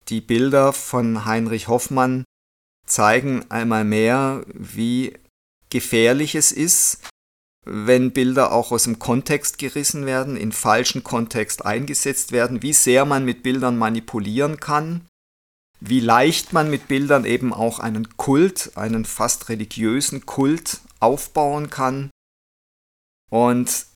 die 0.08 0.20
Bilder 0.20 0.72
von 0.72 1.24
Heinrich 1.24 1.68
Hoffmann 1.68 2.24
zeigen 2.86 3.48
einmal 3.50 3.84
mehr, 3.84 4.44
wie 4.46 5.16
gefährlich 5.72 6.34
es 6.34 6.52
ist, 6.52 6.98
wenn 7.64 8.12
Bilder 8.12 8.52
auch 8.52 8.72
aus 8.72 8.84
dem 8.84 8.98
Kontext 8.98 9.58
gerissen 9.58 10.04
werden, 10.04 10.36
in 10.36 10.52
falschen 10.52 11.02
Kontext 11.02 11.64
eingesetzt 11.64 12.30
werden, 12.30 12.62
wie 12.62 12.74
sehr 12.74 13.04
man 13.04 13.24
mit 13.24 13.42
Bildern 13.42 13.78
manipulieren 13.78 14.60
kann, 14.60 15.06
wie 15.80 16.00
leicht 16.00 16.52
man 16.52 16.70
mit 16.70 16.88
Bildern 16.88 17.24
eben 17.24 17.54
auch 17.54 17.78
einen 17.78 18.16
Kult, 18.16 18.72
einen 18.74 19.04
fast 19.04 19.48
religiösen 19.48 20.26
Kult 20.26 20.80
aufbauen 21.00 21.70
kann. 21.70 22.10
Und 23.30 23.86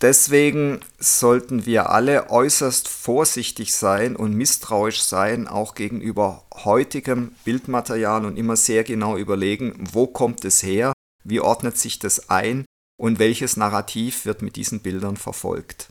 deswegen 0.00 0.80
sollten 0.98 1.66
wir 1.66 1.90
alle 1.90 2.30
äußerst 2.30 2.88
vorsichtig 2.88 3.74
sein 3.74 4.16
und 4.16 4.34
misstrauisch 4.34 5.02
sein, 5.02 5.48
auch 5.48 5.74
gegenüber 5.74 6.46
heutigem 6.54 7.32
Bildmaterial 7.44 8.24
und 8.24 8.36
immer 8.36 8.56
sehr 8.56 8.84
genau 8.84 9.16
überlegen, 9.16 9.74
wo 9.92 10.06
kommt 10.06 10.44
es 10.44 10.62
her 10.62 10.92
wie 11.24 11.40
ordnet 11.40 11.78
sich 11.78 11.98
das 11.98 12.30
ein 12.30 12.64
und 12.98 13.18
welches 13.18 13.56
Narrativ 13.56 14.24
wird 14.24 14.42
mit 14.42 14.56
diesen 14.56 14.80
Bildern 14.80 15.16
verfolgt. 15.16 15.88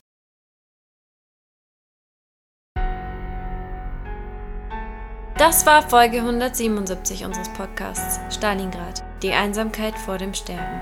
Das 5.37 5.67
war 5.67 5.87
Folge 5.87 6.17
177 6.17 7.23
unseres 7.23 7.49
Podcasts 7.49 8.19
Stalingrad, 8.35 9.03
die 9.21 9.33
Einsamkeit 9.33 9.97
vor 9.97 10.17
dem 10.17 10.33
Sterben. 10.33 10.81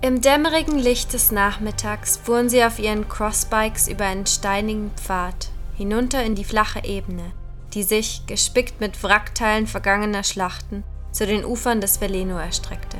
Im 0.00 0.20
dämmerigen 0.20 0.78
Licht 0.78 1.12
des 1.12 1.30
Nachmittags 1.30 2.16
fuhren 2.16 2.48
sie 2.48 2.64
auf 2.64 2.78
ihren 2.78 3.08
Crossbikes 3.08 3.88
über 3.88 4.04
einen 4.04 4.26
steinigen 4.26 4.90
Pfad 4.96 5.50
hinunter 5.76 6.24
in 6.24 6.34
die 6.34 6.44
flache 6.44 6.84
Ebene, 6.84 7.32
die 7.74 7.82
sich, 7.82 8.22
gespickt 8.26 8.80
mit 8.80 9.02
Wrackteilen 9.02 9.66
vergangener 9.66 10.24
Schlachten, 10.24 10.82
zu 11.12 11.26
den 11.26 11.44
Ufern 11.44 11.80
des 11.80 12.00
Veleno 12.00 12.38
erstreckte. 12.38 12.98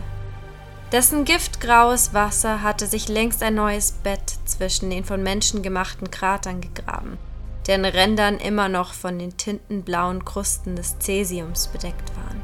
Dessen 0.92 1.24
giftgraues 1.24 2.14
Wasser 2.14 2.62
hatte 2.62 2.86
sich 2.86 3.08
längst 3.08 3.42
ein 3.42 3.56
neues 3.56 3.92
Bett 3.92 4.38
zwischen 4.44 4.90
den 4.90 5.04
von 5.04 5.22
Menschen 5.22 5.62
gemachten 5.62 6.10
Kratern 6.10 6.60
gegraben, 6.60 7.18
deren 7.66 7.84
Rändern 7.84 8.38
immer 8.38 8.68
noch 8.68 8.94
von 8.94 9.18
den 9.18 9.36
tintenblauen 9.36 10.24
Krusten 10.24 10.76
des 10.76 10.98
Cäsiums 11.00 11.68
bedeckt 11.68 12.14
waren. 12.16 12.40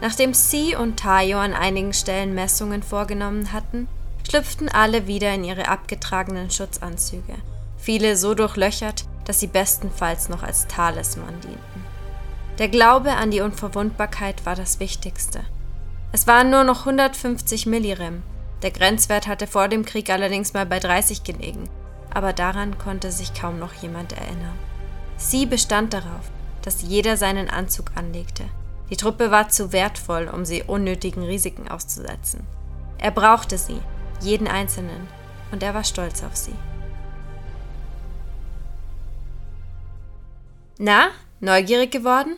Nachdem 0.00 0.34
Sie 0.34 0.76
und 0.76 0.98
Tayo 0.98 1.38
an 1.38 1.54
einigen 1.54 1.92
Stellen 1.92 2.34
Messungen 2.34 2.82
vorgenommen 2.82 3.52
hatten, 3.52 3.88
schlüpften 4.28 4.68
alle 4.68 5.06
wieder 5.06 5.34
in 5.34 5.44
ihre 5.44 5.68
abgetragenen 5.68 6.50
Schutzanzüge, 6.50 7.34
viele 7.76 8.16
so 8.16 8.34
durchlöchert, 8.34 9.04
dass 9.24 9.40
sie 9.40 9.46
bestenfalls 9.46 10.28
noch 10.28 10.42
als 10.42 10.66
Talisman 10.66 11.40
dienten. 11.40 11.84
Der 12.58 12.68
Glaube 12.68 13.12
an 13.12 13.30
die 13.30 13.40
Unverwundbarkeit 13.40 14.44
war 14.44 14.54
das 14.54 14.78
Wichtigste. 14.78 15.40
Es 16.12 16.26
waren 16.26 16.50
nur 16.50 16.64
noch 16.64 16.80
150 16.80 17.66
Millirem. 17.66 18.22
Der 18.62 18.70
Grenzwert 18.70 19.26
hatte 19.26 19.46
vor 19.46 19.68
dem 19.68 19.84
Krieg 19.84 20.10
allerdings 20.10 20.52
mal 20.52 20.66
bei 20.66 20.78
30 20.78 21.24
gelegen, 21.24 21.68
aber 22.10 22.32
daran 22.32 22.76
konnte 22.78 23.10
sich 23.10 23.32
kaum 23.34 23.58
noch 23.58 23.72
jemand 23.74 24.12
erinnern. 24.12 24.58
Sie 25.16 25.46
bestand 25.46 25.94
darauf, 25.94 26.30
dass 26.62 26.82
jeder 26.82 27.16
seinen 27.16 27.48
Anzug 27.48 27.92
anlegte. 27.94 28.44
Die 28.90 28.96
Truppe 28.96 29.30
war 29.30 29.48
zu 29.48 29.72
wertvoll, 29.72 30.28
um 30.28 30.44
sie 30.44 30.62
unnötigen 30.62 31.22
Risiken 31.22 31.68
auszusetzen. 31.68 32.46
Er 32.98 33.10
brauchte 33.10 33.56
sie, 33.56 33.80
jeden 34.20 34.46
einzelnen, 34.46 35.08
und 35.50 35.62
er 35.62 35.74
war 35.74 35.84
stolz 35.84 36.22
auf 36.22 36.36
sie. 36.36 36.54
Na, 40.84 41.12
neugierig 41.38 41.92
geworden? 41.92 42.36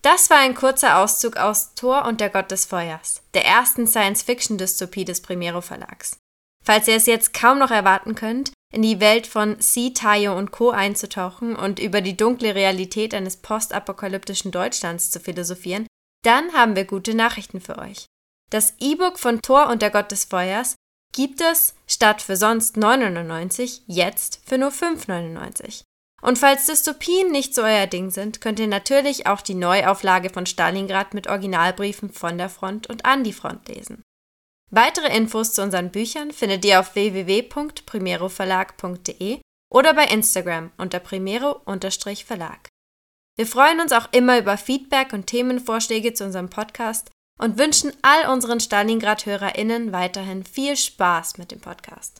Das 0.00 0.30
war 0.30 0.38
ein 0.38 0.54
kurzer 0.54 0.96
Auszug 0.96 1.36
aus 1.36 1.74
Thor 1.74 2.06
und 2.06 2.22
der 2.22 2.30
Gott 2.30 2.50
des 2.50 2.64
Feuers, 2.64 3.20
der 3.34 3.44
ersten 3.44 3.86
Science-Fiction-Dystopie 3.86 5.04
des 5.04 5.20
Primero 5.20 5.60
Verlags. 5.60 6.16
Falls 6.64 6.88
ihr 6.88 6.96
es 6.96 7.04
jetzt 7.04 7.34
kaum 7.34 7.58
noch 7.58 7.70
erwarten 7.70 8.14
könnt, 8.14 8.54
in 8.72 8.80
die 8.80 8.98
Welt 8.98 9.26
von 9.26 9.60
C. 9.60 9.90
Tayo 9.90 10.34
und 10.38 10.52
Co. 10.52 10.70
einzutauchen 10.70 11.54
und 11.54 11.80
über 11.80 12.00
die 12.00 12.16
dunkle 12.16 12.54
Realität 12.54 13.12
eines 13.12 13.36
postapokalyptischen 13.36 14.52
Deutschlands 14.52 15.10
zu 15.10 15.20
philosophieren, 15.20 15.86
dann 16.24 16.54
haben 16.54 16.76
wir 16.76 16.86
gute 16.86 17.12
Nachrichten 17.12 17.60
für 17.60 17.76
euch. 17.76 18.06
Das 18.48 18.72
E-Book 18.80 19.18
von 19.18 19.42
Thor 19.42 19.68
und 19.68 19.82
der 19.82 19.90
Gott 19.90 20.10
des 20.12 20.24
Feuers 20.24 20.76
gibt 21.14 21.42
es 21.42 21.74
statt 21.86 22.22
für 22.22 22.38
sonst 22.38 22.78
9,99 22.78 23.82
jetzt 23.86 24.40
für 24.46 24.56
nur 24.56 24.70
5,99. 24.70 25.82
Und 26.22 26.38
falls 26.38 26.66
Dystopien 26.66 27.32
nicht 27.32 27.54
so 27.54 27.62
euer 27.62 27.88
Ding 27.88 28.10
sind, 28.10 28.40
könnt 28.40 28.60
ihr 28.60 28.68
natürlich 28.68 29.26
auch 29.26 29.40
die 29.40 29.54
Neuauflage 29.54 30.30
von 30.30 30.46
Stalingrad 30.46 31.14
mit 31.14 31.26
Originalbriefen 31.26 32.10
von 32.10 32.38
der 32.38 32.48
Front 32.48 32.88
und 32.88 33.04
an 33.04 33.24
die 33.24 33.32
Front 33.32 33.66
lesen. 33.68 34.04
Weitere 34.70 35.12
Infos 35.14 35.52
zu 35.52 35.62
unseren 35.62 35.90
Büchern 35.90 36.30
findet 36.30 36.64
ihr 36.64 36.78
auf 36.80 36.94
www.primeroverlag.de 36.94 39.40
oder 39.70 39.94
bei 39.94 40.04
Instagram 40.04 40.70
unter 40.78 41.00
primero-verlag. 41.00 42.68
Wir 43.36 43.46
freuen 43.46 43.80
uns 43.80 43.92
auch 43.92 44.08
immer 44.12 44.38
über 44.38 44.56
Feedback 44.56 45.12
und 45.12 45.26
Themenvorschläge 45.26 46.14
zu 46.14 46.24
unserem 46.24 46.48
Podcast 46.50 47.10
und 47.40 47.58
wünschen 47.58 47.92
all 48.02 48.32
unseren 48.32 48.60
Stalingrad-HörerInnen 48.60 49.92
weiterhin 49.92 50.44
viel 50.44 50.76
Spaß 50.76 51.38
mit 51.38 51.50
dem 51.50 51.60
Podcast. 51.60 52.10